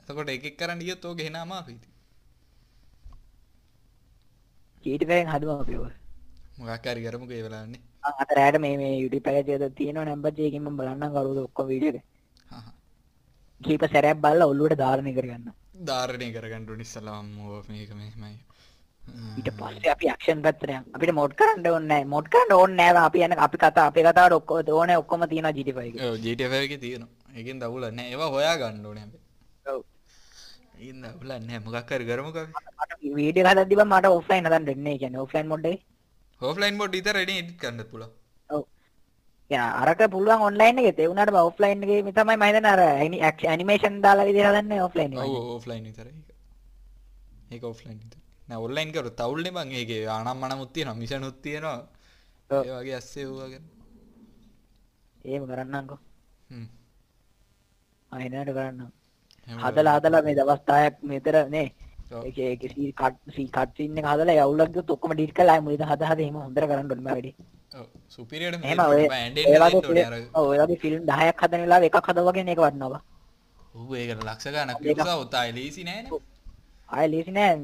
[0.00, 1.78] එතකොට එක එක කරන්න ගියොත් ඕක එන අමාරුයි.
[4.84, 5.92] චීටි පෑන් හදමු අපි ඔය.
[6.58, 7.82] මොකක් හරි කරමුකෝ ඒ වෙලාවන්නේ
[8.22, 9.46] අත රැයට මේ මේ YouTube එක
[9.78, 12.06] තියෙනවා නම්බර් එකකින් මම බලන්නම් කවුරුද ඔක්කොම වීඩියෝ එක.
[12.52, 12.74] හා හා.
[13.60, 15.52] කීප සැරයක් බලලා ඔළුවට ධාරණය කරගන්න.
[15.88, 17.26] ධාරණය කරගන්න ඕනේ ඉස්සලාම
[17.68, 18.36] මේක මෙහෙමයි
[19.38, 20.84] ඊට පස්සේ අපි ඇක්ෂන් පැත්තට යන්න.
[20.96, 22.06] අපිට මොඩ් කරන්න ඕනේ නැහැ.
[22.14, 23.04] මොඩ් කරන්න ඕනේ නැහැ.
[23.08, 26.08] අපි යන අපි කතා අපේ කතාවට ඔක්කොම ඕනේ ඔක්කොම තියෙනවා GTA එකේ.
[26.08, 29.18] ඔව් GTA 5 එකේ තියෙනවා ඒකෙන් දවුල නැහැ ඒවා හොයා ගන්න ඕනේ අපි
[29.74, 29.82] ඔව්.
[30.78, 32.46] ඒකෙන් දවුල නැහැ මොකක් හරි කරමුකෝ
[32.82, 34.96] අපි වීඩියෝ හදද්දි බං මට ඔෆ්ලයින් හදන්න දෙන්නේ.
[35.02, 35.84] කියන්නේ ඔෆ්ලයින් මොඩ් එකේ.
[36.40, 38.12] ඕෆ්ලයින් මොඩ් විතර එඩිට් කරන්නත් පුළුවන්
[38.50, 38.64] ඔව්.
[39.50, 40.94] අරක පුළුවන් ඔන්ලයින් එකේ.
[41.02, 42.82] ඒ වුණාට බං ඔෆ්ලයින් එකේ තමයි මම හිතන්නේ අර
[43.50, 45.44] ඇනිමේෂන් දාලා විදිහට හදන්නේ ඔෆ්ලයින් ඔව් එකේ.
[45.54, 46.28] ඕෆ්ලයින් විතර ඒක
[47.50, 51.78] ඒක ඕෆ්ලයින් විතර නෑ ඔන්ලයින් කරු තවුල්නේ බං ඒකේ ආනම්මනමුත් තියෙනවා මිෂනුත් තියෙනවා
[52.50, 53.62] වගේ ඇස්සේ වගේ
[55.24, 55.98] එහෙම කරන්නම්කෝ.
[56.50, 56.66] හ්ම්
[58.12, 58.90] අයිනට කරන්නම්.
[59.46, 61.68] එහෙම හදලා හදලා මේ දවස් 10ක් මෙතර නේ.
[62.24, 65.64] ඒක ඒක C cut C cut scene එක හදලා යවුලක් ගියොත් ඔක්කොම ඩීට් කරලා ආයෙ
[65.66, 67.32] මුලින්ම හද හද එහෙම හොඳට කරන්න මම වැඩි.
[68.14, 71.40] සුපිරියට එහෙම ඔය ඇන්ඩෙන් ඔය දෙන්න වගේ ඕනේ අර ෆිල්ම් ඔව් ඔය වගේ ෆිල්ම් 10ක්
[71.46, 73.02] හදන වෙලාවෙ එකක් හදවා වගේ මේක වටනවා බා.
[73.78, 74.46] ඌ ඒකට ලක්ෂ.
[74.88, 76.10] විකුසා උතායි ලීසි නෑනේ
[76.92, 77.56] ආයෙ ලේසි නෑ.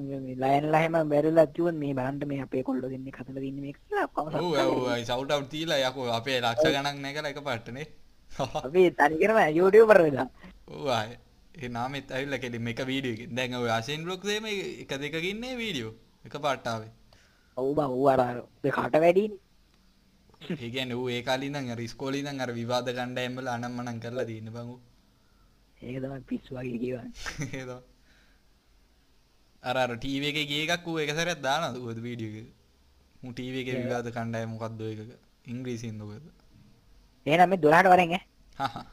[0.42, 4.28] ලයන්ලා එහෙම බැරිලා කිව්වොත් මේ බලන්න මේ අපේ කොල්ලෝ දෙන්නේ හදලා දින්නේ මේක කියලා ඔක්කොම
[4.34, 6.06] ඔව් ඔව් සවුට් අවුට් දීලා යකෝ.
[6.18, 7.86] අපේ ලක්ෂ ගණක් නැගලා එකපාරටනේ
[8.66, 10.28] අපි තනිකරම YouTuber වෙලා.
[10.68, 11.18] ඔව් ආයි.
[11.54, 14.46] ඒ නාමෙත් ඇවිල්ලා කෙලින්ම එක වීඩියෝ එකකින් දැන් ඔය ආෂෙන් බ්ලොග්ස් එහෙම
[14.84, 15.92] එක දෙකකින් ඉන්නේ වීඩියෝ
[16.26, 16.90] එකපාරට ආවේ.
[17.56, 19.40] ඔව් බා ඌ අර අර ඔය කට වැඩිනේ.
[20.50, 24.28] ඒ කියන්නේ ඌ ඒ කාලේ ඉඳන් අර ඉස්කෝලේ ඉඳන් අර විවාද කණ්ඩායම් වල අනම්මනම් කරලා
[24.30, 24.80] තියෙන බං ඌ.
[25.82, 27.12] ඒක තමයි පිස්සු වගේ කියවන්නේ.
[27.58, 27.97] ඒ තමයි.
[29.62, 32.48] අර ටීවී එකේ ගිය එකක් ඌ එක සැරයක් දානවා ඌ වීඩියෝ එක?
[33.24, 35.12] ඌ ටීවී එකේ විවාද කණ්ඩායම් මොකද්ද ඔය එකක?
[35.52, 36.24] ඉංග්‍රීසියෙන් ඔයද
[37.26, 38.22] එහෙනම් මේ 12ට වරෙන් ඈ.
[38.58, 38.86] හා හා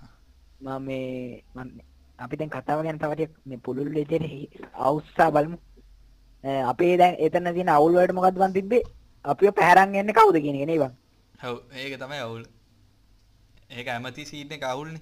[0.62, 1.76] මම මේ
[2.20, 5.58] අපි දැන් කතාව ගැන තව ටිකක් මේ පුළුල් විදිහට අවුස්සා බලමු.
[6.72, 8.84] අපේ දැන් එතන තියෙන අවුල් වලට මොකද්ද මන් තිබ්බේ?
[9.26, 10.94] අපිව පැහැරන් යන්නේ කවුද කියන එක නේ බං.
[11.48, 12.44] ඔව් ඒක තමයි අවුල.
[13.70, 14.98] ඒක ඇමති සීට්න කවුල්න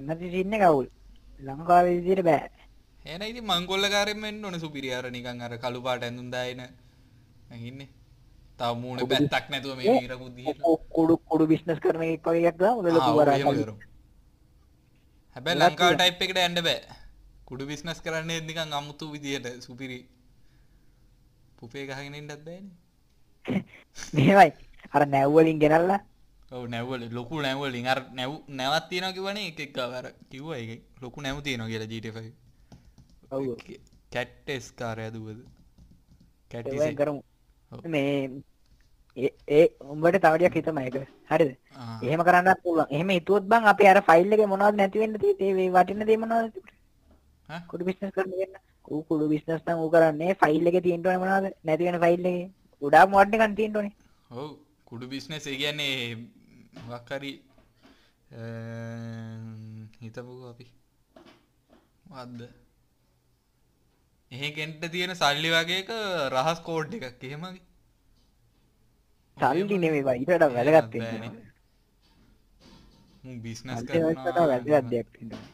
[0.00, 0.86] නැති සින්න කවුල්
[1.40, 2.50] ලංකාව විදියට බෑ
[3.08, 6.60] එන ඉති මංගොල්ල කාරෙන්ෙන් ඕන සුපිරියාර නිකන් අර කළු පාට ඇඳුන්දායන
[7.60, 7.80] ඉන්න.
[8.58, 10.54] තව මූුණ පැත්තක් නැතුව මේ ීර බුද්ධිය
[10.90, 12.02] කොඩු කොඩු බිස්නස් කරන
[12.88, 13.28] ලොකුවර
[15.36, 16.80] හැබැ ලංකා ටයිප් එකට ඇන්ඩ බෑ.
[17.48, 19.98] කුඩු බිස්නස් කරන්න නිකන් අමුතු විදියට සුපිරි.
[21.56, 22.66] පුපේ ගහගෙනින්ටත් බෑන.
[24.14, 24.50] මෙමයි
[24.92, 26.00] අර නැව්වලින් ගෙනල්ලා.
[26.68, 29.80] නැවල ලොකු නැවලින් අර නැව් නැවත් තියෙන කිවන එකක්.
[29.94, 32.30] වර කිව්ව එක ලොකු නැව තියෙන කියලා ජීටෆයි
[33.30, 33.42] ඔව්
[34.12, 35.40] කැට්ටෙස් කාරය දුවද
[36.50, 37.20] කැට්ටි කරමු.
[37.86, 38.12] මේ
[39.16, 40.94] ඒ- ඒ උඹට තවඩියක් හිතම එක
[41.30, 41.50] හරිද
[42.04, 45.70] එහෙම කරන්න පුළුවන් එහෙම හිතුවොත් බං අපේ අර ෆයිල් එකේ මොනවද නැති වෙන්න තියෙන්නේ මේ
[45.76, 46.54] වටින දේ මොනවද
[47.48, 47.60] ඈ?
[47.66, 48.54] කුඩු බිස්නස් කරන්න වෙන්න
[48.88, 52.46] ඌ කුඩු බිස්නස් නම් ඌ කරන්නේ ෆයිල් එකේ තියෙන්න ඕනේ මොනවද නැති වෙන ෆයිල් එකේ
[52.82, 53.94] ගොඩාක් මොඩ් එකක් තියෙන්න ඕනේ
[54.32, 54.50] ඔව්
[54.86, 55.96] කුඩු බිස්නස් ඒ කියන්නේ
[56.88, 57.32] වක්කරි
[60.00, 60.66] හිතපු අපි
[64.30, 65.90] වද්ද එහෙකෙන්ට තියෙන සල්ලි වගේක
[66.30, 67.62] රහස් කෝඩ් එකක් එහෙමගේ.
[69.36, 71.30] සල්ලි නෙමෙයි බං ඊට වඩා වැදගත් බෑනේ.
[73.24, 75.44] වෙනවා බිස්නස් වඩා වැදගත් දෙයක් තියෙනවා.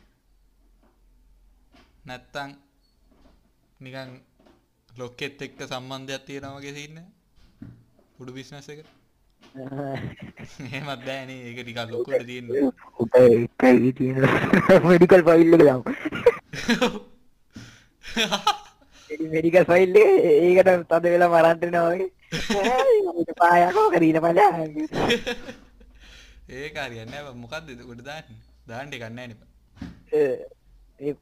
[2.05, 2.51] නැත්තං
[3.81, 4.11] නිකන්
[4.91, 6.99] ලොක්කෙත් එක්ක සම්බන්ධයක් තියෙනවගේ සින්න
[8.19, 8.81] පුඩු බිස්නස එක
[10.65, 11.41] එහෙමත් බෑනේ.
[11.47, 12.47] ඒක ටිකක් ලොකුට තියෙන
[12.99, 14.23] උට එකයි තියෙන
[14.85, 15.85] මෙඩිකල් ෆයිල් එක දාමු
[19.35, 20.11] මෙඩිකල් ෆයිල් එක
[20.67, 22.09] ඒකට තද වෙලා මරන්ටනවා වගේ.
[23.41, 24.53] පායකෝ කරීන පලයා
[26.55, 28.27] ඒ කාරියන්න මොකක්ද කොට දාන්න.
[28.69, 29.41] දාන්ට කන්න නිප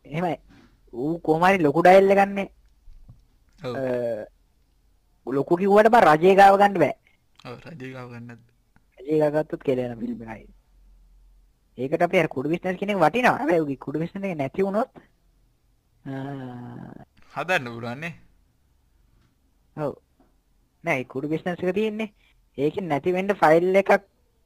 [0.09, 0.37] එහෙමයි.
[0.93, 2.49] ඌ කොමරි ලොකු ඩයිල්ල ගන්නේ
[5.27, 6.95] ලොකු කිව්වට බ රජය ගාව ගන්න බෑ.
[7.45, 8.43] රජකාව ගන්නත්.
[8.99, 10.47] රජයගත්තුත් කෙලෙන පිල්ිමයි
[11.79, 13.39] ඒකට අප කුඩු විස්නස් කෙනෙක් වටිනවා.
[13.43, 14.91] ඇැගේ කුඩු විස්න නැති වුණොත්
[17.33, 18.13] හදන්න පුරන්නේ
[19.77, 19.95] ඔව.
[20.85, 22.13] නෑ කුඩු බිස්නස් එක තියෙන්නේ.
[22.59, 23.91] ඒක නැතිවෙන්ට ෆයිල් එකක්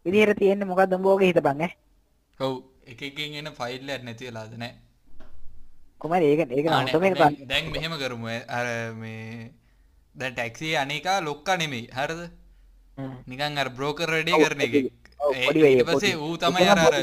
[0.07, 1.63] විදිහර තියෙන්නේ මොකක් දම්බෝග හිත බං
[2.41, 2.53] කව්
[2.87, 4.75] එකකින් එන ෆයිල්ල නැති ලාද නෑ.
[5.99, 8.27] කොම ඒක ඒක නොතම දැන්- දැන් මෙහෙම කරමු.
[8.49, 9.51] අර මේ
[10.15, 11.89] දැ ටැක්සිේ අනිකා ලොක්කා නෙමෙයි.
[11.93, 12.21] හරද?
[13.27, 14.75] නිකන් අර බ්‍රෝකර් රඩි කරන එක
[15.89, 16.95] පසේ ඌ තමයි අර අර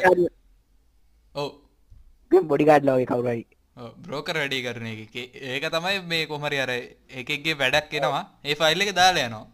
[1.35, 1.49] ඔව.
[2.31, 3.43] බොඩිගාඩ් ලෝගේ කවුරයි
[3.75, 5.15] බ්‍රෝකර් වැඩි කරන එක.
[5.15, 8.23] ඒක තමයි මේ කොමරි අර එකක්ගේ වැඩක් එනවා.
[8.45, 9.47] ඒ ෆයිල් එක දාලා යනවා.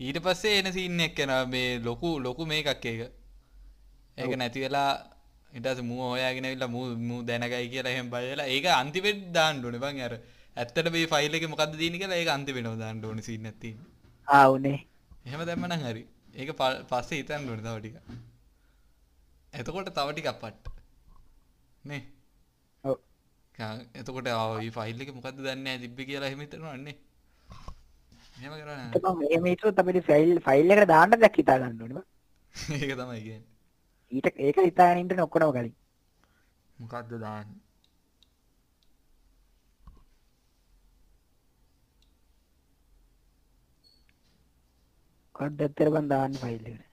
[0.00, 3.02] ඊට පස්සේ එන සින්න එක්කෙන මේ ලොකු ලොකු මේකක් ඒක.
[4.18, 4.90] ඒක නැති වෙලා
[5.52, 10.14] ඉටස මූ හොයාගෙන විල්ලා මූ මූ දැනගයි කියලා එහෙම බයලා ඒක අන්තිවෙත් දාන්නඩුවන බං අර
[10.56, 13.76] ඇත්තට මේ ෆයිල් එක මොකක්ද දීනි කියලා ඒක අන්තිවෙනව දාන්න ඕන සින්න ඇති
[14.28, 14.78] ආවුනේ
[15.26, 16.02] එහෙම දැම්මනම් හරි.
[16.34, 16.50] ඒක
[16.90, 17.96] පස්සේ හිතන්න ඕන තව ටික
[19.52, 20.74] එතකොට තව ටිකක් පට්ට.
[21.84, 22.02] නේ
[23.54, 26.96] එතකොට ආයි ෆයිල් එක මොකක්ද දන්නේ තිබ්බ කියලා එහෙම හිතනවා නේ
[28.36, 32.06] එහෙම කරන්නේ එහෙම හිතුවොත් අපිට ෆයිල් එකට දාන්න දෙයක් හිතා ගන්න ඕනේ බං.
[32.76, 33.36] ඒක තමයි
[34.12, 34.56] ඊට ඒක
[35.02, 35.74] ඉන්න ඔක්කොම කලින්.
[36.78, 37.48] මොකක්ද දාන්න?
[45.34, 46.84] කොහොමද ඇත්තට බං දාන්න ෆයිල් එකට?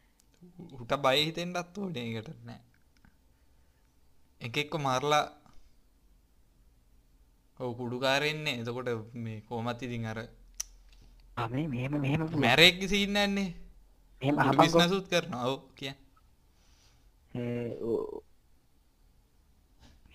[0.77, 2.61] උට බය හිතෙන්ටත් ඕනේ ඒකට නෑ.
[4.41, 5.25] එක එක්ක මරලා
[7.61, 10.19] ඔව් කුඩුකාරෙන්නේ එතකොට මේ කොහමත් ඉතින් අර
[11.37, 12.41] ආ මේ මෙහෙම මෙහෙම පුළුවන්.
[12.41, 13.49] මැරෙක්ග සින්නන්නේ.
[14.57, 15.45] බිස්නසුත් කරනවා.
[15.47, 15.93] ඔව් කිය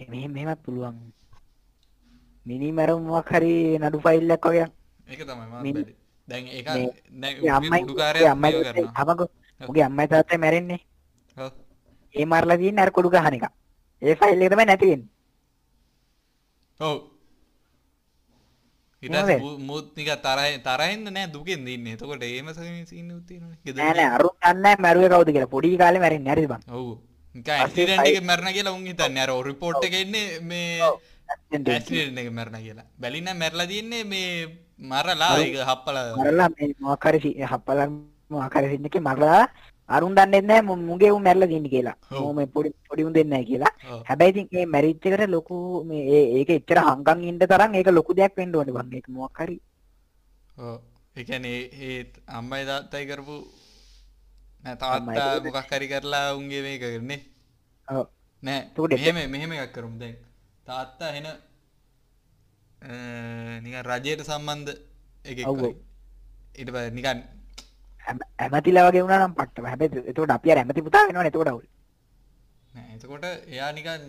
[0.09, 0.97] මෙහෙමත් පුළුවන්.
[2.47, 4.69] මිනි මැරුමක් හරි නඩු ෆයිල් එකක් වගේ.
[5.09, 5.87] ඒක තමයි මම.
[6.29, 6.63] දැන් ඒ
[9.73, 10.81] ඒ අම්මයි තාත්තයි මැරෙන්නේ.
[12.15, 13.45] ඒ මරලා තියෙන්නේ අර කුඩු ගහන එක.
[14.03, 15.11] ඒ ෆයිල් එක තමයි නැති වෙන්නේ.
[16.81, 17.16] ඔව්
[19.03, 19.29] ඊට එහෙමද?
[19.29, 21.95] පස්සේ මුත් නික තරහ තරහින්ද නෑ දුකෙන් ඉන්නේ.
[21.97, 22.49] එතකොට ඒම
[22.91, 23.59] සීන් උත් තියෙනවනේ.
[23.65, 25.53] ගෙදර නෑ නෑ අරුන් දන්නේ නැහැ මැරුවේ කවුද කියලා.
[25.55, 26.89] පොඩි කාලේ මැරෙන්නේ හරිද බං ඔව්.
[27.35, 29.23] නිකන් ඇක්සිඩන්ට් එකේ මැරෙන කියලා උන් හිතන්නේ.
[29.23, 30.81] අර රිපෝට් එකේ ඉන්නේ මේ
[31.53, 32.31] එකේ.
[32.31, 32.87] මැරෙන කියලා.
[33.01, 34.29] බැලින්න මැරලා තියෙන්නේ මේ
[34.91, 35.33] මරලා
[35.71, 36.05] හප්පලා.
[36.17, 37.89] මරලා මේ මොකක් හරි සි- හප්පලා
[38.31, 39.45] මොකක් හරි සින්න එකේ මරලා
[39.89, 41.97] අරුන් දන්නේ නැහැ මුගේ උන් මැරලා තියෙන්නේ කියලා.
[42.11, 42.21] ඔව්.
[42.23, 43.73] මො මේ පොඩි පොඩි උන් දෙන්නේ නැහැ කියලා.
[44.09, 45.57] හැබැයි ඉතින් මේ මැරිච් එකට ලොකු
[45.89, 48.93] මේ ඒක එච්චර හංගන් ඉන්න තරම් ඒක ලොකු දෙයක් වෙන්න ඕනේ බං.
[48.99, 49.57] ඒක මොකක් හරි.
[50.59, 50.79] ඔව්.
[51.17, 52.01] ඒ කියන්නේ ඒ
[52.39, 53.37] අම්මයි තාත්තයි කරපු
[54.65, 57.21] නෑ තාත්තා මොකක් හරි කරලා උන්ගේ මේක කරන්නේ.
[57.89, 58.07] ඔව්.
[58.43, 58.61] නෑ
[58.95, 59.99] මෙහෙම මෙහෙම එකක් කරමු.
[60.03, 60.17] දැන්
[60.69, 61.29] තාත්තා එන
[63.65, 64.73] නිකන් රජයට සම්බන්ධ
[65.31, 65.57] එකෙක් ඔව්.
[65.59, 65.75] වගේ.
[66.59, 67.19] ඊට පස්සේ නිකන්
[68.07, 71.67] ඇමතිලා වගේ වුණා නම් පට්ට හැබැයි එතකොට අපි අර ඇමති පුතා වෙනවනේ එතකොට අවුල්.
[72.75, 74.05] නෑ එතකොට එයා නිකන්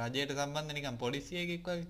[0.00, 1.86] රජයට සම්බන්ධ නිකන් පොලිසියකෙක් වගේ.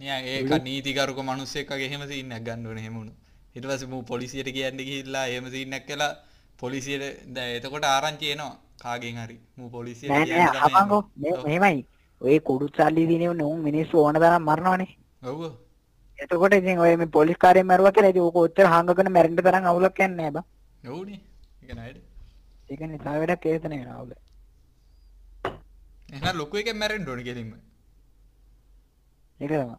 [0.00, 3.18] නිකන් ඒක නීතිකරුක මිනිස්සෙක් වගේ එහෙම සීන් එකක් ගන්න ඕනේ එහෙම වුණොත්.
[3.56, 6.14] ඊට පස්සේ මූ පොලිසියට කියන්න ගිහිල්ලා එහෙම සීන් එකක් කළා.
[6.62, 7.04] පොලිසියට
[7.34, 9.36] දැන් එතකොට ආරංචි එනවා කාගෙන් හරි.
[9.56, 10.92] මූ පොලිසියට නෑ කියන්න නෑ එහෙම.
[10.92, 11.04] ඔව්.
[11.44, 11.86] මෙහෙමයි.
[12.20, 14.92] ඔය කුඩුත් සල්ලි දිනේ උන් මිනිස්සු ඕන තරම් මරනවනේ.
[15.22, 15.40] ඔව්.
[16.18, 19.98] එතකොට ඉතින් ඔය මේ පොලිස් කාර්යයෙන් මරුවා කියලා ඉතින් ඕක ඔච්චර හංගගෙන මැරෙන්න තරම් අවුලක්
[19.98, 20.44] යන්නේ නෑ බං.
[20.90, 21.20] ඔව්නේ
[21.62, 21.96] ඒක නයිද
[22.70, 24.12] ඒක නිසා වැඩක් ඒතන වෙන අවුල.
[26.12, 27.50] එහෙනම් ලොකු එකෙන් මැරෙන්න ඕනේ කෙලින්ම
[29.40, 29.76] ඒක තමයි.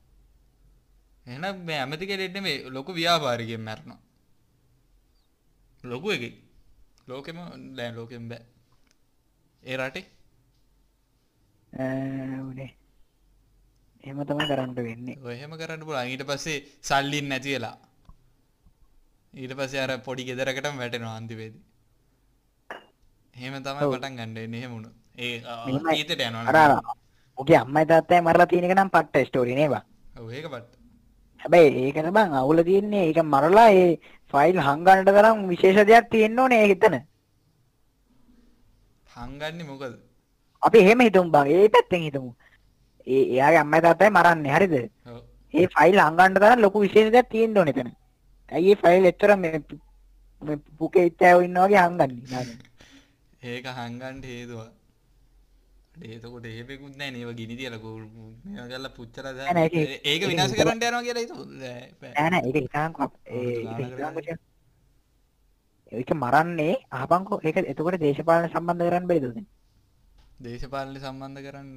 [1.26, 4.00] එහෙනම් මේ ඇමති කෙනෙක් නෙමෙයි ලොකු ව්‍යාපාරිකයෙක් මැරෙනවා.
[5.84, 6.36] ලොකු එකෙක්.
[7.08, 7.38] ලෝකෙම
[7.78, 8.44] දැන් ලෝකෙම බෑ.
[9.64, 10.06] ඒ රටේ?
[11.74, 12.72] ඈ උනේ
[14.08, 15.18] එහෙම තමයි කරන්න වෙන්නේ.
[15.26, 16.12] ඔය එහෙම කරන්න පුළුවන්.
[16.14, 17.76] ඊට පස්සේ සල්ලි නැති වෙලා.
[19.34, 21.62] ඊට පස්සේ අර පොඩි ගෙදරකටම වැටෙනවා අන්තිමේදී.
[23.36, 23.92] එහෙම තමයි.
[23.94, 24.74] පටන් ගන්න එන්නේ එහෙම
[25.18, 25.36] ඒ.
[26.00, 26.74] ඊතට යනවා අර
[27.38, 29.84] ඔගේ අම්මයි තාත්තයි මරලා තියෙන එක නම් පට්ට ස්ටෝරි නේ බං
[30.22, 30.74] ඔව් ඒක පට්ට.
[31.42, 33.92] හැබැයි ඒකන බං අවුල තියෙන්නේ ඒක මරලා ඒ
[34.34, 36.98] ෆයිල් හංගන්නට තරම් විශේෂ දෙයක් තියෙන්න ඕනේ එතන
[39.12, 39.94] හංගන්නේ මොකද?
[40.62, 41.48] අපි එහෙම හිතමු බං.
[41.56, 42.32] ඒ පැත්තෙන් හිතමු
[43.08, 44.54] ඒ එයාගේ අම්මයි තාත්තයි මරන්නේ.
[44.54, 44.74] හරිද?
[45.54, 47.92] ඒ ෆයිල් හංගන්න තරම් ලොකු විශේෂ දෙයක් තියෙන්න ඕනේ එතන.
[48.52, 49.62] ඇයි ඒ ෆයිල් එච්චර මේ
[50.42, 52.44] මේ පුකේ ඉත්තෑව ඉන්නා වගේ හංගන්නේ?
[53.52, 54.66] ඒක හංගන්න හේතුව.
[56.06, 57.80] ඒතකොට ඒෙකුත් නෑ නේව ගිනි තියලා
[58.46, 59.94] මේවා කරලා පුච්චලා නෑ, නෑ, දාන්න.
[60.06, 63.96] ඒක- විනාශ කරන්න යනවා කියලා හිතුව නෑ නෑ ඒක හිතාන්කෝ ඒක
[65.92, 69.36] දාන මරන්නේ අහපන්කෝ ඒක එතකොට දේශපාලන සම්බන්ධ කරන්න බැරිද
[70.44, 71.70] දේශපාලන සම්බන්ධ කරන්න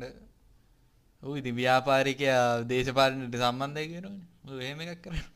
[1.23, 5.27] ඔව් ඉතින් ව්‍යාපාරිකයා දේශපාලනයට සම්බන්ධයි කියනවනේ ඔව් එහෙම එකක් කරන්න.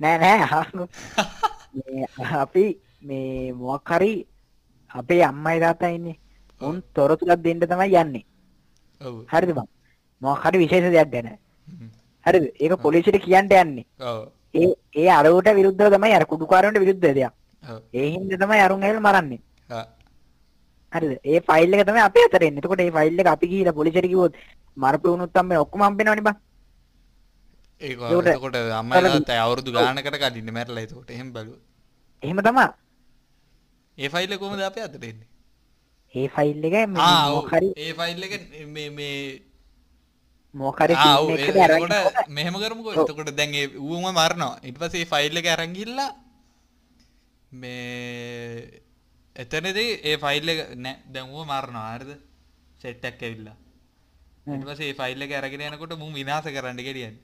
[0.00, 0.88] නෑ නෑ අහන්නකෝ.
[1.76, 2.06] මේ
[2.42, 2.64] අපි
[3.02, 4.10] මේ මොකක් හරි
[4.90, 6.16] අපේ අම්මයි තාත්තා ඉන්නේ.
[6.60, 8.24] උන් තොරතුරක් දෙන්න තමයි යන්නේ.
[9.32, 9.68] හරිද බං
[10.22, 11.30] මොකක් හරි විශේෂ දෙයක් ගැන.
[11.68, 11.90] හ්ම්.
[12.26, 12.44] හරිද?
[12.56, 13.86] ඒක පොලිසියට කියන්න යන්නේ.
[14.54, 17.32] ඒ ඒ අරවට විරුද්ධව තමයි අර කුඩුකාරයන්ට විරුද්ධ දෙයක්.
[17.62, 17.80] ඔව්.
[17.92, 19.40] ඒ හින්දා තමයි අරුන් ඇවිල්ලා මරන්නේ.
[20.92, 24.10] හරිද ඒ ෆයිල් එක තමයි අපේ අතට එන්නේ එතකොට ඒ ෆයිල් එක අපි ගිහිල්ලා පොලිසියට
[24.12, 24.34] කිව්වොත්
[24.76, 26.36] මරපු වුණොත් හම්බෙන ඔක්කොම හම්බෙනවනේ බං.
[27.80, 31.10] ඒක එතකොට අම්මයි තාත්තයි අවුරුදු ගානකට කලින් මැරලා එතකොට.
[31.10, 31.60] එහෙම බලුවා
[32.22, 32.66] එහෙම තමයි.
[33.98, 35.28] ඒ ෆයිල් එක කොහමද අපේ අතට එන්නේ?
[36.14, 38.34] ඒ ෆයිල් එක මේ හරි ඒ ෆයිල් එක
[38.68, 39.16] මේ මේ
[40.54, 42.94] එතකොට මෙහෙම කරමුකෝ.
[42.96, 44.58] එතකොට දැන් ඒ ඌම මරනවා.
[44.62, 46.10] ඊට පස්සේ ඒ ෆයිල් එක අරන් ගිහලා
[47.52, 48.82] මේ
[49.42, 50.96] එතනදී ඒ ෆයිල් එක නෑ.
[51.14, 51.88] දැන් ඌව මරනවා.
[51.94, 52.10] හරිද?
[52.82, 53.56] සෙට් එකක් ඇවිල්ලා.
[54.46, 57.22] ඊට පස්සේ ඒ ෆයිල් එක අරගෙන යනකොට මූ විනාශ කරන්න ගෙඩියන්නේ.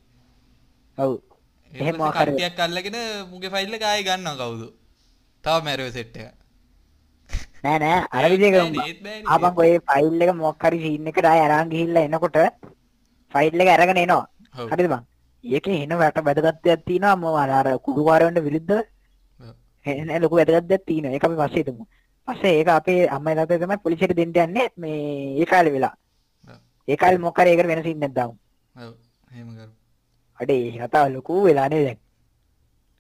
[0.99, 1.13] ඔව්.
[1.73, 2.99] එහෙම කට්ටියක් අල්ලගෙන
[3.33, 4.63] මුගේ ෆයිල් එක ආයෙ ගන්නවා කවුද?
[5.45, 6.35] තව මැරුව සෙට් එක.
[7.65, 7.99] නෑ නෑ.
[8.17, 9.29] අර විදිහ ඒත් කරමු බෑනේ, ඒත් බෑනේ.
[9.33, 12.39] ආපන්කෝ ඒ ෆයිල් එක මොකක් හරි සීන් එකට ආය අරන් ගිහිල්ලා එනකොට
[13.35, 14.25] ෆයිල් එක අරගෙන එනවා.
[14.73, 15.03] හරිද බං
[15.45, 17.17] ඒකේ එන වැට වැදගත් දෙයක් තියෙනවා.
[17.25, 18.81] මොව අර කුඩුකාරයන්ට විරුද්ධව.
[19.87, 21.15] එන ලොකු වැදගත් දෙයක් තියෙනවා.
[21.17, 21.85] ඒක අපි පස්සේ හිතමු
[22.29, 24.97] පස්සේ ඒක අපේ අම්මයි තාත්තයි තමයි පොලිසියට දෙන්න යන්නේ මේ
[25.41, 25.95] ඒ කාලේ වෙලා.
[26.89, 28.35] ඒ කාලේ මොකක් හරි ඒකට වෙන සීන් එකක් දාමු
[28.75, 28.93] ඔව්.
[29.33, 29.75] එහෙම කරමු
[30.41, 31.99] අඩේ ඒ කතාව ලොකු වෙලා නේද දැන්?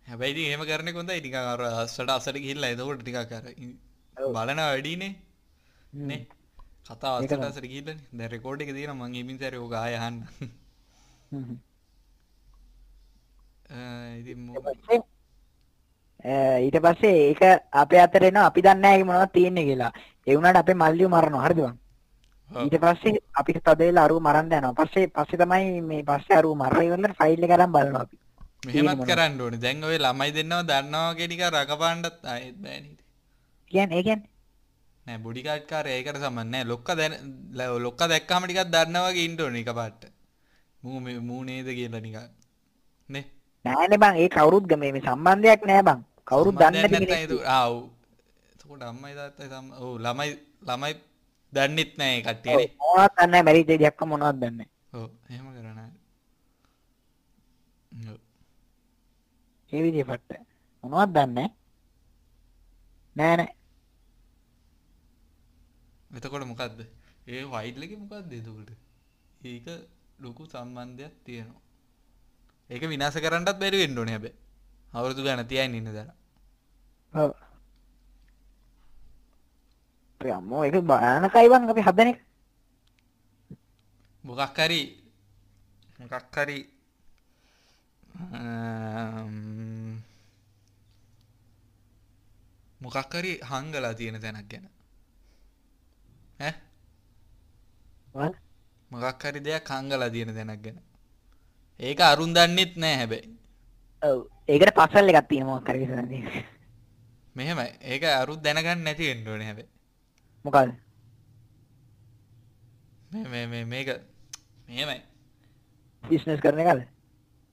[0.06, 1.20] හැබැයි ඉතින් එහෙම කරන එක හොඳයි.
[1.26, 2.70] නිකන් අර අස්සට අස්සට ගිහිල්ලා.
[2.74, 3.44] එතකොට ටිකක් අර.
[4.36, 5.12] බලන වැඩිනේ.
[6.10, 6.20] නේ?
[6.20, 7.44] ඒක අස්සට.
[7.48, 9.08] අස්සට ගිහිල්ලානේ දැන් රෙකෝඩ් එක තියෙනවා.
[9.08, 10.22] මං ඊමින් සැරේ ඕක ආය අහන්න.
[14.20, 15.04] ඉතින් ඊට මෝ- පස්සේ අ,
[16.26, 17.42] ඊට පස්සේ ඒක
[17.72, 19.92] අපේ අතට එනවා අපි දන්නේ නැහැ මොනවද තියෙන්නේ කියලා
[20.26, 21.74] ඒ වුණාට අපේ මල්ලියෝ මරනවා හරිද බං.
[22.50, 24.74] ඊට පස්සේ අපිට තද වෙලා අරුව මරන්න යනවා.
[24.74, 28.16] පස්සේ පස්සේ තමයි මේ පස්සේ අරුව මරලා ඉවරලා ෆයිල් එක අරන් බලනවා අපි.
[28.66, 29.04] මෙහෙමත්?
[29.06, 32.96] කරන්න ඕනේ දැන් ඔය ළමයි දෙන්නව දන්නවා වගේ නිකන් රකපාන්නත් ආයෙත් බෑනේ.
[33.72, 34.30] කියන්නේ ඒ කියන්නේ
[35.06, 37.14] නෑ බොඩි ගාඩ් කාරය ඒකට සමන් නෑ ලොක්ක දැන
[37.84, 40.02] ලොක්ක දැක්කම ටිකක් දන්නවා වගේ ඉන්න ඕනේ එකපාරට
[40.82, 42.26] මූ මේ මූ නේද කියලා නිකන්
[43.10, 43.24] නේ
[43.64, 46.02] නෑනේ බං ඒ කවුරුත් ග- මේ මේ සම්බන්ධයක් නෑ බං.
[46.28, 47.10] කවුරුත් දන්නේ නැති සම්බන්ධයක් කෙනෙක්.
[47.10, 47.82] නැත්නම් ඒ ආ ඔව්
[48.52, 50.30] එතකොට අම්මයි තාත්තයි සම් ඔව් ළමයි
[50.68, 50.92] ළමයි
[51.52, 54.68] දන්නෙත් නෑ කට්ටියනේ මොනවද දන්නේ මැරිච්ච දෙයක් මොනවද දන්නේ.
[54.92, 55.80] ඔව් එහෙම කරන්න
[58.06, 58.18] ඔව්
[59.72, 60.42] ඒ විදිහ පට්ට.
[60.84, 61.48] මොනවද දන්නේ
[63.16, 63.52] නෑ නෑ.
[66.16, 66.78] එතකොට මොකක්ද
[67.26, 68.70] ඒ වයිඩ් එකේ මොකක්ද එතකොට
[69.42, 69.66] ඒක
[70.18, 71.62] ලොකු සම්බන්ධයක් තියෙනවා
[72.70, 74.36] ඒක විනාශ කරන්නත් බැරි වෙන්න ඕනේ හැබැයි
[74.96, 76.08] අවුරුදු ගාන තියන් ඉන්න දර
[80.20, 82.18] අම්මෝ ඒක භයානකයි බං අපි හදන එක.
[84.24, 84.80] මොකක් හරි
[85.98, 86.58] මොකක් හරි
[88.16, 89.34] අම්,
[92.80, 94.64] මොකක් හරි හංගලා තියෙන තැනක් ගැන.
[96.40, 96.52] ඈ?
[98.14, 98.32] වල
[98.90, 100.78] මොකක් හරි දෙයක් හංගලා තියෙන තැනක් ගැන.
[101.80, 103.28] ඒක අරුන් දන්නෙත් නෑ හැබැයි
[104.48, 106.44] ඒකට පස්සල් එකක් තියෙනවා විසඳන්නේ
[107.36, 107.70] මෙහෙමයි.
[107.82, 109.68] ඒක අරුත් දැනගන්න නැති වෙන්න ඕනේ හැබැයි.
[110.44, 110.70] මොකද
[113.12, 113.88] මේ මේ මේ මේක
[114.68, 115.00] මෙහෙමයි.
[116.04, 116.82] බිස්නස් කරන එකද?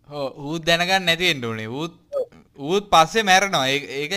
[0.10, 1.68] හෝ ඌත් දැනගන්න නැති වෙන්න ඕනේ.
[1.68, 1.94] ඌත්
[2.60, 3.68] ඌත් පස්සේ මැරෙනවා.
[3.68, 4.14] ඒක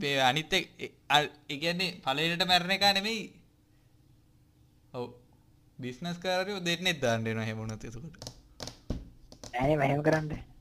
[0.00, 3.22] මේ අනිත් එක ඒ- කියන්නේ පළවෙනිට මැරෙන එක නෙමෙයි.
[4.94, 5.10] ඔව්
[5.78, 8.16] බිස්නස් කරරියෝ දෙන්නෙත් දාන්න වෙනවා එහෙම වුණොත් එතකොට.
[9.52, 10.53] නෑනේ මම එහෙම කරන්න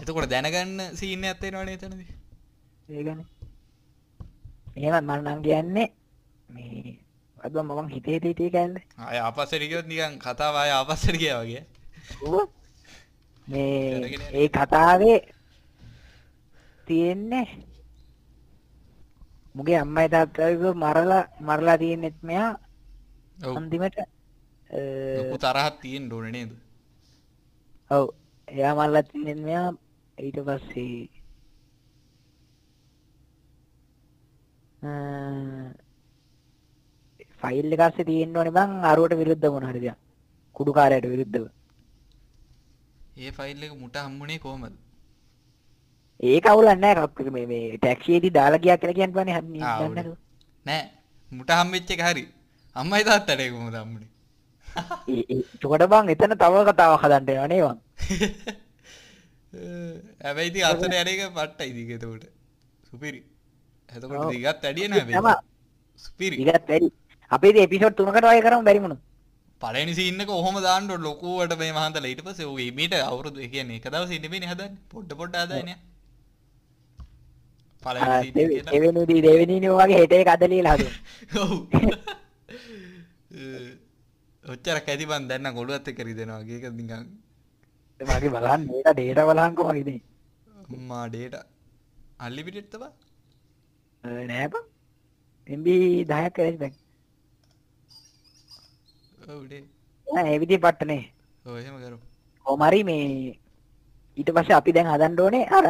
[0.00, 2.08] එතකොට දැනගන්න සීන් එකක් තියෙනවනේ එතනදී?
[2.88, 3.26] ඒකනේ.
[4.76, 5.88] එහෙම මම නම් කියන්නේ
[6.54, 6.98] මේ
[7.44, 11.64] අද මම හිතේ හිතේ කෑල්ල ආය ආපස්සට ගියොත් නිකන් කතාව ආය ආපස්සට ගියා වගේ.
[13.46, 14.20] මේ.
[14.32, 15.18] ඒ කතාවේ
[16.86, 17.46] තියෙන්නේ
[19.54, 22.52] මුගේ අම්මයි තාත්තයි මරලා මරලා තියෙන්නෙත් මෙයා
[23.56, 23.98] අන්තිමට
[25.42, 26.50] තරහක් තියෙන්න ඕනේ නේද?
[27.90, 28.06] ඔව්.
[28.48, 29.68] එයා මරලා තියෙන්නෙත් මෙයා
[30.18, 31.08] ඊට පස්සේ
[37.40, 39.96] ෆයිල් එක අස්සේ තියෙන්න ඕනේ බං අරුවට විරුද්ධ මොන හරි දෙයක්.
[40.56, 41.46] කුඩුකාරයට විරුද්ධව.
[43.18, 44.74] ඒ ෆයිල් එක මුට හම්බුනේ කොහමද?
[46.20, 49.64] ඒක අවුලක් නෑ කක්ක මේ මේ ටැක්සියේදී දාලා ගියා කියලා කියන්න බෑනේ හරි.
[49.90, 50.16] නැතුව.
[50.66, 50.82] නෑ.
[51.30, 52.24] මුට හම්බෙච්ච එක හරි.
[52.76, 54.10] අම්මයි තාත්තට ඒක කොහමද හම්බුනේ?
[55.08, 57.62] ඒ- ඒ- එතකොට බං එතන තව කතාවක් හදන්න වෙනවා නේ
[60.94, 62.24] යන එක පට්ටයි ඉතින් එතකොට.
[62.90, 63.20] සුපිරි.
[63.88, 64.30] එතකොට ඔව්.
[64.30, 65.04] දිගත් වැඩිය නෑ
[66.68, 66.90] වැඩි.
[67.30, 68.98] අපේ එපිසෝඩ් තුනකට වගේ කරමු බැරි මොන
[69.60, 71.02] පළවෙනි සීන් එක ඔහොම දාන්න ඕන.
[71.02, 74.78] ලොකුවට මේ මහන්තලා ඊට පස්සේ ඔය මීට අවුරුදු ඒ කියන්නේ එක දවසේ නෙමෙයිනේ හදන්නේ.
[74.88, 75.76] පොඩ පොඩ හදන්නේ
[77.82, 78.72] පළවෙනි සීන් එක කියලා.
[78.72, 80.14] දෙවෙනි දී දෙවෙනි නේ වගේ හෙට
[80.74, 81.52] හදුවා ඔව්.
[84.44, 85.54] ඔච්චර කැදි බන් දැන්න
[86.00, 86.58] රිදෙනවා වගේ.
[86.58, 87.02] ඒක නිකන්
[88.00, 90.00] මගේ බලන්න මේක ඩේටා බලහන්කෝ මගේ ඉතින්
[90.70, 91.44] අම්මා ඩේටා
[92.20, 92.90] අන්ලිමිටඩ් තබා
[94.04, 94.64] අ, නෑ බං
[95.46, 95.66] MB
[96.06, 96.72] 10ක් කරේ බං
[100.40, 101.02] විදිහේ පට්ටනේ
[102.46, 103.06] කොහමරි මේ
[104.18, 105.66] ඊට පස්සේ අපි දැන් හදන්න ඕනේ අර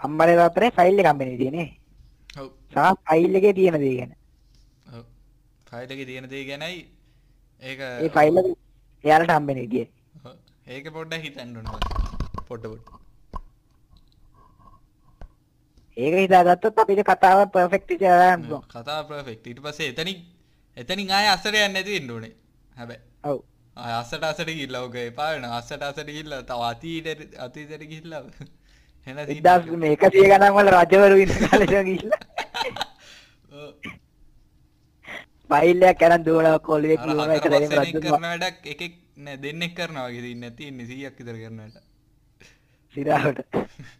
[0.00, 1.68] අම්බලේ තාත්තේ ෆයිල් එක හම්බෙන්නේ තියෙන්නේ.
[2.36, 2.48] ඔව්.
[2.72, 4.12] සහ ෆයිල් එකේ තියෙන දේ ගැන.
[4.92, 5.04] ඔව්.
[5.66, 6.78] ෆයිල් එකේ තියෙන දේ ගැනයි
[7.62, 8.36] ඒ ෆයිල්
[9.04, 9.88] එයාලට හම්බෙන ඔව්.
[10.66, 11.66] ඒක පොඩ්ඩක් හිතන්න ඕන
[12.44, 12.88] පොඩ්ඩ පොඩ්ඩ.
[15.96, 18.16] ඒක හිතාගත්තොත් අපිට කතාව පර්ෆෙක්ට් ඉතින්
[18.72, 20.18] කතා පර්ෆෙක්ට් ඊට පස්සේ එතනින්
[20.76, 22.32] එතනින් ආය අස්සට යන්න නැති වෙන්න ඕනේ.
[22.76, 23.02] හැබැයි.
[23.24, 23.38] ඔව්.
[24.50, 25.58] ගිහිල්ලා ඔක එපා වෙනවා.
[25.58, 28.22] අස්සට අස්සට ගිහිල්ලා තව අතීතයට අතීතයට ගිහිල්ලා
[29.06, 29.70] එන scene එක්දස් එක.
[29.76, 32.20] මේ එකසිය ගණන් වල රජවරු ඉන්න කාලෙට ගිහිල්ලා
[33.62, 33.70] ඔව්.
[33.84, 34.24] ෆයිල් එකක් අරන්
[34.64, 34.64] දුවලා කොළුවේ අර කියනවා එක
[35.06, 41.16] හතර දැරීම පස් දෙනෙක් රජුම කරන වැඩක් එකෙක් නෑ දෙන්නෙක් කරනවා වගේ තියෙන්නේ තියෙන්නේ 100ක්
[41.18, 41.76] විතර කරන වැඩ.
[42.94, 43.38] සිරාවට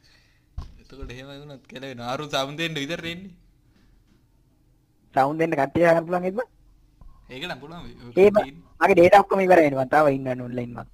[0.80, 2.12] එතකොට එහෙම වුණොත් කෙලවෙනවා.
[2.12, 3.34] අරු සමුදෙන්න විතර එන්නේ
[5.14, 6.40] සවුන්ඩ් දෙන්න කට්ටිය ගන්න පුළුවන් එද්ද
[7.30, 7.84] ඒක නම් පුළුවන්.
[8.16, 9.86] ඒ මගේ ඩේටා ඔක්කොම ඉවරයි වෙනවා.
[9.86, 10.84] තාම ඉන්න ඔන්ලයින් මම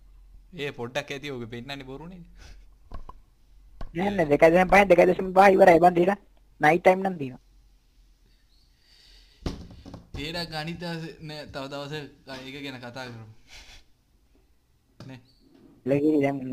[0.57, 2.20] ඒ පොඩ්ඩක් ඇති ඔක පෙන්නන්නේ බොරුනේ.
[3.95, 5.81] නෑ නෑ 2.5 2.5 ඉවරයි.
[5.81, 6.19] බන් ඩේටා
[6.61, 7.43] නයිට් ටයිම් නම් තියෙනවා
[10.14, 10.82] ඒඩක් ගනිත
[11.28, 11.93] නෑ තව දවස
[12.28, 13.26] ඒක ගැන කතා කරමු.
[15.09, 15.20] නේ?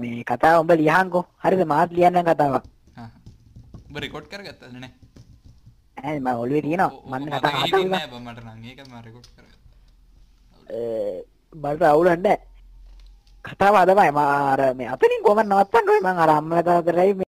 [0.01, 1.61] මේ කතාව උඹ ලියහන්කෝ හරිද?
[1.67, 2.63] මාත් ලියන්නම් කතාවක්.
[3.89, 4.63] උඹ රෙකෝඩ් කරගත්තද?
[4.73, 4.91] නෑ.
[6.03, 6.91] ඈ මම ඔළුවේ තියෙනවා.
[6.91, 7.51] ඕක කතා
[8.25, 8.59] මට නෑ
[11.53, 12.27] බලට අවුලන්න
[13.45, 15.89] කතාව අදමයි මාර මේ අතනින් කොම නවත්තන්න?
[15.89, 17.27] ඕනේ මං අර අම්මලා තාත්තටයි